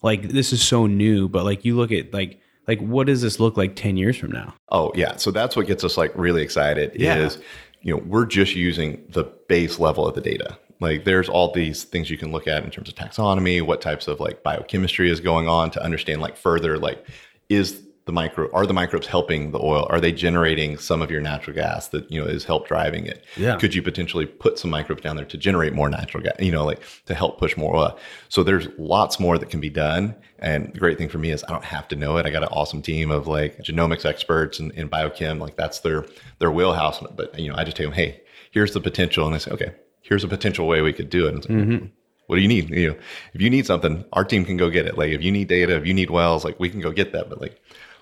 like 0.00 0.28
this 0.28 0.52
is 0.54 0.62
so 0.62 0.86
new, 0.86 1.28
but 1.28 1.44
like 1.44 1.64
you 1.66 1.76
look 1.76 1.90
at 1.92 2.14
like 2.14 2.40
like 2.68 2.78
what 2.80 3.06
does 3.08 3.22
this 3.22 3.40
look 3.40 3.56
like 3.56 3.74
10 3.74 3.96
years 3.96 4.16
from 4.16 4.30
now? 4.30 4.54
Oh 4.70 4.92
yeah, 4.94 5.16
so 5.16 5.30
that's 5.32 5.56
what 5.56 5.66
gets 5.66 5.82
us 5.82 5.96
like 5.96 6.12
really 6.14 6.42
excited 6.42 6.92
Yeah. 6.94 7.16
is 7.16 7.38
you 7.82 7.94
know 7.96 8.02
we're 8.06 8.26
just 8.26 8.54
using 8.54 9.04
the 9.08 9.24
base 9.48 9.78
level 9.80 10.06
of 10.06 10.14
the 10.14 10.20
data. 10.20 10.56
Like 10.80 11.04
there's 11.04 11.28
all 11.28 11.52
these 11.52 11.82
things 11.84 12.08
you 12.10 12.16
can 12.18 12.30
look 12.30 12.46
at 12.46 12.62
in 12.62 12.70
terms 12.70 12.88
of 12.88 12.94
taxonomy, 12.94 13.60
what 13.62 13.80
types 13.80 14.06
of 14.06 14.20
like 14.20 14.44
biochemistry 14.44 15.10
is 15.10 15.18
going 15.18 15.48
on 15.48 15.72
to 15.72 15.82
understand 15.82 16.20
like 16.20 16.36
further 16.36 16.78
like 16.78 17.04
is 17.48 17.82
the 18.08 18.12
micro 18.12 18.50
are 18.54 18.64
the 18.64 18.72
microbes 18.72 19.06
helping 19.06 19.50
the 19.50 19.58
oil? 19.58 19.86
Are 19.90 20.00
they 20.00 20.12
generating 20.12 20.78
some 20.78 21.02
of 21.02 21.10
your 21.10 21.20
natural 21.20 21.54
gas 21.54 21.88
that 21.88 22.10
you 22.10 22.18
know 22.18 22.26
is 22.26 22.42
help 22.42 22.66
driving 22.66 23.04
it? 23.04 23.22
Yeah. 23.36 23.56
Could 23.56 23.74
you 23.74 23.82
potentially 23.82 24.24
put 24.24 24.58
some 24.58 24.70
microbes 24.70 25.02
down 25.02 25.16
there 25.16 25.26
to 25.26 25.36
generate 25.36 25.74
more 25.74 25.90
natural 25.90 26.22
gas? 26.22 26.32
You 26.38 26.50
know, 26.50 26.64
like 26.64 26.80
to 27.04 27.14
help 27.14 27.38
push 27.38 27.54
more 27.54 27.76
oil. 27.76 27.98
So 28.30 28.42
there's 28.42 28.66
lots 28.78 29.20
more 29.20 29.36
that 29.36 29.50
can 29.50 29.60
be 29.60 29.68
done. 29.68 30.16
And 30.38 30.72
the 30.72 30.78
great 30.78 30.96
thing 30.96 31.10
for 31.10 31.18
me 31.18 31.32
is 31.32 31.44
I 31.44 31.52
don't 31.52 31.66
have 31.66 31.86
to 31.88 31.96
know 31.96 32.16
it. 32.16 32.24
I 32.24 32.30
got 32.30 32.42
an 32.42 32.48
awesome 32.48 32.80
team 32.80 33.10
of 33.10 33.26
like 33.26 33.58
genomics 33.58 34.06
experts 34.06 34.58
and 34.58 34.72
in 34.72 34.88
biochem. 34.88 35.38
Like 35.38 35.56
that's 35.56 35.80
their 35.80 36.06
their 36.38 36.50
wheelhouse. 36.50 37.04
But 37.14 37.38
you 37.38 37.50
know, 37.50 37.58
I 37.58 37.64
just 37.64 37.76
tell 37.76 37.84
them, 37.84 37.92
hey, 37.92 38.22
here's 38.52 38.72
the 38.72 38.80
potential, 38.80 39.26
and 39.26 39.34
they 39.34 39.38
say, 39.38 39.50
okay, 39.50 39.74
here's 40.00 40.24
a 40.24 40.28
potential 40.28 40.66
way 40.66 40.80
we 40.80 40.94
could 40.94 41.10
do 41.10 41.26
it. 41.26 41.28
And 41.28 41.38
it's 41.38 41.48
like, 41.50 41.58
mm-hmm. 41.58 41.86
What 42.28 42.36
do 42.36 42.42
you 42.42 42.48
need? 42.48 42.68
You 42.68 42.90
know, 42.90 42.96
if 43.32 43.40
you 43.40 43.48
need 43.48 43.64
something, 43.64 44.04
our 44.12 44.22
team 44.22 44.44
can 44.44 44.58
go 44.58 44.68
get 44.68 44.84
it. 44.84 44.98
Like 44.98 45.12
if 45.12 45.22
you 45.22 45.32
need 45.32 45.48
data, 45.48 45.74
if 45.76 45.86
you 45.86 45.94
need 45.94 46.10
wells, 46.10 46.44
like 46.44 46.60
we 46.60 46.68
can 46.68 46.80
go 46.80 46.92
get 46.92 47.12
that. 47.12 47.30
But 47.30 47.40
like, 47.40 47.58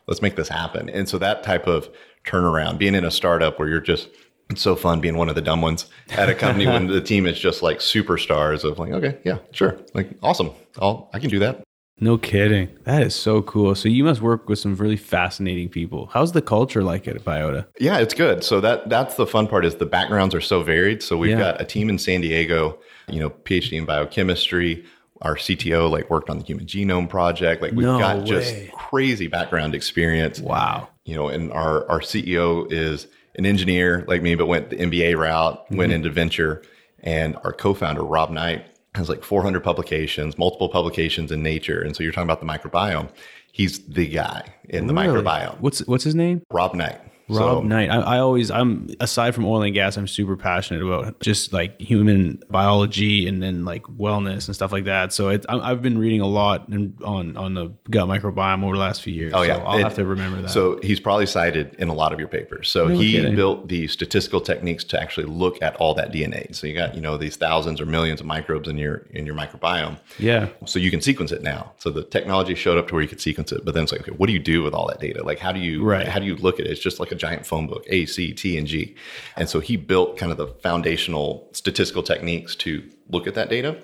let's 0.06 0.22
make 0.22 0.36
this 0.36 0.48
happen. 0.48 0.88
And 0.90 1.08
so 1.08 1.18
that 1.18 1.42
type 1.42 1.66
of 1.66 1.88
turnaround, 2.26 2.78
being 2.78 2.94
in 2.94 3.04
a 3.04 3.10
startup 3.10 3.58
where 3.58 3.68
you're 3.68 3.80
just 3.80 4.08
it's 4.48 4.62
so 4.62 4.76
fun 4.76 5.00
being 5.00 5.16
one 5.16 5.28
of 5.28 5.34
the 5.34 5.42
dumb 5.42 5.60
ones 5.60 5.86
at 6.10 6.28
a 6.28 6.34
company 6.34 6.66
when 6.68 6.86
the 6.96 7.00
team 7.00 7.26
is 7.26 7.36
just 7.38 7.62
like 7.62 7.78
superstars 7.78 8.62
of 8.62 8.78
like, 8.78 8.92
okay, 8.92 9.18
yeah, 9.24 9.38
sure, 9.50 9.76
like 9.92 10.08
awesome, 10.22 10.50
I'll 10.80 11.10
I 11.12 11.18
can 11.18 11.30
do 11.30 11.38
that. 11.40 11.62
No 11.98 12.18
kidding. 12.18 12.68
That 12.84 13.02
is 13.02 13.14
so 13.14 13.40
cool. 13.40 13.74
So 13.74 13.88
you 13.88 14.04
must 14.04 14.20
work 14.20 14.50
with 14.50 14.58
some 14.58 14.76
really 14.76 14.98
fascinating 14.98 15.70
people. 15.70 16.10
How's 16.12 16.32
the 16.32 16.42
culture 16.42 16.82
like 16.84 17.08
at 17.08 17.24
Biota? 17.24 17.66
Yeah, 17.80 17.96
it's 17.98 18.12
good. 18.12 18.44
So 18.44 18.60
that 18.60 18.90
that's 18.90 19.14
the 19.14 19.26
fun 19.26 19.46
part 19.48 19.64
is 19.64 19.76
the 19.76 19.86
backgrounds 19.86 20.34
are 20.34 20.42
so 20.42 20.62
varied. 20.62 21.02
So 21.02 21.16
we've 21.16 21.30
Yeah. 21.30 21.38
got 21.52 21.60
a 21.60 21.64
team 21.64 21.88
in 21.88 21.98
San 21.98 22.20
Diego, 22.20 22.78
you 23.08 23.18
know, 23.18 23.30
PhD 23.30 23.78
in 23.78 23.86
biochemistry. 23.86 24.84
Our 25.22 25.36
CTO 25.36 25.90
like 25.90 26.10
worked 26.10 26.28
on 26.30 26.38
the 26.38 26.44
Human 26.44 26.66
Genome 26.66 27.08
Project. 27.08 27.62
Like 27.62 27.72
we've 27.72 27.86
No 27.86 27.98
got 27.98 28.18
way. 28.18 28.24
just 28.24 28.72
crazy 28.72 29.26
background 29.28 29.74
experience. 29.74 30.40
Wow. 30.40 30.88
You 31.04 31.14
know, 31.16 31.28
and 31.28 31.52
our 31.52 31.88
our 31.88 32.00
CEO 32.00 32.70
is 32.70 33.06
an 33.36 33.46
engineer 33.46 34.04
like 34.08 34.22
me, 34.22 34.34
but 34.34 34.46
went 34.46 34.70
the 34.70 34.76
MBA 34.76 35.16
route, 35.16 35.64
went 35.70 35.90
mm-hmm. 35.90 35.96
into 35.96 36.10
venture, 36.10 36.62
and 37.00 37.36
our 37.44 37.52
co-founder 37.52 38.02
Rob 38.02 38.30
Knight 38.30 38.66
has 38.94 39.08
like 39.08 39.22
400 39.22 39.62
publications, 39.62 40.38
multiple 40.38 40.68
publications 40.68 41.30
in 41.30 41.42
Nature. 41.42 41.82
And 41.82 41.94
so 41.94 42.02
you're 42.02 42.12
talking 42.12 42.30
about 42.30 42.40
the 42.40 42.46
microbiome. 42.46 43.10
He's 43.52 43.78
the 43.86 44.06
guy 44.06 44.42
in 44.68 44.86
the 44.86 44.94
Really? 44.94 45.22
microbiome. 45.22 45.60
What's 45.60 45.80
what's 45.86 46.04
his 46.04 46.14
name? 46.14 46.42
Rob 46.50 46.74
Knight. 46.74 47.00
Rob 47.28 47.38
So- 47.38 47.62
Knight. 47.62 47.90
I, 47.90 47.96
I 48.00 48.18
always, 48.18 48.50
I'm 48.50 48.88
aside 49.00 49.34
from 49.34 49.44
oil 49.46 49.62
and 49.62 49.74
gas, 49.74 49.96
I'm 49.96 50.06
super 50.06 50.36
passionate 50.36 50.82
about 50.82 51.18
just 51.20 51.52
like 51.52 51.80
human 51.80 52.40
biology 52.50 53.26
and 53.26 53.42
then 53.42 53.64
like 53.64 53.82
wellness 53.84 54.46
and 54.46 54.54
stuff 54.54 54.72
like 54.72 54.84
that. 54.84 55.12
So 55.12 55.30
it, 55.30 55.44
I, 55.48 55.58
I've 55.58 55.82
been 55.82 55.98
reading 55.98 56.20
a 56.20 56.26
lot 56.26 56.68
in, 56.68 56.96
on 57.04 57.36
on 57.36 57.54
the 57.54 57.72
gut 57.90 58.06
microbiome 58.08 58.62
over 58.64 58.74
the 58.74 58.80
last 58.80 59.02
few 59.02 59.12
years. 59.12 59.32
Oh 59.34 59.42
yeah, 59.42 59.56
so 59.56 59.62
I'll 59.62 59.78
It- 59.78 59.82
have 59.82 59.94
to 59.96 60.04
remember 60.04 60.42
that. 60.42 60.50
So 60.50 60.78
he's 60.82 61.00
probably 61.00 61.26
cited 61.26 61.74
in 61.78 61.88
a 61.88 61.94
lot 61.94 62.12
of 62.12 62.18
your 62.18 62.28
papers. 62.28 62.68
So 62.68 62.88
No 62.88 62.98
he 62.98 63.12
kidding. 63.12 63.34
built 63.34 63.68
the 63.68 63.88
statistical 63.88 64.40
techniques 64.40 64.84
to 64.84 65.00
actually 65.00 65.26
look 65.26 65.60
at 65.62 65.74
all 65.76 65.94
that 65.94 66.12
DNA. 66.12 66.54
So 66.54 66.66
you 66.66 66.74
got 66.74 66.94
you 66.94 67.00
know 67.00 67.16
these 67.16 67.36
thousands 67.36 67.80
or 67.80 67.86
millions 67.86 68.20
of 68.20 68.26
microbes 68.26 68.68
in 68.68 68.78
your 68.78 69.06
in 69.10 69.26
your 69.26 69.34
microbiome. 69.34 69.98
yeah, 70.18 70.48
So 70.64 70.78
you 70.78 70.90
can 70.90 71.00
sequence 71.00 71.32
it 71.32 71.42
now. 71.42 71.72
So 71.78 71.90
the 71.90 72.04
technology 72.04 72.54
showed 72.54 72.78
up 72.78 72.88
to 72.88 72.94
where 72.94 73.02
you 73.02 73.08
could 73.08 73.20
sequence 73.20 73.50
it, 73.52 73.64
but 73.64 73.74
then 73.74 73.82
it's 73.82 73.92
like, 73.92 74.02
okay, 74.02 74.12
what 74.12 74.26
do 74.28 74.32
you 74.32 74.38
do 74.38 74.62
with 74.62 74.74
all 74.74 74.86
that 74.88 75.00
data? 75.00 75.22
Like, 75.24 75.38
how 75.38 75.52
do 75.52 75.60
you 75.60 75.82
Right. 75.82 76.06
how 76.06 76.18
do 76.20 76.26
you 76.26 76.36
look 76.36 76.60
at 76.60 76.66
it? 76.66 76.70
It's 76.70 76.80
just 76.80 77.00
like 77.00 77.10
a 77.12 77.15
giant 77.16 77.46
phone 77.46 77.66
book, 77.66 77.84
A, 77.88 78.06
C, 78.06 78.32
T, 78.32 78.56
and 78.58 78.66
G. 78.66 78.94
And 79.36 79.48
so 79.48 79.60
he 79.60 79.76
built 79.76 80.16
kind 80.16 80.30
of 80.32 80.38
the 80.38 80.46
foundational 80.46 81.48
statistical 81.52 82.02
techniques 82.02 82.54
to 82.56 82.82
look 83.10 83.26
at 83.26 83.34
that 83.34 83.48
data. 83.50 83.76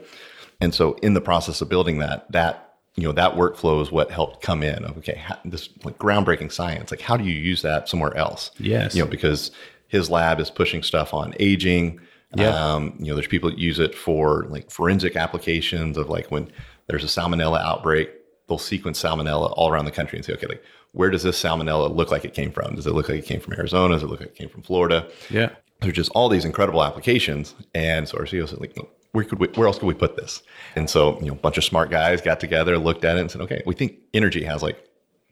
And 0.61 0.75
so 0.75 0.95
in 1.03 1.15
the 1.15 1.21
process 1.21 1.61
of 1.61 1.69
building 1.69 1.99
that, 1.99 2.31
that 2.33 2.69
you 2.97 3.05
know 3.05 3.13
that 3.13 3.37
workflow 3.37 3.81
is 3.81 3.91
what 3.91 4.11
helped 4.11 4.43
come 4.43 4.63
in 4.63 4.85
of 4.85 4.99
okay 4.99 5.15
how, 5.17 5.39
this 5.47 5.71
like 5.83 5.97
groundbreaking 5.97 6.53
science 6.53 6.91
like 6.91 7.01
how 7.01 7.17
do 7.17 7.25
you 7.25 7.33
use 7.33 7.63
that 7.63 7.89
somewhere 7.89 8.15
else 8.19 8.51
Yes. 8.59 8.95
you 8.95 9.03
know 9.03 9.11
because 9.11 9.51
his 9.89 10.11
lab 10.11 10.39
is 10.41 10.51
pushing 10.51 10.83
stuff 10.83 11.15
on 11.15 11.33
aging 11.41 12.01
Yeah. 12.37 12.49
um, 12.75 12.95
you 12.99 13.07
know 13.07 13.15
there's 13.15 13.27
people 13.29 13.49
that 13.49 13.59
use 13.59 13.79
it 13.79 13.95
for 13.95 14.45
like 14.51 14.71
forensic 14.71 15.17
applications 15.17 15.97
of 15.97 16.11
like 16.11 16.31
when 16.31 16.53
there's 16.87 17.03
a 17.03 17.07
salmonella 17.07 17.63
outbreak 17.63 18.11
they'll 18.47 18.59
sequence 18.59 19.03
salmonella 19.03 19.51
all 19.57 19.71
around 19.71 19.87
the 19.87 19.91
country 19.91 20.19
and 20.19 20.27
say 20.27 20.35
okay 20.35 20.47
like 20.49 20.63
where 20.93 21.11
does 21.11 21.23
this 21.23 21.43
salmonella 21.43 21.95
look 21.95 22.11
like 22.11 22.25
it 22.25 22.35
came 22.35 22.53
from 22.53 22.75
does 22.75 22.87
it 22.87 22.93
look 22.93 23.09
like 23.09 23.19
it 23.19 23.27
came 23.27 23.41
from 23.41 23.55
arizona 23.55 23.95
does 23.95 24.03
it 24.03 24.07
look 24.07 24.21
like 24.21 24.31
it 24.31 24.35
came 24.35 24.49
from 24.49 24.63
florida 24.63 25.09
yeah. 25.31 25.51
there's 25.81 25.95
just 25.95 26.11
all 26.15 26.29
these 26.29 26.45
incredible 26.45 26.83
applications. 26.83 27.55
And 27.75 28.09
so 28.09 28.19
our 28.19 28.25
CEO 28.25 28.49
said, 28.49 28.61
like, 28.61 28.77
where 29.13 29.25
could 29.25 29.39
we, 29.39 29.49
where 29.49 29.67
else 29.67 29.79
could 29.79 29.87
we 29.87 29.95
put 29.95 30.17
this? 30.17 30.43
And 30.77 30.89
so, 30.89 31.19
you 31.21 31.27
know, 31.27 31.33
a 31.33 31.37
bunch 31.37 31.59
of 31.59 31.65
smart 31.65 31.91
guys 31.91 32.21
got 32.21 32.41
together, 32.41 32.79
looked 32.79 33.05
at 33.05 33.17
it 33.17 33.21
and 33.21 33.31
said, 33.31 33.41
okay, 33.43 33.63
we 33.67 33.75
think 33.75 33.99
energy 34.15 34.43
has 34.45 34.63
like 34.63 34.83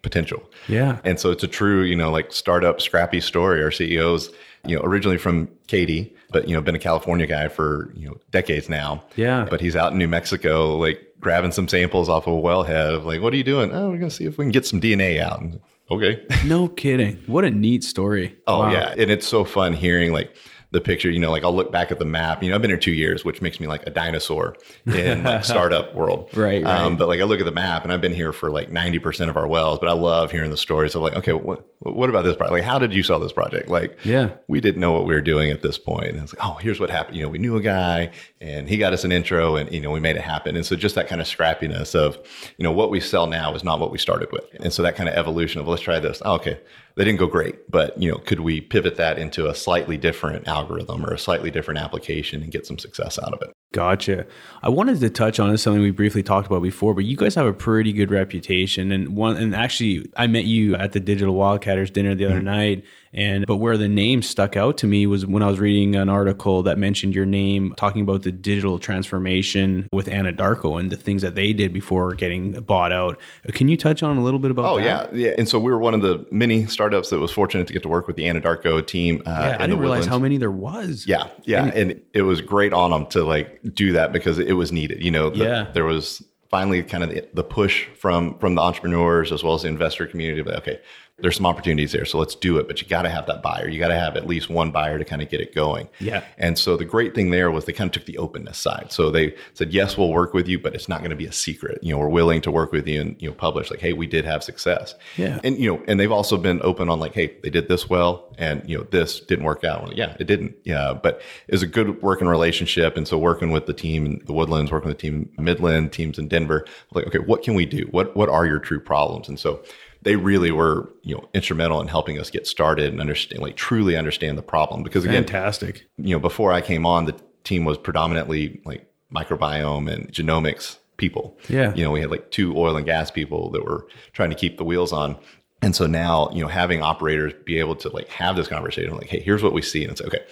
potential. 0.02 0.42
Yeah. 0.68 0.98
And 1.04 1.18
so 1.20 1.30
it's 1.30 1.42
a 1.44 1.48
true, 1.48 1.82
you 1.82 1.96
know, 1.96 2.10
like 2.10 2.32
startup 2.32 2.80
scrappy 2.80 3.20
story. 3.20 3.62
Our 3.62 3.70
CEO's, 3.70 4.30
you 4.66 4.76
know, 4.76 4.82
originally 4.82 5.18
from 5.18 5.48
Katy, 5.66 6.14
but, 6.30 6.48
you 6.48 6.54
know, 6.54 6.60
been 6.60 6.74
a 6.74 6.78
California 6.80 7.26
guy 7.26 7.48
for, 7.48 7.92
you 7.94 8.08
know, 8.08 8.16
decades 8.30 8.68
now. 8.68 9.02
Yeah. 9.16 9.46
But 9.48 9.60
he's 9.60 9.76
out 9.76 9.92
in 9.92 9.98
New 9.98 10.08
Mexico, 10.08 10.76
like 10.76 11.00
grabbing 11.20 11.52
some 11.52 11.68
samples 11.68 12.08
off 12.08 12.26
of 12.26 12.34
a 12.34 12.36
wellhead 12.36 12.94
of 12.94 13.04
like, 13.04 13.20
what 13.20 13.32
are 13.32 13.36
you 13.36 13.44
doing? 13.44 13.70
Oh, 13.72 13.90
we're 13.90 13.98
going 13.98 14.10
to 14.10 14.14
see 14.14 14.24
if 14.24 14.38
we 14.38 14.44
can 14.44 14.52
get 14.52 14.64
some 14.66 14.80
DNA 14.80 15.20
out. 15.20 15.40
And, 15.40 15.60
okay. 15.90 16.24
No 16.46 16.68
kidding. 16.68 17.16
What 17.26 17.44
a 17.44 17.50
neat 17.50 17.84
story. 17.84 18.36
Oh 18.46 18.60
Wow. 18.60 18.72
yeah, 18.72 18.94
and 18.96 19.10
it's 19.10 19.26
so 19.26 19.44
fun 19.44 19.72
hearing 19.74 20.12
like 20.12 20.34
the 20.72 20.80
picture. 20.80 21.10
You 21.10 21.18
know, 21.18 21.30
like 21.30 21.44
I'll 21.44 21.54
look 21.54 21.72
back 21.72 21.90
at 21.90 21.98
the 21.98 22.04
map. 22.04 22.42
You 22.42 22.50
know, 22.50 22.54
I've 22.54 22.62
been 22.62 22.70
here 22.70 22.78
two 22.78 22.92
years, 22.92 23.24
which 23.24 23.42
makes 23.42 23.58
me 23.60 23.66
like 23.66 23.86
a 23.86 23.90
dinosaur 23.90 24.56
in 24.86 25.22
like 25.24 25.44
startup 25.44 25.94
world. 25.94 26.30
Right, 26.36 26.62
right. 26.62 26.80
Um, 26.80 26.96
but 26.96 27.08
like 27.08 27.20
I 27.20 27.24
look 27.24 27.40
at 27.40 27.46
the 27.46 27.52
map, 27.52 27.82
and 27.84 27.92
I've 27.92 28.00
been 28.00 28.14
here 28.14 28.32
for 28.32 28.50
like 28.50 28.70
ninety 28.70 28.98
percent 28.98 29.30
of 29.30 29.36
our 29.36 29.46
wells. 29.48 29.78
But 29.78 29.88
I 29.88 29.92
love 29.92 30.30
hearing 30.30 30.50
the 30.50 30.56
stories 30.56 30.94
of 30.94 31.02
like, 31.02 31.14
okay, 31.16 31.32
what 31.32 31.64
what 31.80 32.10
about 32.10 32.24
this 32.24 32.36
project? 32.36 32.52
Like, 32.52 32.62
how 32.64 32.78
did 32.78 32.92
you 32.92 33.02
sell 33.02 33.18
this 33.18 33.32
project? 33.32 33.68
Like, 33.68 33.96
Yeah. 34.04 34.32
we 34.48 34.60
didn't 34.60 34.82
know 34.82 34.92
what 34.92 35.06
we 35.06 35.14
were 35.14 35.22
doing 35.22 35.50
at 35.50 35.62
this 35.62 35.78
point. 35.78 36.08
And 36.08 36.18
it's 36.20 36.34
like, 36.36 36.46
oh, 36.46 36.54
here's 36.60 36.78
what 36.78 36.90
happened. 36.90 37.16
You 37.16 37.22
know, 37.22 37.30
we 37.30 37.38
knew 37.38 37.56
a 37.56 37.62
guy, 37.62 38.10
and 38.40 38.68
he 38.68 38.76
got 38.76 38.92
us 38.92 39.02
an 39.02 39.12
intro, 39.12 39.56
and 39.56 39.72
you 39.72 39.80
know, 39.80 39.90
we 39.90 39.98
made 39.98 40.16
it 40.16 40.22
happen. 40.22 40.56
And 40.56 40.66
so 40.66 40.76
just 40.76 40.94
that 40.96 41.08
kind 41.08 41.22
of 41.22 41.26
scrappiness 41.26 41.94
of, 41.94 42.18
you 42.58 42.64
know, 42.64 42.70
what 42.72 42.90
we 42.90 43.00
sell 43.00 43.26
now 43.26 43.54
is 43.54 43.64
not 43.64 43.80
what 43.80 43.90
we 43.90 43.96
started 43.98 44.30
with. 44.30 44.44
And 44.60 44.72
so 44.72 44.82
that 44.82 44.94
kind 44.94 45.08
of 45.08 45.14
evolution 45.14 45.60
of 45.62 45.68
let's 45.68 45.80
try 45.82 45.98
this. 46.00 46.20
Oh, 46.24 46.34
okay, 46.34 46.60
they 47.00 47.06
didn't 47.06 47.18
go 47.18 47.26
great, 47.26 47.70
but 47.70 47.96
you 47.96 48.10
know, 48.10 48.18
could 48.18 48.40
we 48.40 48.60
pivot 48.60 48.96
that 48.96 49.18
into 49.18 49.48
a 49.48 49.54
slightly 49.54 49.96
different 49.96 50.46
algorithm 50.46 51.06
or 51.06 51.14
a 51.14 51.18
slightly 51.18 51.50
different 51.50 51.80
application 51.80 52.42
and 52.42 52.52
get 52.52 52.66
some 52.66 52.78
success 52.78 53.18
out 53.18 53.32
of 53.32 53.40
it? 53.40 53.50
Gotcha. 53.72 54.26
I 54.62 54.68
wanted 54.68 54.98
to 54.98 55.10
touch 55.10 55.38
on 55.38 55.50
this 55.50 55.62
something 55.62 55.80
we 55.80 55.92
briefly 55.92 56.24
talked 56.24 56.48
about 56.48 56.60
before, 56.62 56.92
but 56.92 57.04
you 57.04 57.16
guys 57.16 57.36
have 57.36 57.46
a 57.46 57.52
pretty 57.52 57.92
good 57.92 58.10
reputation. 58.10 58.90
And 58.90 59.16
one, 59.16 59.36
and 59.36 59.54
actually, 59.54 60.10
I 60.16 60.26
met 60.26 60.44
you 60.44 60.74
at 60.74 60.92
the 60.92 60.98
Digital 60.98 61.34
Wildcatters 61.34 61.92
dinner 61.92 62.16
the 62.16 62.24
other 62.24 62.36
mm-hmm. 62.36 62.44
night, 62.46 62.84
and 63.12 63.46
but 63.46 63.56
where 63.56 63.76
the 63.76 63.88
name 63.88 64.22
stuck 64.22 64.56
out 64.56 64.76
to 64.78 64.86
me 64.86 65.06
was 65.06 65.26
when 65.26 65.42
I 65.42 65.46
was 65.48 65.58
reading 65.58 65.96
an 65.96 66.08
article 66.08 66.62
that 66.64 66.78
mentioned 66.78 67.14
your 67.14 67.26
name 67.26 67.74
talking 67.76 68.02
about 68.02 68.22
the 68.22 68.30
digital 68.32 68.78
transformation 68.78 69.88
with 69.92 70.06
Anadarko 70.06 70.78
and 70.78 70.90
the 70.90 70.96
things 70.96 71.22
that 71.22 71.34
they 71.34 71.52
did 71.52 71.72
before 71.72 72.14
getting 72.14 72.52
bought 72.60 72.92
out. 72.92 73.20
Can 73.52 73.68
you 73.68 73.76
touch 73.76 74.02
on 74.02 74.16
a 74.16 74.22
little 74.22 74.38
bit 74.38 74.50
about 74.50 74.64
oh, 74.64 74.76
that? 74.78 75.14
yeah. 75.14 75.28
Yeah. 75.28 75.34
And 75.38 75.48
so 75.48 75.58
we 75.58 75.72
were 75.72 75.78
one 75.78 75.94
of 75.94 76.02
the 76.02 76.24
many 76.30 76.66
startups 76.66 77.10
that 77.10 77.18
was 77.18 77.30
fortunate 77.30 77.66
to 77.66 77.72
get 77.72 77.82
to 77.82 77.88
work 77.88 78.06
with 78.06 78.16
the 78.16 78.24
Anadarko 78.24 78.86
team. 78.86 79.22
Uh, 79.26 79.30
yeah, 79.30 79.56
I 79.58 79.66
didn't 79.66 79.80
realize 79.80 80.06
how 80.06 80.18
many 80.18 80.38
there 80.38 80.50
was. 80.50 81.04
Yeah. 81.06 81.28
Yeah. 81.44 81.64
And, 81.64 81.74
and, 81.74 82.00
it 82.12 82.22
was 82.22 82.40
great 82.40 82.72
on 82.72 82.90
them 82.90 83.06
to 83.06 83.22
like 83.22 83.59
do 83.72 83.92
that 83.92 84.12
because 84.12 84.38
it 84.38 84.52
was 84.52 84.72
needed. 84.72 85.02
You 85.02 85.10
know, 85.10 85.30
the, 85.30 85.44
yeah. 85.44 85.70
there 85.72 85.84
was 85.84 86.22
finally 86.50 86.82
kind 86.82 87.04
of 87.04 87.10
the, 87.10 87.28
the, 87.32 87.44
push 87.44 87.86
from 87.96 88.38
from 88.38 88.54
the 88.56 88.60
entrepreneurs 88.60 89.32
as 89.32 89.44
well 89.44 89.54
as 89.54 89.62
the 89.62 89.68
investor 89.68 90.06
community. 90.06 90.42
But 90.42 90.56
okay, 90.56 90.80
there's 91.22 91.36
some 91.36 91.46
opportunities 91.46 91.92
there. 91.92 92.04
So 92.04 92.18
let's 92.18 92.34
do 92.34 92.58
it. 92.58 92.66
But 92.66 92.80
you 92.80 92.88
got 92.88 93.02
to 93.02 93.08
have 93.08 93.26
that 93.26 93.42
buyer. 93.42 93.68
You 93.68 93.78
got 93.78 93.88
to 93.88 93.98
have 93.98 94.16
at 94.16 94.26
least 94.26 94.50
one 94.50 94.70
buyer 94.70 94.98
to 94.98 95.04
kind 95.04 95.22
of 95.22 95.28
get 95.28 95.40
it 95.40 95.54
going. 95.54 95.88
Yeah. 95.98 96.24
And 96.38 96.58
so 96.58 96.76
the 96.76 96.84
great 96.84 97.14
thing 97.14 97.30
there 97.30 97.50
was 97.50 97.64
they 97.64 97.72
kind 97.72 97.88
of 97.88 97.92
took 97.92 98.06
the 98.06 98.18
openness 98.18 98.58
side. 98.58 98.92
So 98.92 99.10
they 99.10 99.34
said, 99.54 99.72
yes, 99.72 99.96
we'll 99.96 100.10
work 100.10 100.34
with 100.34 100.48
you, 100.48 100.58
but 100.58 100.74
it's 100.74 100.88
not 100.88 101.00
going 101.00 101.10
to 101.10 101.16
be 101.16 101.26
a 101.26 101.32
secret. 101.32 101.82
You 101.82 101.92
know, 101.92 101.98
we're 101.98 102.08
willing 102.08 102.40
to 102.42 102.50
work 102.50 102.72
with 102.72 102.86
you 102.86 103.00
and, 103.00 103.20
you 103.20 103.28
know, 103.28 103.34
publish 103.34 103.70
like, 103.70 103.80
hey, 103.80 103.92
we 103.92 104.06
did 104.06 104.24
have 104.24 104.42
success. 104.42 104.94
Yeah. 105.16 105.40
And, 105.44 105.56
you 105.58 105.72
know, 105.72 105.82
and 105.86 105.98
they've 105.98 106.12
also 106.12 106.36
been 106.36 106.60
open 106.62 106.88
on 106.88 107.00
like, 107.00 107.14
hey, 107.14 107.36
they 107.42 107.50
did 107.50 107.68
this 107.68 107.88
well 107.88 108.34
and, 108.38 108.68
you 108.68 108.78
know, 108.78 108.84
this 108.84 109.20
didn't 109.20 109.44
work 109.44 109.64
out. 109.64 109.96
Yeah, 109.96 110.16
it 110.18 110.24
didn't. 110.24 110.54
Yeah. 110.64 110.94
But 110.94 111.22
it 111.48 111.52
was 111.52 111.62
a 111.62 111.66
good 111.66 112.00
working 112.02 112.28
relationship. 112.28 112.96
And 112.96 113.06
so 113.06 113.18
working 113.18 113.50
with 113.50 113.66
the 113.66 113.74
team 113.74 114.06
in 114.06 114.22
the 114.26 114.32
Woodlands, 114.32 114.70
working 114.70 114.88
with 114.88 114.98
the 114.98 115.02
team 115.02 115.30
Midland, 115.38 115.92
teams 115.92 116.18
in 116.18 116.28
Denver, 116.28 116.66
like, 116.92 117.06
okay, 117.06 117.18
what 117.18 117.42
can 117.42 117.54
we 117.54 117.66
do? 117.66 117.86
What, 117.90 118.16
what 118.16 118.28
are 118.28 118.46
your 118.46 118.58
true 118.58 118.80
problems? 118.80 119.28
And 119.28 119.38
so 119.38 119.62
they 120.02 120.16
really 120.16 120.50
were 120.50 120.90
you 121.02 121.14
know 121.14 121.28
instrumental 121.34 121.80
in 121.80 121.88
helping 121.88 122.18
us 122.18 122.30
get 122.30 122.46
started 122.46 122.92
and 122.92 123.00
understand 123.00 123.42
like 123.42 123.56
truly 123.56 123.96
understand 123.96 124.38
the 124.38 124.42
problem. 124.42 124.82
Because 124.82 125.04
again 125.04 125.24
fantastic. 125.24 125.86
you 125.98 126.14
know 126.14 126.20
before 126.20 126.52
i 126.52 126.60
came 126.60 126.86
on 126.86 127.06
the 127.06 127.14
team 127.44 127.64
was 127.64 127.78
predominantly 127.78 128.60
like 128.64 128.90
microbiome 129.12 129.90
and 129.92 130.12
genomics 130.12 130.78
people. 130.96 131.36
Yeah. 131.48 131.74
You 131.74 131.84
know 131.84 131.90
we 131.90 132.00
had 132.00 132.10
like 132.10 132.30
two 132.30 132.56
oil 132.56 132.76
and 132.76 132.86
gas 132.86 133.10
people 133.10 133.50
that 133.52 133.64
were 133.64 133.86
trying 134.12 134.30
to 134.30 134.36
keep 134.36 134.58
the 134.58 134.64
wheels 134.64 134.92
on. 134.92 135.16
And 135.62 135.74
so 135.74 135.86
now 135.86 136.30
you 136.32 136.42
know 136.42 136.48
having 136.48 136.82
operators 136.82 137.32
be 137.44 137.58
able 137.58 137.76
to 137.76 137.88
like 137.90 138.08
have 138.08 138.36
this 138.36 138.48
conversation 138.48 138.96
like 138.96 139.08
hey 139.08 139.20
here's 139.20 139.42
what 139.42 139.52
we 139.52 139.62
see. 139.62 139.82
And 139.82 139.92
it's 139.92 140.02
okay 140.02 140.24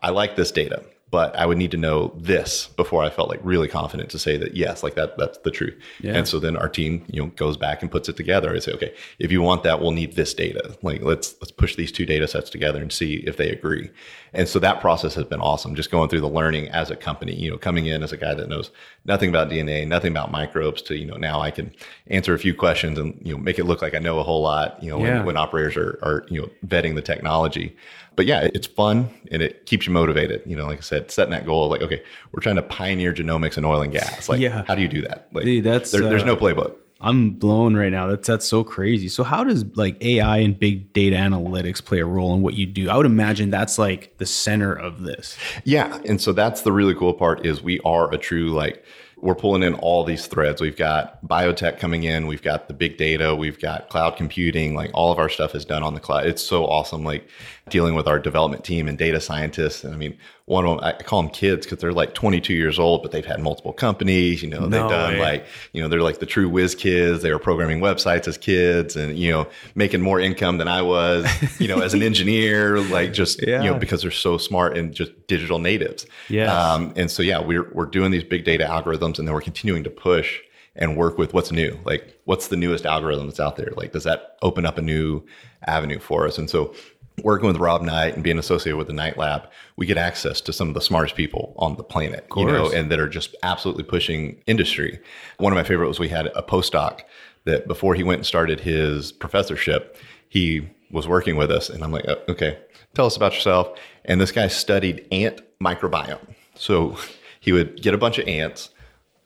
i 0.00 0.10
like 0.10 0.36
this 0.36 0.50
data 0.50 0.84
but 1.14 1.36
I 1.36 1.46
would 1.46 1.58
need 1.58 1.70
to 1.70 1.76
know 1.76 2.12
this 2.16 2.66
before 2.76 3.04
I 3.04 3.08
felt 3.08 3.28
like 3.28 3.38
really 3.44 3.68
confident 3.68 4.10
to 4.10 4.18
say 4.18 4.36
that 4.36 4.56
yes, 4.56 4.82
like 4.82 4.96
that 4.96 5.16
that's 5.16 5.38
the 5.38 5.52
truth. 5.52 5.80
Yeah. 6.00 6.14
And 6.14 6.26
so 6.26 6.40
then 6.40 6.56
our 6.56 6.68
team, 6.68 7.04
you 7.06 7.22
know, 7.22 7.28
goes 7.36 7.56
back 7.56 7.82
and 7.82 7.88
puts 7.88 8.08
it 8.08 8.16
together. 8.16 8.52
I 8.52 8.58
say, 8.58 8.72
okay, 8.72 8.92
if 9.20 9.30
you 9.30 9.40
want 9.40 9.62
that, 9.62 9.80
we'll 9.80 9.92
need 9.92 10.16
this 10.16 10.34
data. 10.34 10.76
Like 10.82 11.02
let's 11.02 11.36
let's 11.40 11.52
push 11.52 11.76
these 11.76 11.92
two 11.92 12.04
data 12.04 12.26
sets 12.26 12.50
together 12.50 12.82
and 12.82 12.92
see 12.92 13.18
if 13.28 13.36
they 13.36 13.48
agree. 13.50 13.92
And 14.32 14.48
so 14.48 14.58
that 14.58 14.80
process 14.80 15.14
has 15.14 15.24
been 15.26 15.40
awesome. 15.40 15.76
Just 15.76 15.92
going 15.92 16.08
through 16.08 16.22
the 16.22 16.28
learning 16.28 16.68
as 16.70 16.90
a 16.90 16.96
company, 16.96 17.36
you 17.36 17.48
know, 17.48 17.58
coming 17.58 17.86
in 17.86 18.02
as 18.02 18.10
a 18.10 18.16
guy 18.16 18.34
that 18.34 18.48
knows 18.48 18.72
nothing 19.04 19.28
about 19.28 19.48
DNA, 19.48 19.86
nothing 19.86 20.10
about 20.10 20.32
microbes 20.32 20.82
to, 20.82 20.96
you 20.96 21.06
know, 21.06 21.16
now 21.16 21.40
I 21.40 21.52
can 21.52 21.72
answer 22.08 22.34
a 22.34 22.38
few 22.40 22.56
questions 22.56 22.98
and, 22.98 23.16
you 23.24 23.36
know, 23.36 23.40
make 23.40 23.60
it 23.60 23.66
look 23.66 23.82
like 23.82 23.94
I 23.94 24.00
know 24.00 24.18
a 24.18 24.24
whole 24.24 24.42
lot, 24.42 24.82
you 24.82 24.90
know, 24.90 24.98
yeah. 24.98 25.18
when, 25.18 25.26
when 25.26 25.36
operators 25.36 25.76
are, 25.76 26.00
are, 26.02 26.26
you 26.28 26.42
know, 26.42 26.50
vetting 26.66 26.96
the 26.96 27.02
technology 27.02 27.76
but 28.16 28.26
yeah, 28.26 28.48
it's 28.54 28.66
fun 28.66 29.10
and 29.30 29.42
it 29.42 29.66
keeps 29.66 29.86
you 29.86 29.92
motivated. 29.92 30.42
You 30.46 30.56
know, 30.56 30.66
like 30.66 30.78
I 30.78 30.82
said, 30.82 31.10
setting 31.10 31.32
that 31.32 31.46
goal, 31.46 31.68
like, 31.68 31.82
okay, 31.82 32.02
we're 32.32 32.40
trying 32.40 32.56
to 32.56 32.62
pioneer 32.62 33.12
genomics 33.12 33.56
and 33.56 33.66
oil 33.66 33.82
and 33.82 33.92
gas. 33.92 34.28
Like, 34.28 34.40
yeah. 34.40 34.64
how 34.66 34.74
do 34.74 34.82
you 34.82 34.88
do 34.88 35.02
that? 35.02 35.28
Like, 35.32 35.44
Dude, 35.44 35.64
that's 35.64 35.90
there, 35.90 36.02
there's 36.02 36.22
uh, 36.22 36.26
no 36.26 36.36
playbook. 36.36 36.76
I'm 37.00 37.30
blown 37.30 37.76
right 37.76 37.92
now. 37.92 38.06
That's 38.06 38.26
that's 38.26 38.46
so 38.46 38.64
crazy. 38.64 39.08
So 39.08 39.24
how 39.24 39.44
does 39.44 39.64
like 39.76 40.02
AI 40.02 40.38
and 40.38 40.58
big 40.58 40.92
data 40.92 41.16
analytics 41.16 41.84
play 41.84 41.98
a 41.98 42.06
role 42.06 42.34
in 42.34 42.40
what 42.40 42.54
you 42.54 42.66
do? 42.66 42.88
I 42.88 42.96
would 42.96 43.04
imagine 43.04 43.50
that's 43.50 43.78
like 43.78 44.16
the 44.18 44.26
center 44.26 44.72
of 44.72 45.02
this. 45.02 45.36
Yeah, 45.64 46.00
and 46.06 46.20
so 46.20 46.32
that's 46.32 46.62
the 46.62 46.72
really 46.72 46.94
cool 46.94 47.12
part 47.12 47.44
is 47.44 47.62
we 47.62 47.78
are 47.80 48.12
a 48.12 48.16
true 48.16 48.50
like 48.50 48.84
we're 49.24 49.34
pulling 49.34 49.62
in 49.62 49.72
all 49.76 50.04
these 50.04 50.26
threads. 50.26 50.60
We've 50.60 50.76
got 50.76 51.26
biotech 51.26 51.78
coming 51.78 52.04
in, 52.04 52.26
we've 52.26 52.42
got 52.42 52.68
the 52.68 52.74
big 52.74 52.98
data, 52.98 53.34
we've 53.34 53.58
got 53.58 53.88
cloud 53.88 54.18
computing, 54.18 54.74
like 54.74 54.90
all 54.92 55.10
of 55.10 55.18
our 55.18 55.30
stuff 55.30 55.54
is 55.54 55.64
done 55.64 55.82
on 55.82 55.94
the 55.94 56.00
cloud. 56.00 56.26
It's 56.26 56.42
so 56.42 56.66
awesome, 56.66 57.04
like 57.04 57.26
dealing 57.70 57.94
with 57.94 58.06
our 58.06 58.18
development 58.18 58.64
team 58.64 58.86
and 58.86 58.98
data 58.98 59.22
scientists. 59.22 59.82
And 59.82 59.94
I 59.94 59.96
mean, 59.96 60.18
one 60.46 60.66
of 60.66 60.76
them, 60.76 60.84
I 60.84 60.92
call 61.02 61.22
them 61.22 61.30
kids 61.30 61.64
because 61.64 61.78
they're 61.78 61.92
like 61.92 62.12
22 62.12 62.52
years 62.52 62.78
old, 62.78 63.02
but 63.02 63.12
they've 63.12 63.24
had 63.24 63.40
multiple 63.40 63.72
companies. 63.72 64.42
You 64.42 64.50
know, 64.50 64.60
no 64.60 64.68
they've 64.68 64.90
done 64.90 65.14
way. 65.14 65.20
like, 65.20 65.46
you 65.72 65.80
know, 65.80 65.88
they're 65.88 66.02
like 66.02 66.18
the 66.18 66.26
true 66.26 66.50
whiz 66.50 66.74
kids. 66.74 67.22
They 67.22 67.32
were 67.32 67.38
programming 67.38 67.80
websites 67.80 68.28
as 68.28 68.36
kids 68.36 68.94
and, 68.94 69.18
you 69.18 69.30
know, 69.30 69.48
making 69.74 70.02
more 70.02 70.20
income 70.20 70.58
than 70.58 70.68
I 70.68 70.82
was, 70.82 71.26
you 71.58 71.66
know, 71.66 71.80
as 71.80 71.94
an 71.94 72.02
engineer, 72.10 72.80
like 72.80 73.14
just, 73.14 73.46
yeah. 73.46 73.62
you 73.62 73.70
know, 73.70 73.78
because 73.78 74.02
they're 74.02 74.10
so 74.10 74.36
smart 74.36 74.76
and 74.76 74.92
just 74.92 75.12
digital 75.28 75.58
natives. 75.58 76.04
Yeah. 76.28 76.52
Um, 76.54 76.92
and 76.94 77.10
so, 77.10 77.22
yeah, 77.22 77.40
we're, 77.40 77.70
we're 77.72 77.86
doing 77.86 78.10
these 78.10 78.24
big 78.24 78.44
data 78.44 78.64
algorithms 78.64 79.18
and 79.18 79.26
then 79.26 79.32
we're 79.32 79.40
continuing 79.40 79.84
to 79.84 79.90
push 79.90 80.40
and 80.76 80.96
work 80.96 81.18
with 81.18 81.32
what's 81.32 81.52
new. 81.52 81.78
Like, 81.84 82.18
what's 82.24 82.48
the 82.48 82.56
newest 82.56 82.84
algorithm 82.84 83.28
that's 83.28 83.40
out 83.40 83.56
there? 83.56 83.70
Like, 83.76 83.92
does 83.92 84.04
that 84.04 84.36
open 84.42 84.66
up 84.66 84.76
a 84.76 84.82
new 84.82 85.22
avenue 85.66 85.98
for 85.98 86.26
us? 86.26 86.36
And 86.36 86.50
so, 86.50 86.74
working 87.22 87.46
with 87.46 87.56
Rob 87.58 87.82
Knight 87.82 88.14
and 88.14 88.24
being 88.24 88.38
associated 88.38 88.76
with 88.76 88.88
the 88.88 88.92
Knight 88.92 89.16
Lab, 89.16 89.48
we 89.76 89.86
get 89.86 89.96
access 89.96 90.40
to 90.42 90.52
some 90.52 90.68
of 90.68 90.74
the 90.74 90.80
smartest 90.80 91.14
people 91.14 91.54
on 91.58 91.76
the 91.76 91.84
planet, 91.84 92.26
you 92.36 92.44
know, 92.46 92.70
and 92.70 92.90
that 92.90 92.98
are 92.98 93.08
just 93.08 93.36
absolutely 93.42 93.84
pushing 93.84 94.42
industry. 94.46 94.98
One 95.38 95.52
of 95.52 95.56
my 95.56 95.62
favorite 95.64 95.88
was 95.88 96.00
we 96.00 96.08
had 96.08 96.26
a 96.26 96.42
postdoc 96.42 97.02
that 97.44 97.68
before 97.68 97.94
he 97.94 98.02
went 98.02 98.20
and 98.20 98.26
started 98.26 98.60
his 98.60 99.12
professorship, 99.12 99.96
he 100.28 100.68
was 100.90 101.06
working 101.06 101.36
with 101.36 101.50
us, 101.50 101.68
and 101.68 101.84
I'm 101.84 101.92
like, 101.92 102.04
oh, 102.08 102.20
okay, 102.28 102.58
tell 102.94 103.06
us 103.06 103.16
about 103.16 103.34
yourself. 103.34 103.78
And 104.04 104.20
this 104.20 104.32
guy 104.32 104.48
studied 104.48 105.06
ant 105.12 105.40
microbiome, 105.60 106.34
so 106.56 106.96
he 107.38 107.52
would 107.52 107.80
get 107.80 107.94
a 107.94 107.98
bunch 107.98 108.18
of 108.18 108.26
ants, 108.26 108.70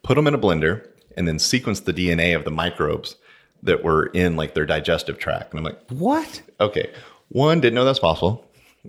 put 0.03 0.17
them 0.17 0.27
in 0.27 0.35
a 0.35 0.39
blender, 0.39 0.87
and 1.17 1.27
then 1.27 1.39
sequence 1.39 1.81
the 1.81 1.93
DNA 1.95 2.37
of 2.37 2.45
the 2.45 2.51
microbes 2.51 3.17
that 3.63 3.83
were 3.83 4.07
in 4.07 4.37
like 4.37 4.55
their 4.55 4.67
digestive 4.67 5.19
tract. 5.19 5.53
And 5.53 5.59
I'm 5.59 5.65
like, 5.65 5.81
what? 5.91 6.43
Okay. 6.61 6.93
One, 7.29 7.61
didn't 7.61 7.75
know 7.75 7.85
that's 7.85 7.99
possible. 7.99 8.45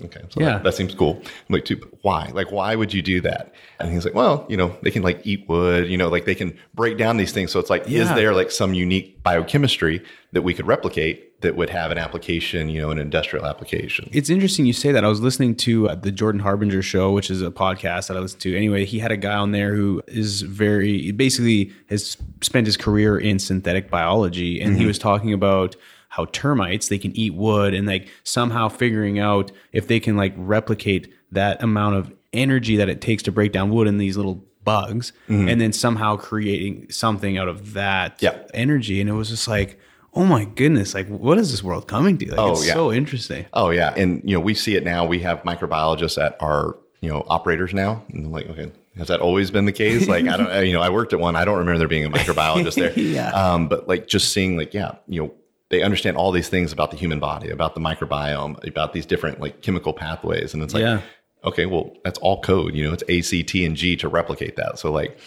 Okay, 0.06 0.22
so 0.30 0.40
yeah. 0.40 0.52
that, 0.52 0.64
that 0.64 0.74
seems 0.76 0.94
cool. 0.94 1.18
I'm 1.18 1.54
like, 1.54 1.66
two, 1.66 1.76
why? 2.04 2.30
Like, 2.34 2.52
why 2.52 2.76
would 2.76 2.94
you 2.94 3.02
do 3.02 3.20
that? 3.22 3.54
And 3.80 3.92
he's 3.92 4.06
like, 4.06 4.14
well, 4.14 4.46
you 4.48 4.56
know, 4.56 4.78
they 4.82 4.92
can 4.92 5.02
like 5.02 5.20
eat 5.26 5.50
wood, 5.50 5.90
you 5.90 5.98
know, 5.98 6.08
like 6.08 6.26
they 6.26 6.36
can 6.36 6.58
break 6.74 6.98
down 6.98 7.18
these 7.18 7.34
things. 7.34 7.52
So 7.52 7.60
it's 7.60 7.72
like, 7.72 7.84
yeah. 7.88 8.04
is 8.04 8.10
there 8.10 8.34
like 8.34 8.52
some 8.52 8.74
unique 8.74 9.22
biochemistry 9.24 10.02
that 10.32 10.44
we 10.44 10.54
could 10.54 10.68
replicate 10.68 11.42
that 11.42 11.56
would 11.56 11.70
have 11.72 11.92
an 11.92 11.98
application, 11.98 12.70
you 12.70 12.80
know, 12.80 12.92
an 12.92 13.00
industrial 13.00 13.46
application? 13.46 14.10
It's 14.14 14.30
interesting 14.30 14.68
you 14.68 14.74
say 14.74 14.92
that. 14.92 15.04
I 15.04 15.08
was 15.10 15.22
listening 15.22 15.56
to 15.56 15.90
uh, 15.90 15.96
the 15.96 16.12
Jordan 16.12 16.42
Harbinger 16.42 16.84
show, 16.84 17.12
which 17.12 17.32
is 17.32 17.42
a 17.42 17.52
podcast 17.52 18.08
that 18.08 18.16
I 18.16 18.20
listen 18.22 18.40
to. 18.42 18.56
Anyway, 18.56 18.86
he 18.86 19.00
had 19.00 19.12
a 19.12 19.18
guy 19.18 19.36
on 19.36 19.52
there 19.52 19.76
who 19.76 20.02
is 20.08 20.44
very, 20.44 21.12
basically 21.12 21.74
has 21.90 22.16
spent 22.42 22.68
his 22.68 22.78
career 22.78 23.18
in 23.18 23.40
synthetic 23.40 23.90
biology. 23.90 24.62
And 24.62 24.74
mm-hmm. 24.74 24.82
he 24.82 24.86
was 24.86 25.00
talking 25.00 25.34
about, 25.34 25.76
how 26.10 26.26
termites 26.26 26.88
they 26.90 26.98
can 26.98 27.16
eat 27.16 27.34
wood 27.34 27.74
and 27.74 27.88
like 27.88 28.10
somehow 28.24 28.68
figuring 28.68 29.20
out 29.20 29.52
if 29.72 29.88
they 29.88 30.00
can 30.00 30.18
like 30.18 30.34
replicate 30.36 31.12
that 31.32 31.62
amount 31.64 31.96
of 31.96 32.14
energy 32.34 32.76
that 32.76 32.90
it 32.90 33.00
takes 33.00 33.24
to 33.24 33.32
break 33.32 33.52
down 33.52 33.70
wood 33.70 33.88
in 33.88 33.98
these 33.98 34.18
little 34.18 34.44
bugs 34.64 35.14
mm-hmm. 35.28 35.48
and 35.48 35.62
then 35.62 35.72
somehow 35.72 36.16
creating 36.16 36.90
something 36.90 37.38
out 37.38 37.48
of 37.48 37.74
that 37.74 38.22
yeah. 38.22 38.38
energy. 38.54 39.00
And 39.00 39.10
it 39.10 39.14
was 39.14 39.30
just 39.30 39.48
like 39.48 39.80
oh 40.16 40.26
my 40.26 40.44
goodness 40.44 40.96
like 40.96 41.08
what 41.08 41.38
is 41.38 41.52
this 41.52 41.64
world 41.64 41.88
coming 41.88 42.18
to? 42.18 42.30
Like, 42.30 42.40
oh, 42.40 42.52
it's 42.54 42.68
yeah. 42.68 42.74
so 42.74 42.92
interesting. 42.92 43.46
Oh 43.54 43.70
yeah. 43.70 43.94
And 43.96 44.22
you 44.26 44.36
know 44.36 44.40
we 44.40 44.56
see 44.56 44.76
it 44.76 44.84
now. 44.84 45.06
We 45.06 45.20
have 45.20 45.44
microbiologists 45.44 46.24
at 46.24 46.36
our 46.42 46.76
you 47.02 47.10
know 47.10 47.24
operators 47.28 47.74
now. 47.74 48.04
And 48.10 48.26
I'm 48.26 48.32
like 48.32 48.48
okay 48.50 48.72
has 48.98 49.08
that 49.08 49.22
always 49.22 49.50
been 49.50 49.66
the 49.66 49.72
case? 49.72 50.08
Like 50.08 50.28
i 50.28 50.36
don't 50.36 50.66
you 50.66 50.74
know 50.74 50.82
i 50.82 50.90
worked 50.90 51.14
at 51.14 51.20
one. 51.20 51.36
I 51.36 51.46
don't 51.46 51.60
remember 51.60 51.78
there 51.78 51.88
being 51.88 52.06
a 52.06 52.10
microbiologist 52.10 52.76
there. 52.76 52.92
Yeah. 53.00 53.30
um, 53.30 53.68
but 53.68 53.88
like 53.88 54.08
just 54.08 54.34
seeing 54.34 54.58
like 54.58 54.74
yeah 54.74 54.96
you 55.08 55.22
know 55.24 55.34
they 55.70 55.84
understand 55.84 56.18
all 56.18 56.32
these 56.32 56.50
things 56.50 56.74
about 56.74 56.92
the 56.92 56.98
human 56.98 57.20
body, 57.20 57.50
about 57.50 57.76
the 57.76 57.82
microbiome, 57.82 58.66
about 58.68 58.94
these 58.94 59.06
different 59.06 59.40
like 59.40 59.62
chemical 59.62 59.94
pathways. 59.94 60.54
And 60.54 60.64
it's 60.64 60.74
like, 60.74 60.82
yeah. 60.82 61.02
okay, 61.44 61.66
well, 61.66 61.96
that's 62.04 62.20
all 62.20 62.42
code. 62.42 62.76
You 62.76 62.86
know, 62.86 62.94
it's 62.94 63.04
A, 63.08 63.22
C, 63.22 63.44
T, 63.44 63.66
and 63.66 63.76
G 63.76 63.96
to 63.98 64.08
replicate 64.08 64.56
that. 64.56 64.80
So 64.80 64.92
like, 64.92 65.18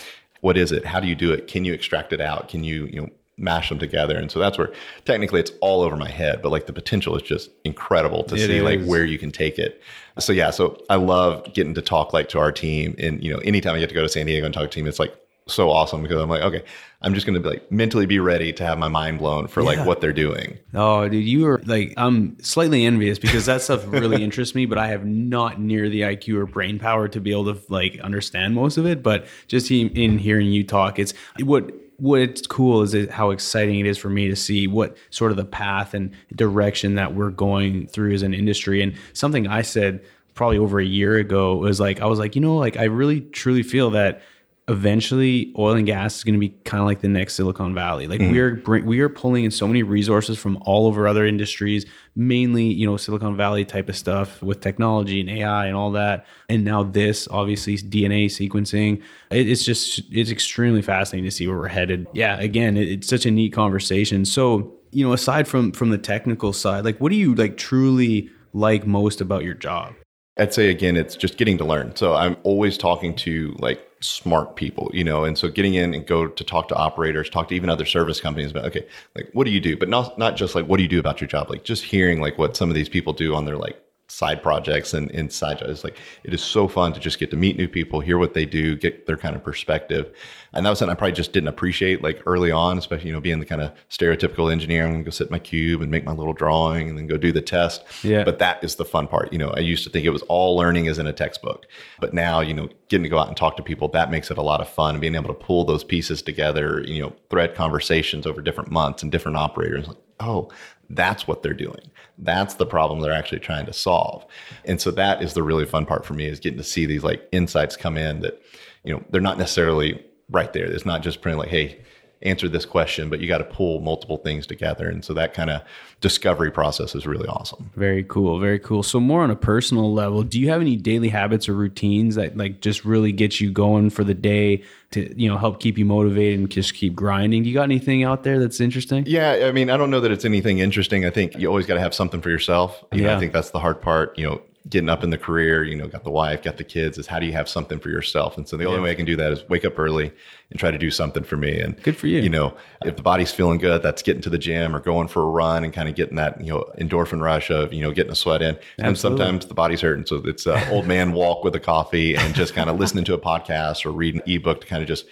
what 0.41 0.57
is 0.57 0.73
it? 0.73 0.85
How 0.85 0.99
do 0.99 1.07
you 1.07 1.15
do 1.15 1.33
it? 1.33 1.47
Can 1.47 1.65
you 1.65 1.73
extract 1.73 2.13
it 2.13 2.21
out? 2.21 2.49
Can 2.49 2.65
you, 2.65 2.87
you 2.87 3.03
know, 3.03 3.09
mash 3.39 3.69
them 3.69 3.79
together? 3.79 4.19
And 4.19 4.31
so 4.31 4.41
that's 4.41 4.59
where 4.59 4.73
technically 5.05 5.39
it's 5.39 5.53
all 5.61 5.83
over 5.83 5.97
my 5.97 6.11
head, 6.11 6.43
but 6.43 6.51
like 6.51 6.67
the 6.67 6.73
potential 6.73 7.17
is 7.17 7.23
just 7.23 7.51
incredible 7.65 8.25
to 8.25 8.35
it 8.35 8.47
see 8.47 8.57
is. 8.57 8.63
like 8.63 8.83
where 8.85 9.05
you 9.05 9.19
can 9.19 9.31
take 9.31 9.59
it. 9.59 9.81
So 10.19 10.33
yeah, 10.33 10.51
so 10.51 10.83
I 10.91 10.97
love 10.97 11.55
getting 11.55 11.75
to 11.75 11.83
talk 11.83 12.13
like 12.13 12.29
to 12.31 12.41
our 12.41 12.51
team. 12.51 12.97
And 12.99 13.23
you 13.23 13.33
know, 13.33 13.39
anytime 13.39 13.77
I 13.77 13.79
get 13.79 13.89
to 13.91 13.95
go 13.95 14.03
to 14.03 14.09
San 14.09 14.27
Diego 14.27 14.45
and 14.45 14.53
talk 14.53 14.65
to 14.65 14.69
team, 14.69 14.89
it's 14.89 14.99
like 14.99 15.15
so 15.47 15.71
awesome 15.71 16.03
because 16.03 16.21
I'm 16.21 16.29
like, 16.29 16.43
okay, 16.43 16.65
I'm 17.01 17.15
just 17.15 17.27
going 17.27 17.35
to 17.35 17.41
be 17.41 17.49
like 17.49 17.73
mentally 17.73 18.07
be 18.07 18.19
ready 18.19 18.53
to 18.53 18.65
have 18.65 18.79
my 18.79 18.89
mind 18.89 19.19
blown 19.19 19.49
for 19.49 19.63
like 19.63 19.85
what 19.85 20.01
they're 20.01 20.13
doing. 20.13 20.59
Oh, 20.73 21.09
dude, 21.09 21.25
you 21.25 21.47
are 21.47 21.61
like 21.67 21.95
I'm 21.97 22.39
slightly 22.43 22.85
envious 22.85 23.19
because 23.19 23.47
that 23.47 23.63
stuff 23.63 23.85
really 23.87 24.23
interests 24.25 24.55
me, 24.55 24.67
but 24.67 24.79
I 24.79 24.89
have 24.89 25.05
not 25.05 25.61
near 25.61 25.89
the 25.89 26.03
IQ 26.03 26.37
or 26.37 26.47
brain 26.47 26.79
power 26.79 27.09
to 27.09 27.21
be 27.21 27.33
able 27.33 27.53
to 27.55 27.61
like 27.69 27.99
understand 28.01 28.55
most 28.55 28.77
of 28.77 28.87
it. 28.87 29.03
But 29.03 29.27
just 29.49 29.71
in, 29.71 29.89
in 29.91 30.19
hearing 30.19 30.49
you 30.49 30.65
talk, 30.65 30.99
it's 30.99 31.13
what 31.41 31.71
what's 31.99 32.47
cool 32.47 32.83
is 32.83 32.95
it 32.95 33.11
how 33.11 33.31
exciting 33.31 33.79
it 33.79 33.87
is 33.87 33.99
for 33.99 34.11
me 34.11 34.29
to 34.29 34.37
see 34.37 34.67
what 34.67 34.97
sort 35.11 35.31
of 35.31 35.37
the 35.37 35.45
path 35.45 35.95
and 35.95 36.13
direction 36.35 36.95
that 36.97 37.15
we're 37.15 37.31
going 37.31 37.87
through 37.87 38.13
as 38.13 38.23
an 38.23 38.35
industry. 38.35 38.83
And 38.83 38.95
something 39.13 39.47
I 39.47 39.63
said 39.63 40.05
probably 40.35 40.59
over 40.59 40.81
a 40.81 40.85
year 40.85 41.17
ago 41.17 41.57
was 41.57 41.81
like 41.81 42.01
I 42.01 42.07
was 42.07 42.19
like, 42.19 42.35
you 42.35 42.41
know, 42.41 42.57
like 42.57 42.77
I 42.77 42.85
really 42.85 43.21
truly 43.21 43.63
feel 43.63 43.91
that 43.91 44.23
eventually 44.69 45.53
oil 45.59 45.75
and 45.75 45.87
gas 45.87 46.17
is 46.17 46.25
going 46.25 46.35
to 46.35 46.41
be 46.41 46.51
kind 46.65 46.81
of 46.81 46.87
like 46.87 47.01
the 47.01 47.09
next 47.09 47.35
Silicon 47.35 47.75
Valley. 47.75 48.07
Like 48.07 48.21
Mm-hmm. 48.21 48.33
we 48.33 48.39
are 48.39 48.55
bring, 48.57 48.87
we 48.87 49.01
are 49.01 49.09
pulling 49.09 49.45
in 49.45 49.51
so 49.51 49.67
many 49.67 49.83
resources 49.83 50.39
from 50.39 50.57
all 50.63 50.87
over 50.87 51.09
other 51.09 51.27
industries, 51.27 51.85
mainly 52.15 52.65
you 52.65 52.87
know 52.87 52.97
Silicon 52.97 53.37
Valley 53.37 53.65
type 53.65 53.89
of 53.89 53.97
stuff 53.97 54.41
with 54.43 54.61
technology 54.61 55.21
and 55.21 55.29
AI 55.29 55.67
and 55.67 55.77
all 55.77 55.91
that. 55.93 56.27
And 56.49 56.65
now 56.65 56.83
this, 56.85 57.27
obviously 57.31 57.77
DNA 57.77 58.27
sequencing. 58.27 59.03
It, 59.31 59.49
it's 59.49 59.65
just 59.65 60.03
it's 60.11 60.31
extremely 60.31 60.83
fascinating 60.83 61.25
to 61.25 61.35
see 61.35 61.47
where 61.49 61.59
we're 61.59 61.69
headed. 61.69 62.07
Yeah, 62.13 62.39
again, 62.39 62.77
it, 62.77 62.89
it's 62.89 63.09
such 63.09 63.27
a 63.27 63.31
neat 63.31 63.53
conversation. 63.53 64.25
So 64.25 64.75
you 64.93 65.05
know, 65.05 65.13
aside 65.13 65.49
from 65.49 65.73
from 65.73 65.91
the 65.91 65.99
technical 65.99 66.53
side, 66.53 66.85
like 66.85 66.99
what 66.99 67.11
do 67.11 67.17
you 67.17 67.35
like 67.35 67.57
truly 67.57 68.31
like 68.53 68.87
most 68.87 69.21
about 69.21 69.43
your 69.43 69.55
job? 69.55 69.95
I'd 70.39 70.55
say 70.55 70.71
again, 70.71 70.97
it's 70.97 71.17
just 71.17 71.37
getting 71.37 71.59
to 71.59 71.65
learn. 71.65 71.95
So 71.97 72.15
I'm 72.15 72.37
always 72.43 72.79
talking 72.79 73.15
to 73.17 73.55
like 73.59 73.87
smart 74.05 74.57
people, 74.57 74.91
you 74.93 75.05
know, 75.05 75.25
and 75.25 75.37
so 75.37 75.49
getting 75.49 75.75
in 75.75 75.95
and 75.95 76.07
go 76.07 76.27
to 76.27 76.45
talk 76.45 76.69
to 76.69 76.75
operators, 76.75 77.31
talk 77.31 77.49
to 77.49 77.55
even 77.55 77.71
other 77.71 77.87
service 77.87 78.21
companies 78.21 78.51
about, 78.51 78.65
okay, 78.67 78.87
like 79.15 79.29
what 79.33 79.45
do 79.45 79.51
you 79.51 79.61
do? 79.61 79.77
But 79.77 79.89
not 79.89 80.19
not 80.19 80.37
just 80.37 80.55
like 80.55 80.67
what 80.67 80.77
do 80.77 80.83
you 80.83 80.89
do 80.89 81.01
about 81.01 81.21
your 81.21 81.29
job? 81.29 81.51
Like 81.51 81.65
just 81.65 81.85
hearing 81.85 82.21
like 82.21 82.39
what 82.39 82.57
some 82.57 82.69
of 82.69 82.75
these 82.75 82.89
people 82.89 83.13
do 83.13 83.35
on 83.35 83.45
their 83.45 83.57
like 83.57 83.83
side 84.13 84.43
projects 84.43 84.93
and, 84.93 85.11
and 85.13 85.33
side 85.33 85.59
jobs. 85.59 85.71
It's 85.71 85.85
like 85.85 85.97
it 86.23 86.35
is 86.35 86.43
so 86.43 86.69
fun 86.69 86.93
to 86.93 87.01
just 87.01 87.19
get 87.19 87.31
to 87.31 87.37
meet 87.37 87.57
new 87.57 87.67
people, 87.67 88.01
hear 88.01 88.19
what 88.19 88.35
they 88.35 88.45
do, 88.45 88.77
get 88.77 89.07
their 89.07 89.17
kind 89.17 89.35
of 89.35 89.43
perspective. 89.43 90.15
And 90.53 90.67
that 90.67 90.71
was 90.71 90.81
something 90.81 90.93
I 90.95 90.99
probably 90.99 91.15
just 91.15 91.33
didn't 91.33 91.49
appreciate 91.49 92.03
like 92.03 92.21
early 92.27 92.51
on, 92.51 92.77
especially, 92.77 93.07
you 93.07 93.15
know, 93.15 93.23
being 93.23 93.41
the 93.41 93.47
kind 93.47 93.63
of 93.63 93.73
stereotypical 93.89 94.53
engineer. 94.53 94.85
I'm 94.85 94.93
gonna 94.93 95.05
go 95.05 95.11
sit 95.11 95.29
in 95.29 95.33
my 95.33 95.39
cube 95.39 95.81
and 95.81 95.91
make 95.91 96.05
my 96.05 96.13
little 96.13 96.35
drawing 96.35 96.91
and 96.91 96.99
then 96.99 97.07
go 97.07 97.17
do 97.17 97.33
the 97.33 97.41
test. 97.41 97.85
Yeah. 98.05 98.23
But 98.23 98.39
that 98.41 98.63
is 98.63 98.77
the 98.77 98.85
fun 98.85 99.09
part. 99.09 99.33
You 99.33 99.39
know, 99.39 99.49
I 99.49 99.61
used 99.61 99.83
to 99.85 99.91
think 99.91 100.05
it 100.05 100.11
was 100.11 100.23
all 100.23 100.57
learning 100.57 100.87
is 100.87 100.99
in 100.99 101.07
a 101.07 101.13
textbook. 101.15 101.65
But 101.99 102.13
now, 102.13 102.41
you 102.41 102.53
know, 102.53 102.69
getting 102.89 103.05
to 103.05 103.09
go 103.09 103.19
out 103.19 103.29
and 103.29 103.37
talk 103.37 103.57
to 103.57 103.63
people, 103.63 103.89
that 103.89 104.11
makes 104.11 104.31
it 104.31 104.37
a 104.37 104.43
lot 104.43 104.61
of 104.61 104.69
fun. 104.69 105.01
Being 105.01 105.15
able 105.15 105.29
to 105.29 105.35
pull 105.35 105.65
those 105.65 105.85
pieces 105.85 106.21
together, 106.21 106.83
you 106.87 107.01
know, 107.01 107.15
thread 107.31 107.55
conversations 107.55 108.27
over 108.27 108.43
different 108.43 108.71
months 108.71 109.03
and 109.03 109.11
different 109.11 109.39
operators. 109.39 109.89
Like, 109.89 109.97
oh, 110.21 110.51
that's 110.95 111.27
what 111.27 111.43
they're 111.43 111.55
doing. 111.55 111.91
That's 112.19 112.55
the 112.55 112.67
problem 112.67 113.01
they're 113.01 113.13
actually 113.13 113.41
trying 113.41 113.67
to 113.67 113.73
solve. 113.73 114.25
And 114.65 114.81
so 114.81 114.91
that 114.93 115.23
is 115.23 115.35
the 115.35 115.43
really 115.43 115.65
fun 115.65 115.87
part 115.87 116.05
for 116.05 116.15
me 116.15 116.27
is 116.27 116.41
getting 116.41 116.59
to 116.59 116.65
see 116.65 116.87
these 116.87 117.05
like 117.05 117.29
insights 117.33 117.77
come 117.77 117.97
in 117.97 118.21
that, 118.21 118.41
you 118.85 118.93
know, 118.93 119.03
they're 119.11 119.21
not 119.21 119.39
necessarily 119.39 120.05
right 120.31 120.53
there. 120.53 120.67
It's 120.67 120.87
not 120.87 121.03
just 121.03 121.21
printing 121.21 121.39
like, 121.39 121.49
hey, 121.49 121.81
answer 122.23 122.49
this 122.49 122.65
question, 122.65 123.09
but 123.11 123.21
you 123.21 123.29
got 123.29 123.39
to 123.39 123.45
pull 123.45 123.81
multiple 123.81 124.17
things 124.17 124.47
together. 124.47 124.89
And 124.89 125.05
so 125.05 125.13
that 125.15 125.35
kind 125.35 125.51
of 125.51 125.63
discovery 126.01 126.51
process 126.51 126.95
is 126.95 127.07
really 127.07 127.29
awesome. 127.29 127.71
Very 127.77 128.05
cool, 128.05 128.39
very 128.39 128.59
cool. 128.59 128.83
So 128.83 129.01
more 129.01 129.23
on 129.23 129.31
a 129.31 129.37
personal 129.37 129.93
level, 129.93 130.23
do 130.23 130.41
you 130.41 130.49
have 130.51 130.61
any 130.61 130.77
daily 130.77 131.09
habits 131.09 131.49
or 131.49 131.55
routines 131.55 132.15
that 132.17 132.37
like 132.37 132.61
just 132.61 132.85
really 132.85 133.13
get 133.13 133.41
you 133.41 133.51
going 133.51 133.91
for 133.91 134.05
the 134.05 134.15
day 134.15 134.63
to, 134.93 135.21
you 135.21 135.29
know, 135.29 135.39
help 135.39 135.61
keep 135.61 135.79
you 135.79 135.85
motivated 135.85 136.39
and 136.39 136.51
just 136.51 136.75
keep 136.75 136.95
grinding? 136.95 137.43
Do 137.43 137.49
you 137.49 137.55
got 137.55 137.65
anything 137.65 138.05
out 138.05 138.23
there 138.25 138.39
that's 138.39 138.61
interesting? 138.61 139.05
Yeah, 139.07 139.47
I 139.49 139.53
mean, 139.53 139.71
I 139.71 139.77
don't 139.77 139.91
know 139.91 140.01
that 140.01 140.11
it's 140.11 140.25
anything 140.25 140.59
interesting. 140.59 141.05
I 141.05 141.11
think 141.11 141.39
you 141.39 141.49
always 141.49 141.67
got 141.67 141.75
to 141.75 141.81
have 141.81 141.95
something 141.95 142.21
for 142.21 142.31
yourself. 142.31 142.85
You 142.93 143.03
know, 143.03 143.11
Yeah. 143.11 143.17
I 143.17 143.19
think 143.21 143.33
that's 143.33 143.51
the 143.51 143.61
hard 143.61 143.81
part. 143.81 144.19
You 144.19 144.27
know, 144.27 144.43
getting 144.69 144.89
up 144.89 145.03
in 145.03 145.11
the 145.11 145.19
career, 145.19 145.65
you 145.65 145.75
know, 145.75 145.89
got 145.89 146.05
the 146.05 146.11
wife, 146.11 146.43
got 146.43 146.57
the 146.57 146.65
kids, 146.65 146.97
is 146.97 147.07
how 147.07 147.19
do 147.19 147.27
you 147.27 147.33
have 147.33 147.49
something 147.49 147.81
for 147.81 147.89
yourself? 147.89 148.37
And 148.37 148.49
so 148.49 148.57
the 148.57 148.65
only 148.65 148.81
way 148.81 148.93
I 148.93 148.95
can 148.95 149.05
do 149.05 149.17
that 149.17 149.33
is 149.33 149.49
wake 149.49 149.65
up 149.65 149.79
early 149.79 150.13
and 150.51 150.61
try 150.61 150.71
to 150.71 150.79
do 150.79 150.91
something 150.91 151.25
for 151.25 151.37
me. 151.37 151.61
And 151.61 151.81
Good 151.83 151.97
for 151.97 152.07
you. 152.07 152.21
You 152.21 152.29
know, 152.29 152.57
if 152.85 152.97
the 152.97 153.03
body's 153.03 153.33
feeling 153.33 153.59
good, 153.59 153.83
that's 153.83 154.03
getting 154.03 154.23
to 154.23 154.31
the 154.31 154.39
gym 154.39 154.77
or 154.77 154.81
going 154.81 155.09
for 155.09 155.23
a 155.23 155.27
run 155.27 155.65
and 155.65 155.73
kind 155.73 155.89
of 155.89 155.97
getting 155.97 156.17
that, 156.17 156.41
you 156.41 156.53
know, 156.53 156.65
endorphin 156.79 157.21
rush 157.21 157.51
of, 157.51 157.73
you 157.73 157.83
know, 157.83 157.91
getting 157.91 158.13
a 158.13 158.17
sweat 158.17 158.41
in. 158.41 158.57
And 158.79 158.97
sometimes 158.97 159.47
the 159.47 159.55
body's 159.55 159.81
hurting. 159.81 160.07
So 160.07 160.23
it's 160.25 160.47
a 160.47 160.71
old 160.71 160.87
man 160.87 161.13
walk 161.15 161.43
with 161.43 161.57
a 161.57 161.61
coffee 161.61 162.15
and 162.15 162.35
just 162.35 162.55
kind 162.55 162.71
of 162.71 162.79
listening 162.79 163.05
to 163.07 163.15
a 163.15 163.19
podcast 163.19 163.85
or 163.85 163.91
reading 163.91 164.21
an 164.25 164.31
ebook 164.31 164.61
to 164.61 164.67
kind 164.67 164.83
of 164.83 164.89
just 164.89 165.07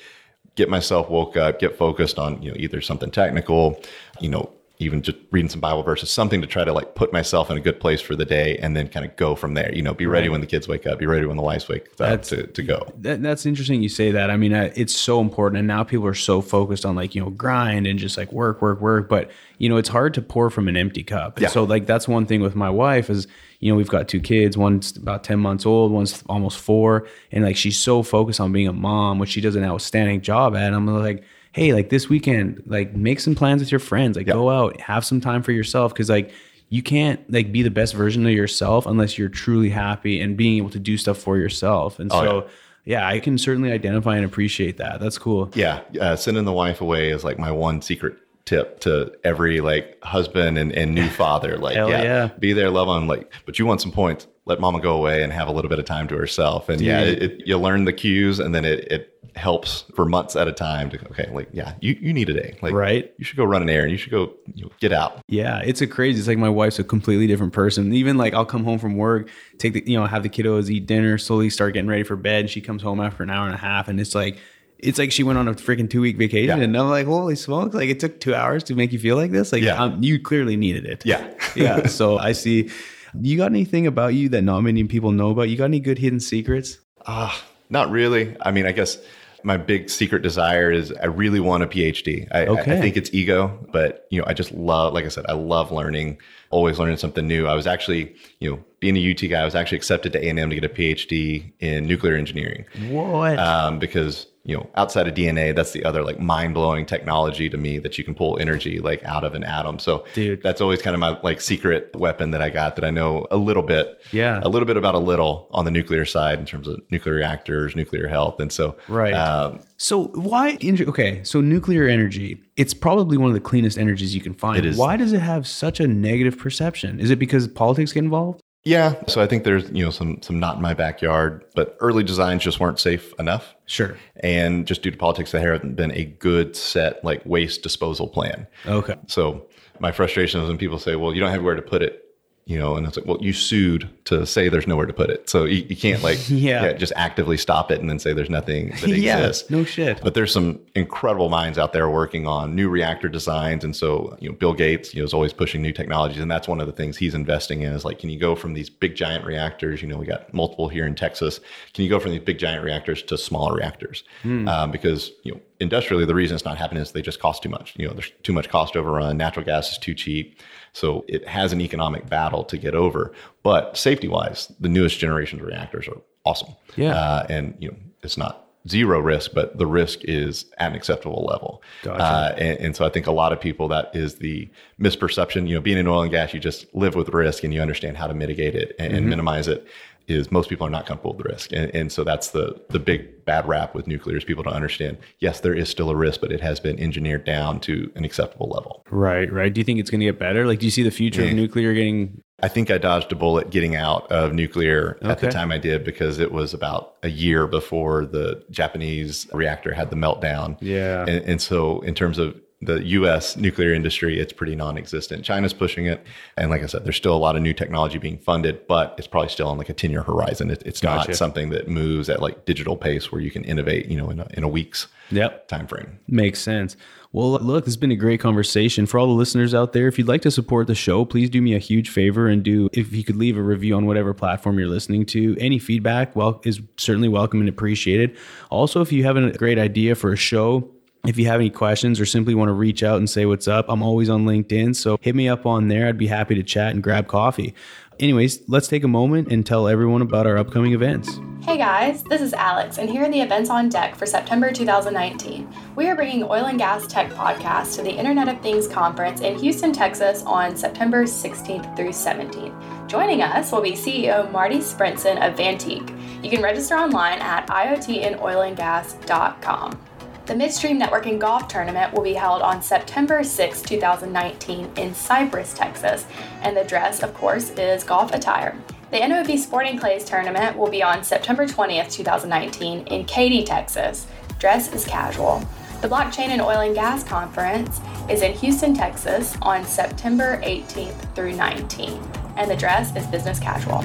get 0.55 0.69
myself 0.69 1.11
woke 1.11 1.37
up, 1.37 1.59
get 1.59 1.77
focused 1.77 2.19
on, 2.19 2.41
you 2.43 2.51
know, 2.51 2.57
either 2.59 2.81
something 2.81 3.11
technical, 3.11 3.81
you 4.21 4.29
know, 4.29 4.53
even 4.81 5.03
just 5.03 5.19
reading 5.31 5.49
some 5.49 5.61
Bible 5.61 5.83
verses, 5.83 6.11
something 6.11 6.41
to 6.41 6.47
try 6.47 6.65
to 6.65 6.73
like 6.73 6.95
put 6.95 7.13
myself 7.13 7.51
in 7.51 7.57
a 7.57 7.61
good 7.61 7.79
place 7.81 8.01
for 8.01 8.17
the 8.17 8.25
day 8.25 8.57
and 8.59 8.75
then 8.77 8.89
kind 8.89 9.05
of 9.05 9.15
go 9.17 9.35
from 9.35 9.55
there. 9.55 9.73
You 9.75 9.83
know, 9.83 9.93
be 9.95 10.07
ready 10.07 10.29
when 10.29 10.41
the 10.41 10.47
kids 10.47 10.67
wake 10.67 10.87
up, 10.87 10.99
be 10.99 11.07
ready 11.07 11.27
when 11.27 11.37
the 11.37 11.43
wives 11.43 11.69
wake 11.69 11.89
up 11.93 11.97
That's- 11.99 12.29
to, 12.31 12.47
to 12.47 12.63
go. 12.63 12.93
That, 12.99 13.23
that's 13.23 13.45
interesting 13.47 13.83
you 13.83 13.89
say 13.91 14.11
that. 14.13 14.31
I 14.31 14.37
mean, 14.37 14.53
uh, 14.55 14.73
it's 14.75 14.97
so 14.97 15.21
important. 15.21 15.59
And 15.59 15.69
now 15.69 15.85
people 15.85 16.07
are 16.07 16.15
so 16.15 16.41
focused 16.41 16.85
on 16.87 16.97
like, 16.97 17.15
you 17.15 17.23
know, 17.23 17.31
grind 17.31 17.87
and 17.87 17.99
just 17.99 18.17
like 18.17 18.33
work, 18.33 18.63
work, 18.63 18.81
work. 18.81 19.09
But, 19.09 19.31
you 19.59 19.69
know, 19.69 19.77
it's 19.77 19.89
hard 19.91 20.15
to 20.15 20.23
pour 20.23 20.49
from 20.51 20.67
an 20.69 20.77
empty 20.77 21.03
cup. 21.03 21.37
And 21.37 21.43
Yeah. 21.43 21.49
so, 21.49 21.65
like, 21.65 21.87
that's 21.87 22.09
one 22.09 22.25
thing 22.27 22.41
with 22.41 22.57
my 22.57 22.71
wife 22.71 23.11
is, 23.11 23.27
you 23.61 23.71
know, 23.71 23.77
we've 23.77 23.89
got 23.91 24.09
two 24.09 24.21
kids. 24.21 24.57
One's 24.57 24.97
about 24.97 25.23
10 25.25 25.39
months 25.39 25.67
old, 25.67 25.93
one's 25.93 26.23
almost 26.29 26.59
four. 26.59 27.07
And 27.31 27.45
like, 27.45 27.57
she's 27.57 27.79
so 27.79 28.03
focused 28.03 28.41
on 28.41 28.53
being 28.53 28.69
a 28.69 28.73
mom, 28.73 29.19
which 29.19 29.29
she 29.31 29.43
does 29.43 29.57
an 29.57 29.65
outstanding 29.65 30.23
job 30.23 30.57
at. 30.57 30.63
And 30.69 30.75
I'm 30.75 30.87
like, 30.87 31.23
hey, 31.53 31.73
like 31.73 31.89
this 31.91 32.09
weekend, 32.09 32.63
like 32.67 32.95
make 32.95 33.21
some 33.21 33.35
plans 33.35 33.61
with 33.61 33.73
your 33.73 33.81
friends, 33.81 34.17
like 34.17 34.27
go 34.27 34.51
out, 34.51 34.81
have 34.81 35.05
some 35.05 35.21
time 35.21 35.43
for 35.43 35.53
yourself. 35.53 35.95
Cause 35.95 36.09
like, 36.09 36.33
you 36.69 36.83
can't 36.83 37.31
like 37.33 37.51
be 37.51 37.63
the 37.63 37.71
best 37.71 37.95
version 37.95 38.25
of 38.25 38.33
yourself 38.33 38.87
unless 38.87 39.19
you're 39.19 39.29
truly 39.29 39.71
happy 39.71 40.21
and 40.21 40.37
being 40.37 40.57
able 40.59 40.71
to 40.71 40.79
do 40.79 40.97
stuff 40.97 41.19
for 41.19 41.37
yourself. 41.37 41.99
And 41.99 42.13
Oh, 42.13 42.23
so, 42.23 42.49
yeah, 42.85 43.07
I 43.07 43.19
can 43.19 43.37
certainly 43.39 43.73
identify 43.73 44.17
and 44.17 44.25
appreciate 44.25 44.77
that. 44.77 45.01
That's 45.01 45.19
cool. 45.19 45.51
Yeah. 45.55 45.81
Uh, 46.01 46.15
sending 46.15 46.45
the 46.45 46.53
wife 46.53 46.81
away 46.81 47.11
is 47.11 47.25
like 47.25 47.39
my 47.39 47.51
one 47.51 47.83
secret 47.83 48.17
tip 48.45 48.81
to 48.81 49.13
every 49.25 49.61
like 49.61 50.03
husband 50.05 50.59
and, 50.59 50.73
and 50.73 50.95
new 50.95 51.09
father. 51.11 51.59
Like, 51.59 51.75
yeah, 51.75 51.89
yeah. 51.89 52.31
be 52.39 52.53
there, 52.53 52.71
love 52.71 52.89
on 52.89 53.09
Like, 53.09 53.33
but 53.47 53.59
you 53.59 53.67
want 53.67 53.81
some 53.81 53.93
points. 53.93 54.29
Let 54.51 54.61
mama 54.61 54.81
go 54.81 54.97
away 54.97 55.23
and 55.23 55.33
have 55.33 55.49
a 55.49 55.53
little 55.53 55.69
bit 55.69 55.79
of 55.79 55.85
time 55.87 56.09
to 56.09 56.17
herself. 56.17 56.69
And 56.69 56.81
yeah, 56.81 57.01
it, 57.01 57.23
it, 57.23 57.47
you 57.47 57.57
learn 57.57 57.85
the 57.85 57.93
cues 57.93 58.39
and 58.41 58.53
then 58.55 58.65
it, 58.65 58.81
it 58.93 59.17
helps 59.37 59.85
for 59.95 60.05
months 60.05 60.35
at 60.35 60.49
a 60.49 60.53
time 60.53 60.91
to, 60.91 60.99
okay, 61.11 61.31
like, 61.33 61.49
yeah, 61.53 61.75
you, 61.81 61.97
you 62.01 62.13
need 62.13 62.29
a 62.29 62.33
day. 62.35 62.59
Like, 62.61 62.75
Right. 62.75 63.15
You 63.17 63.25
should 63.25 63.37
go 63.37 63.45
run 63.45 63.63
an 63.63 63.71
errand. 63.71 63.93
You 63.93 63.97
should 63.97 64.11
go 64.11 64.33
you 64.55 64.65
know, 64.65 64.71
get 64.81 64.93
out. 64.93 65.23
Yeah, 65.29 65.61
it's 65.61 65.81
a 65.81 65.87
crazy. 65.87 66.19
It's 66.19 66.27
like 66.27 66.37
my 66.37 66.49
wife's 66.49 66.81
a 66.81 66.85
completely 66.85 67.29
different 67.29 67.53
person. 67.53 67.93
Even 67.95 68.19
like 68.19 68.35
I'll 68.35 68.45
come 68.45 68.65
home 68.65 68.79
from 68.81 68.97
work, 68.97 69.31
take 69.59 69.73
the 69.73 69.85
you 69.87 69.97
know 69.99 70.05
have 70.07 70.25
the 70.25 70.29
kiddos 70.29 70.69
eat 70.69 70.87
dinner, 70.87 71.17
slowly 71.17 71.49
start 71.49 71.75
getting 71.75 71.89
ready 71.89 72.03
for 72.03 72.17
bed. 72.17 72.41
And 72.41 72.51
she 72.51 72.61
comes 72.61 72.83
home 72.83 73.01
after 73.01 73.23
an 73.23 73.31
hour 73.31 73.47
and 73.47 73.55
a 73.55 73.59
half, 73.59 73.87
and 73.89 74.01
it's 74.01 74.15
like 74.17 74.37
it's 74.81 74.99
like 74.99 75.13
she 75.13 75.23
went 75.23 75.39
on 75.39 75.47
a 75.47 75.55
freaking 75.55 75.89
two 75.89 76.01
week 76.01 76.17
vacation. 76.17 76.59
Yeah. 76.59 76.65
And 76.65 76.77
I'm 76.77 76.89
like, 76.91 77.07
holy 77.07 77.37
smokes! 77.37 77.75
Like 77.75 77.89
it 77.89 78.01
took 78.01 78.19
two 78.19 78.35
hours 78.35 78.65
to 78.65 78.75
make 78.75 78.93
you 78.93 78.99
feel 78.99 79.15
like 79.17 79.31
this. 79.31 79.53
Like 79.53 79.63
Yeah. 79.63 79.81
um, 79.81 80.03
you 80.03 80.19
clearly 80.21 80.57
needed 80.57 80.87
it. 80.87 81.07
Yeah. 81.07 81.33
yeah. 81.55 81.87
So 81.87 82.19
I 82.19 82.33
see. 82.33 82.71
You 83.19 83.37
got 83.37 83.47
anything 83.51 83.87
about 83.87 84.15
you 84.15 84.29
that 84.31 84.43
not 84.43 84.61
many 84.61 84.85
people 84.85 85.13
know 85.13 85.31
about? 85.31 85.49
You 85.49 85.57
got 85.57 85.65
any 85.67 85.81
good 85.81 85.99
hidden 85.99 86.21
secrets? 86.21 86.79
Ah, 87.07 87.43
not 87.69 87.91
really. 87.91 88.37
I 88.43 88.51
mean, 88.51 88.67
I 88.67 88.73
guess 88.73 88.99
my 89.43 89.57
big 89.57 89.89
secret 89.89 90.23
desire 90.23 90.71
is 90.71 90.93
I 91.03 91.07
really 91.07 91.41
want 91.41 91.63
a 91.63 91.67
PhD. 91.67 92.29
I, 92.31 92.41
I- 92.43 92.47
Okay. 92.49 92.77
I 92.77 92.81
think 92.81 92.97
it's 92.97 93.13
ego, 93.15 93.67
but 93.73 94.07
you 94.11 94.21
know, 94.21 94.27
I 94.27 94.35
just 94.35 94.53
love, 94.53 94.93
like 94.93 95.05
I 95.07 95.09
said, 95.09 95.25
I 95.29 95.33
love 95.33 95.73
learning, 95.73 96.19
always 96.51 96.79
learning 96.79 96.99
something 96.99 97.27
new. 97.27 97.47
I 97.47 97.55
was 97.55 97.67
actually, 97.67 98.15
you 98.41 98.51
know, 98.51 98.63
being 98.81 98.97
a 98.99 99.11
UT 99.11 99.21
guy, 99.31 99.41
I 99.41 99.45
was 99.45 99.55
actually 99.55 99.77
accepted 99.79 100.13
to 100.13 100.19
A&M 100.25 100.51
to 100.51 100.55
get 100.55 100.65
a 100.65 100.69
PhD 100.69 101.53
in 101.61 101.87
nuclear 101.87 102.17
engineering 102.17 102.65
What? 102.91 103.39
um, 103.39 103.79
because 103.79 104.27
you 104.45 104.57
know 104.57 104.69
outside 104.77 105.07
of 105.07 105.15
DNA, 105.15 105.55
that's 105.55 105.73
the 105.73 105.85
other 105.85 106.03
like 106.03 106.19
mind 106.19 106.55
blowing 106.55 106.87
technology 106.87 107.49
to 107.51 107.57
me 107.59 107.79
that 107.79 107.99
you 107.99 108.05
can 108.05 108.15
pull 108.15 108.39
energy 108.39 108.79
like 108.79 109.05
out 109.05 109.23
of 109.25 109.35
an 109.35 109.45
atom. 109.45 109.79
So, 109.79 110.05
Dude. 110.15 110.43
that's 110.43 110.61
always 110.61 110.81
kind 110.81 110.95
of 110.95 111.01
my 111.01 111.19
like 111.23 111.41
secret 111.41 111.95
weapon 111.95 112.31
that 112.31 112.41
I 112.41 112.49
got 112.51 112.77
that 112.77 112.85
I 112.85 112.91
know 112.91 113.27
a 113.31 113.37
little 113.37 113.63
bit, 113.63 114.01
Yeah. 114.13 114.41
a 114.43 114.49
little 114.49 114.67
bit 114.67 114.77
about 114.77 114.95
a 114.95 114.99
little 114.99 115.49
on 115.53 115.65
the 115.67 115.71
nuclear 115.71 116.05
side 116.05 116.39
in 116.39 116.47
terms 116.47 116.67
of 116.69 116.81
nuclear 116.91 117.15
reactors, 117.17 117.77
nuclear 117.77 118.09
health, 118.09 118.41
and 118.41 118.51
so 118.51 118.77
Right. 118.89 119.13
Um, 119.13 119.61
So 119.77 120.05
why? 120.15 120.59
Okay, 120.63 121.23
so 121.25 121.41
nuclear 121.41 121.87
energy, 121.87 122.41
it's 122.57 122.75
probably 122.75 123.17
one 123.17 123.29
of 123.29 123.35
the 123.35 123.41
cleanest 123.41 123.79
energies 123.79 124.15
you 124.15 124.21
can 124.21 124.35
find. 124.35 124.59
It 124.59 124.67
is. 124.67 124.77
Why 124.77 124.97
does 124.97 125.13
it 125.13 125.21
have 125.21 125.47
such 125.47 125.81
a 125.81 125.87
negative 125.87 126.39
perception? 126.39 127.01
Is 127.01 127.11
it 127.11 127.19
because 127.19 127.47
politics 127.49 127.93
get 127.93 128.05
involved? 128.05 128.41
Yeah, 128.65 128.95
so 129.07 129.23
I 129.23 129.27
think 129.27 129.45
there's 129.45 129.71
you 129.71 129.83
know 129.85 129.91
some 129.91 130.21
some 130.21 130.39
not 130.39 130.57
in 130.57 130.63
my 130.63 130.75
backyard, 130.75 131.45
but 131.55 131.77
early 131.81 132.05
designs 132.05 132.43
just 132.43 132.61
weren't 132.61 132.79
safe 132.79 133.15
enough. 133.19 133.55
Sure. 133.65 133.97
And 134.17 134.67
just 134.67 134.83
due 134.83 134.91
to 134.91 134.97
politics, 134.99 135.33
there 135.33 135.53
hasn't 135.53 135.77
been 135.77 135.93
a 135.93 136.05
good 136.05 136.55
set 136.55 137.03
like 137.03 137.25
waste 137.25 137.63
disposal 137.63 138.07
plan. 138.07 138.47
Okay. 138.67 138.97
So 139.07 139.47
my 139.79 139.93
frustration 139.93 140.43
is 140.43 140.49
when 140.49 140.59
people 140.59 140.79
say, 140.79 140.95
"Well, 140.95 141.15
you 141.15 141.21
don't 141.21 141.31
have 141.31 141.43
where 141.43 141.55
to 141.55 141.63
put 141.63 141.83
it." 141.83 142.05
You 142.51 142.59
know, 142.59 142.75
and 142.75 142.85
it's 142.85 142.97
like, 142.97 143.07
well, 143.07 143.19
you 143.21 143.33
sued 143.33 143.89
to 144.07 144.27
say 144.27 144.49
there's 144.49 144.67
nowhere 144.67 144.85
to 144.87 144.93
put 144.93 145.09
it. 145.09 145.31
So 145.31 145.45
you, 145.45 145.65
you 145.69 145.77
can't 145.77 146.03
like, 146.03 146.19
Yeah. 146.29 146.73
just 146.73 146.93
actively 146.97 147.37
stop 147.37 147.71
it 147.71 147.81
and 147.81 147.89
then 147.89 148.01
say 148.01 148.13
there's 148.13 148.29
nothing 148.29 148.71
that 148.81 148.83
exists 148.91 149.45
Yeah, 149.49 149.57
no 149.57 149.65
shit. 149.65 150.01
But 150.03 150.15
there's 150.15 150.33
some 150.33 150.59
incredible 150.75 151.29
minds 151.29 151.59
out 151.59 151.73
there 151.73 151.89
working 151.89 152.27
on 152.27 152.57
new 152.57 152.69
reactor 152.69 153.09
designs. 153.09 153.63
And 153.63 153.77
so, 153.77 154.17
you 154.21 154.29
know, 154.29 154.35
Bill 154.35 154.53
Gates, 154.53 154.93
you 154.93 155.01
know, 155.01 155.05
is 155.05 155.15
always 155.15 155.33
pushing 155.33 155.63
new 155.63 155.73
technologies. 155.73 156.21
And 156.21 156.29
that's 156.29 156.49
one 156.49 156.61
of 156.61 156.67
the 156.67 156.73
things 156.73 156.97
he's 156.97 157.15
investing 157.15 157.63
in 157.63 157.73
is 157.73 157.85
like, 157.85 158.01
can 158.01 158.11
you 158.11 158.19
go 158.19 158.35
from 158.35 158.55
these 158.55 158.69
big 158.69 158.97
giant 158.97 159.25
reactors? 159.25 159.81
You 159.81 159.87
know, 159.87 159.97
we 159.97 160.05
got 160.07 160.35
multiple 160.35 160.69
here 160.69 160.87
in 160.89 160.97
Texas. 160.97 161.39
Can 161.73 161.85
you 161.85 161.91
go 161.91 162.01
from 162.01 162.11
these 162.11 162.21
big 162.23 162.39
giant 162.39 162.65
reactors 162.65 163.01
to 163.05 163.17
smaller 163.17 163.55
reactors? 163.55 164.03
Um, 164.25 164.73
because, 164.73 165.13
you 165.23 165.33
know, 165.33 165.41
industrially, 165.61 166.05
the 166.05 166.17
reason 166.17 166.35
it's 166.35 166.45
not 166.45 166.59
happening 166.59 166.83
is 166.83 166.91
they 166.91 167.03
just 167.03 167.21
cost 167.21 167.45
too 167.45 167.49
much. 167.49 167.75
You 167.77 167.87
know, 167.87 167.95
there's 167.95 168.11
too 168.25 168.33
much 168.33 168.49
cost 168.49 168.75
overrun. 168.77 169.17
Natural 169.17 169.47
gas 169.47 169.71
is 169.71 169.79
too 169.79 169.95
cheap. 169.95 170.37
So 170.73 171.05
it 171.09 171.27
has 171.27 171.53
an 171.53 171.61
economic 171.61 172.09
battle 172.09 172.45
to 172.45 172.57
get 172.57 172.75
over. 172.75 173.13
But 173.43 173.77
safety 173.77 174.09
wise, 174.09 174.53
the 174.61 174.69
newest 174.69 174.99
generation 174.99 175.41
of 175.41 175.47
reactors 175.47 175.89
are 175.89 176.01
awesome. 176.25 176.55
Yeah. 176.77 176.95
Uh, 176.95 177.27
and, 177.29 177.55
you 177.59 177.71
know, 177.71 177.77
it's 178.03 178.17
not 178.17 178.47
zero 178.69 179.01
risk, 179.01 179.31
but 179.35 179.57
the 179.57 179.67
risk 179.67 180.01
is 180.05 180.45
at 180.59 180.71
an 180.71 180.77
acceptable 180.77 181.27
level. 181.29 181.63
Gotcha. 181.83 182.03
Uh, 182.03 182.35
and, 182.37 182.59
and 182.59 182.77
so 182.77 182.85
I 182.85 182.91
think 182.91 183.07
a 183.07 183.13
lot 183.13 183.33
of 183.33 183.41
people 183.41 183.69
that 183.69 183.91
is 183.95 184.17
the 184.17 184.49
misperception. 184.79 185.49
You 185.49 185.55
know, 185.55 185.61
being 185.61 185.79
in 185.79 185.87
oil 185.87 186.03
and 186.03 186.11
gas, 186.11 186.35
you 186.35 186.41
just 186.41 186.73
live 186.75 186.95
with 186.95 187.09
risk 187.09 187.43
and 187.43 187.55
you 187.55 187.63
understand 187.63 187.97
how 187.97 188.07
to 188.07 188.15
mitigate 188.15 188.55
it 188.55 188.77
and, 188.79 188.93
and 188.93 189.09
minimize 189.09 189.49
it. 189.49 189.67
Is 190.11 190.31
most 190.31 190.49
people 190.49 190.67
are 190.67 190.71
not 190.71 190.87
comfortable 190.87 191.15
with 191.15 191.25
the 191.25 191.33
risk, 191.33 191.53
and, 191.53 191.75
and 191.75 191.93
so 191.93 192.05
that's 192.05 192.31
the 192.31 192.61
the 192.69 192.79
big 192.79 193.25
bad 193.25 193.47
rap 193.47 193.75
with 193.75 193.87
nuclear 193.87 194.17
is 194.17 194.25
people 194.25 194.43
don't 194.43 194.55
understand. 194.55 194.99
Yes, 195.21 195.41
there 195.41 195.55
is 195.55 195.69
still 195.69 195.89
a 195.91 195.97
risk, 195.97 196.21
but 196.21 196.33
it 196.33 196.41
has 196.41 196.59
been 196.59 196.79
engineered 196.81 197.25
down 197.25 197.61
to 197.61 197.93
an 197.95 198.05
acceptable 198.05 198.49
level. 198.49 198.85
Right, 198.91 199.33
right. 199.33 199.53
Do 199.53 199.61
you 199.61 199.65
think 199.65 199.79
it's 199.79 199.89
going 199.89 200.01
to 200.01 200.07
get 200.07 200.19
better? 200.19 200.47
Like, 200.47 200.59
do 200.59 200.67
you 200.67 200.71
see 200.71 200.83
the 200.83 200.91
future 200.91 201.23
of 201.23 201.29
mm. 201.29 201.37
nuclear 201.37 201.73
getting? 201.73 202.23
I 202.43 202.49
think 202.49 202.71
I 202.71 202.79
dodged 202.79 203.13
a 203.13 203.15
bullet 203.15 203.51
getting 203.51 203.77
out 203.77 204.11
of 204.11 204.33
nuclear 204.33 204.99
at 205.03 205.21
the 205.21 205.31
time 205.31 205.53
I 205.53 205.59
did 205.59 205.85
because 205.85 206.19
it 206.19 206.33
was 206.33 206.55
about 206.55 206.97
a 207.03 207.09
year 207.09 207.47
before 207.47 208.07
the 208.07 208.43
Japanese 208.51 209.29
reactor 209.33 209.75
had 209.75 209.91
the 209.91 209.97
meltdown. 209.97 210.57
Yeah. 210.61 211.03
And, 211.03 211.25
and 211.25 211.41
so, 211.41 211.81
in 211.83 211.95
terms 211.95 212.19
of 212.19 212.41
the 212.63 212.83
US 212.85 213.37
nuclear 213.37 213.73
industry, 213.73 214.19
it's 214.21 214.33
pretty 214.33 214.55
non 214.55 214.77
existent. 214.77 215.25
China's 215.25 215.53
pushing 215.55 215.87
it. 215.87 216.05
And 216.37 216.51
like 216.51 216.63
I 216.63 216.67
said, 216.67 216.85
there's 216.85 216.97
still 216.97 217.15
a 217.15 217.19
lot 217.19 217.35
of 217.37 217.43
new 217.43 217.55
technology 217.55 217.99
being 217.99 218.19
funded, 218.19 218.67
but 218.67 218.95
it's 218.99 219.07
probably 219.07 219.31
still 219.31 219.49
on 219.49 219.57
like 219.57 219.71
a 219.71 219.75
10 219.75 219.91
year 219.91 220.03
horizon. 220.03 220.51
It, 220.51 220.63
it's 220.67 220.81
Gotcha. 220.81 221.09
not 221.11 221.17
something 221.17 221.51
that 221.51 221.69
moves 221.69 222.09
at 222.11 222.21
like 222.21 222.45
digital 222.45 222.77
pace 222.77 223.11
where 223.11 223.21
you 223.21 223.31
can 223.31 223.45
innovate, 223.45 223.87
you 223.87 223.97
know, 223.97 224.11
in 224.11 224.21
a, 224.21 224.27
in 224.35 224.43
a 224.45 224.49
week's 224.49 224.89
Yep. 225.13 225.49
time 225.49 225.67
frame. 225.67 225.99
Makes 226.07 226.39
sense. 226.41 226.77
Well, 227.13 227.33
look, 227.33 227.65
this 227.65 227.73
has 227.73 227.77
been 227.77 227.91
a 227.91 227.97
great 227.97 228.21
conversation. 228.21 228.87
For 228.87 229.01
all 229.01 229.09
the 229.09 229.13
listeners 229.13 229.53
out 229.53 229.73
there, 229.73 229.89
if 229.89 229.99
you'd 229.99 230.07
like 230.07 230.23
to 230.23 230.31
support 230.31 230.69
the 230.69 230.77
show, 230.77 231.05
please 231.05 231.29
do 231.29 231.43
me 231.43 231.55
a 231.57 231.59
huge 231.59 231.89
favor 231.91 232.29
and 232.29 232.45
do, 232.45 232.69
if 232.73 232.93
you 232.93 233.03
could 233.03 233.17
leave 233.17 233.37
a 233.37 233.43
review 233.43 233.75
on 233.75 233.87
whatever 233.87 234.15
platform 234.15 234.61
you're 234.61 234.69
listening 234.69 235.05
to. 235.07 235.37
Any 235.41 235.59
feedback 235.59 236.15
well, 236.15 236.41
is 236.45 236.61
certainly 236.77 237.09
welcome 237.09 237.41
and 237.41 237.49
appreciated. 237.49 238.17
Also, 238.51 238.81
if 238.81 238.93
you 238.93 239.03
have 239.03 239.17
a 239.17 239.33
great 239.33 239.59
idea 239.59 239.97
for 239.97 240.13
a 240.13 240.17
show, 240.17 240.71
if 241.07 241.19
you 241.19 241.27
have 241.27 241.41
any 241.41 241.51
questions 241.51 241.99
or 241.99 242.07
simply 242.07 242.35
want 242.35 242.49
to 242.49 242.53
reach 242.53 242.83
out 242.83 242.99
and 242.99 243.09
say 243.09 243.27
what's 243.27 243.49
up, 243.49 243.67
I'm 243.69 243.83
always 243.83 244.09
on 244.09 244.25
LinkedIn. 244.25 244.77
So 244.77 244.99
hit 245.01 245.15
me 245.15 245.29
up 245.29 245.47
on 245.47 245.69
there. 245.69 245.89
I'd 245.89 245.99
be 245.99 246.07
happy 246.07 246.35
to 246.35 246.43
chat 246.43 246.75
and 246.75 246.83
grab 246.83 247.07
coffee. 247.07 247.55
Anyways, 247.99 248.49
let's 248.49 248.67
take 248.67 248.83
a 248.83 248.89
moment 248.89 249.31
and 249.31 249.45
tell 249.45 249.69
everyone 249.69 250.01
about 250.01 250.27
our 250.27 250.39
upcoming 250.39 250.73
events. 250.73 251.21
Hey 251.43 251.59
guys, 251.59 252.03
this 252.05 252.23
is 252.23 252.33
Alex, 252.33 252.79
and 252.79 252.89
here 252.89 253.05
are 253.05 253.11
the 253.11 253.21
events 253.21 253.51
on 253.51 253.69
deck 253.69 253.95
for 253.95 254.07
September 254.07 254.53
2019. 254.53 255.47
We 255.77 255.87
are 255.89 255.95
bringing 255.95 256.23
Oil 256.23 256.47
and 256.47 256.59
Gas 256.59 256.87
Tech 256.87 257.11
Podcast 257.11 257.77
to 257.77 257.83
the 257.83 257.91
Internet 257.91 258.29
of 258.29 258.41
Things 258.41 258.67
Conference 258.67 259.21
in 259.21 259.39
Houston, 259.39 259.73
Texas 259.73 260.23
on 260.25 260.57
September 260.57 261.05
16th 261.05 261.77
through 261.77 261.91
17th. 261.91 262.89
Joining 262.89 263.21
us 263.21 263.53
will 263.53 263.63
be 263.63 263.73
CEO 263.73 264.31
Marty 264.33 264.59
Sprinzen 264.59 265.19
of 265.27 265.35
Vantiq. 265.37 266.25
You 266.25 266.31
can 266.31 266.43
register 266.43 266.77
online 266.77 267.19
at 267.21 267.47
iotinoilandgas.com. 267.49 269.90
The 270.31 270.37
Midstream 270.37 270.81
Networking 270.81 271.19
Golf 271.19 271.49
Tournament 271.49 271.93
will 271.93 272.05
be 272.05 272.15
held 272.15 272.41
on 272.41 272.63
September 272.63 273.25
6, 273.25 273.63
2019 273.63 274.71
in 274.77 274.95
Cypress, 274.95 275.53
Texas, 275.55 276.07
and 276.43 276.57
the 276.57 276.63
dress, 276.63 277.03
of 277.03 277.13
course, 277.15 277.51
is 277.59 277.83
golf 277.83 278.15
attire. 278.15 278.57
The 278.93 278.99
NOV 278.99 279.37
Sporting 279.41 279.77
Clays 279.77 280.05
Tournament 280.05 280.57
will 280.57 280.71
be 280.71 280.85
on 280.85 281.03
September 281.03 281.47
20th, 281.47 281.91
2019 281.91 282.87
in 282.87 283.07
Katy, 283.07 283.43
Texas. 283.43 284.07
Dress 284.39 284.73
is 284.73 284.85
casual. 284.85 285.43
The 285.83 285.89
Blockchain 285.89 286.29
and 286.29 286.41
Oil 286.41 286.61
and 286.61 286.77
Gas 286.77 287.03
Conference 287.03 287.81
is 288.09 288.23
in 288.23 288.33
Houston, 288.35 288.73
Texas 288.73 289.37
on 289.43 289.65
September 289.65 290.41
18th 290.45 291.13
through 291.17 291.33
19th, 291.33 292.37
and 292.37 292.49
the 292.49 292.57
dress 292.57 292.95
is 292.95 293.05
business 293.09 293.41
casual. 293.41 293.81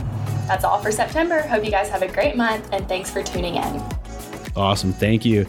That's 0.45 0.63
all 0.63 0.77
for 0.77 0.91
September. 0.91 1.41
Hope 1.41 1.65
you 1.65 1.71
guys 1.71 1.89
have 1.89 2.03
a 2.03 2.07
great 2.07 2.35
month, 2.35 2.69
and 2.71 2.87
thanks 2.87 3.09
for 3.09 3.23
tuning 3.23 3.55
in. 3.55 3.83
Awesome. 4.55 4.93
Thank 4.93 5.25
you. 5.25 5.47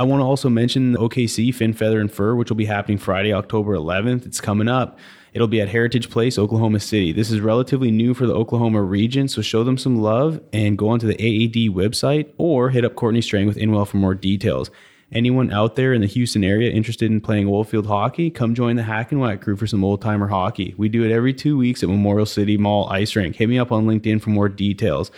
I 0.00 0.02
want 0.02 0.22
to 0.22 0.24
also 0.24 0.48
mention 0.48 0.96
OKC 0.96 1.54
Fin 1.54 1.74
Feather 1.74 2.00
and 2.00 2.10
Fur, 2.10 2.34
which 2.34 2.48
will 2.48 2.56
be 2.56 2.64
happening 2.64 2.96
Friday, 2.96 3.34
October 3.34 3.76
11th. 3.76 4.24
It's 4.24 4.40
coming 4.40 4.66
up. 4.66 4.98
It'll 5.34 5.46
be 5.46 5.60
at 5.60 5.68
Heritage 5.68 6.08
Place, 6.08 6.38
Oklahoma 6.38 6.80
City. 6.80 7.12
This 7.12 7.30
is 7.30 7.42
relatively 7.42 7.90
new 7.90 8.14
for 8.14 8.26
the 8.26 8.32
Oklahoma 8.32 8.82
region, 8.82 9.28
so 9.28 9.42
show 9.42 9.62
them 9.62 9.76
some 9.76 10.00
love 10.00 10.40
and 10.54 10.78
go 10.78 10.88
onto 10.88 11.06
the 11.06 11.16
AAD 11.16 11.74
website 11.74 12.32
or 12.38 12.70
hit 12.70 12.82
up 12.82 12.94
Courtney 12.94 13.20
Strang 13.20 13.46
with 13.46 13.58
Inwell 13.58 13.84
for 13.84 13.98
more 13.98 14.14
details. 14.14 14.70
Anyone 15.12 15.52
out 15.52 15.76
there 15.76 15.92
in 15.92 16.00
the 16.00 16.06
Houston 16.06 16.44
area 16.44 16.70
interested 16.70 17.10
in 17.10 17.20
playing 17.20 17.48
oilfield 17.48 17.84
hockey, 17.84 18.30
come 18.30 18.54
join 18.54 18.76
the 18.76 18.84
Hack 18.84 19.12
and 19.12 19.20
Whack 19.20 19.42
crew 19.42 19.56
for 19.56 19.66
some 19.66 19.84
old 19.84 20.00
timer 20.00 20.28
hockey. 20.28 20.74
We 20.78 20.88
do 20.88 21.04
it 21.04 21.12
every 21.12 21.34
two 21.34 21.58
weeks 21.58 21.82
at 21.82 21.90
Memorial 21.90 22.24
City 22.24 22.56
Mall 22.56 22.88
Ice 22.88 23.14
Rink. 23.14 23.36
Hit 23.36 23.50
me 23.50 23.58
up 23.58 23.70
on 23.70 23.84
LinkedIn 23.84 24.22
for 24.22 24.30
more 24.30 24.48
details. 24.48 25.10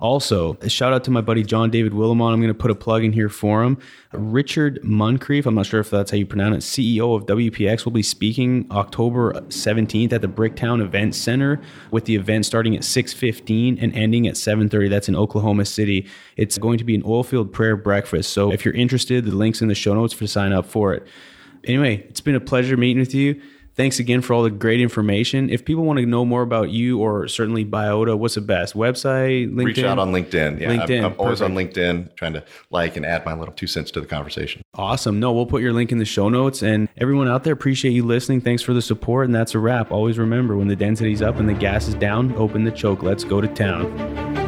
Also, 0.00 0.56
a 0.62 0.68
shout 0.68 0.94
out 0.94 1.04
to 1.04 1.10
my 1.10 1.20
buddy 1.20 1.42
John 1.42 1.70
David 1.70 1.92
Willimon. 1.92 2.32
I'm 2.32 2.40
going 2.40 2.48
to 2.48 2.54
put 2.54 2.70
a 2.70 2.74
plug 2.74 3.04
in 3.04 3.12
here 3.12 3.28
for 3.28 3.62
him. 3.62 3.76
Richard 4.12 4.80
Muncrief, 4.82 5.44
I'm 5.44 5.54
not 5.54 5.66
sure 5.66 5.78
if 5.78 5.90
that's 5.90 6.10
how 6.10 6.16
you 6.16 6.24
pronounce 6.24 6.78
it, 6.78 6.82
CEO 6.82 7.14
of 7.14 7.26
WPX, 7.26 7.84
will 7.84 7.92
be 7.92 8.02
speaking 8.02 8.66
October 8.70 9.32
17th 9.48 10.12
at 10.12 10.22
the 10.22 10.28
Bricktown 10.28 10.82
Event 10.82 11.14
Center 11.14 11.60
with 11.90 12.06
the 12.06 12.16
event 12.16 12.46
starting 12.46 12.74
at 12.74 12.82
6:15 12.82 13.78
and 13.80 13.94
ending 13.94 14.26
at 14.26 14.36
7:30. 14.36 14.88
That's 14.88 15.08
in 15.08 15.14
Oklahoma 15.14 15.66
City. 15.66 16.06
It's 16.36 16.56
going 16.56 16.78
to 16.78 16.84
be 16.84 16.94
an 16.94 17.02
oilfield 17.02 17.52
prayer 17.52 17.76
breakfast. 17.76 18.32
So 18.32 18.52
if 18.52 18.64
you're 18.64 18.74
interested, 18.74 19.26
the 19.26 19.32
links 19.36 19.60
in 19.60 19.68
the 19.68 19.74
show 19.74 19.92
notes 19.92 20.14
for 20.14 20.26
sign 20.26 20.52
up 20.52 20.64
for 20.64 20.94
it. 20.94 21.06
Anyway, 21.64 22.06
it's 22.08 22.22
been 22.22 22.34
a 22.34 22.40
pleasure 22.40 22.76
meeting 22.76 23.00
with 23.00 23.14
you. 23.14 23.40
Thanks 23.76 23.98
again 23.98 24.20
for 24.20 24.34
all 24.34 24.42
the 24.42 24.50
great 24.50 24.80
information. 24.80 25.48
If 25.48 25.64
people 25.64 25.84
want 25.84 25.98
to 26.00 26.06
know 26.06 26.24
more 26.24 26.42
about 26.42 26.70
you 26.70 26.98
or 26.98 27.28
certainly 27.28 27.64
Biota, 27.64 28.18
what's 28.18 28.34
the 28.34 28.40
best? 28.40 28.74
Website, 28.74 29.52
LinkedIn? 29.52 29.64
Reach 29.64 29.78
out 29.84 29.98
on 29.98 30.12
LinkedIn. 30.12 30.60
Yeah, 30.60 30.70
I'm- 30.70 30.80
LinkedIn, 30.80 31.04
I'm, 31.04 31.14
always 31.18 31.40
on. 31.40 31.54
LinkedIn 31.54 32.14
trying 32.16 32.32
to 32.34 32.44
like 32.70 32.96
and 32.96 33.06
add 33.06 33.24
my 33.24 33.34
little 33.34 33.54
two 33.54 33.66
cents 33.66 33.90
to 33.92 34.00
the 34.00 34.06
conversation. 34.06 34.62
Awesome. 34.74 35.18
No, 35.20 35.32
we'll 35.32 35.46
put 35.46 35.62
your 35.62 35.72
link 35.72 35.92
in 35.92 35.98
the 35.98 36.04
show 36.04 36.28
notes. 36.28 36.62
And 36.62 36.88
everyone 36.98 37.28
out 37.28 37.44
there, 37.44 37.52
appreciate 37.52 37.92
you 37.92 38.04
listening. 38.04 38.40
Thanks 38.40 38.62
for 38.62 38.74
the 38.74 38.82
support. 38.82 39.26
And 39.26 39.34
that's 39.34 39.54
a 39.54 39.58
wrap. 39.58 39.90
Always 39.92 40.18
remember 40.18 40.56
when 40.56 40.68
the 40.68 40.76
density's 40.76 41.22
up 41.22 41.36
and 41.36 41.48
the 41.48 41.54
gas 41.54 41.88
is 41.88 41.94
down, 41.94 42.34
open 42.36 42.64
the 42.64 42.72
choke. 42.72 43.02
Let's 43.02 43.24
go 43.24 43.40
to 43.40 43.48
town. 43.48 44.39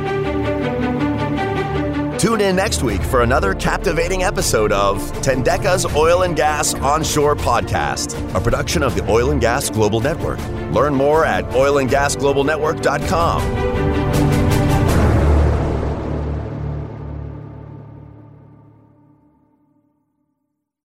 Tune 2.22 2.40
in 2.40 2.54
next 2.54 2.84
week 2.84 3.02
for 3.02 3.22
another 3.22 3.52
captivating 3.52 4.22
episode 4.22 4.70
of 4.70 4.98
Tendeka's 5.22 5.84
Oil 5.96 6.22
and 6.22 6.36
Gas 6.36 6.72
Onshore 6.72 7.34
Podcast, 7.34 8.14
a 8.36 8.40
production 8.40 8.84
of 8.84 8.94
the 8.94 9.04
Oil 9.10 9.32
and 9.32 9.40
Gas 9.40 9.70
Global 9.70 10.00
Network. 10.00 10.38
Learn 10.70 10.94
more 10.94 11.24
at 11.24 11.44
oilandgasglobalnetwork.com. 11.46 13.91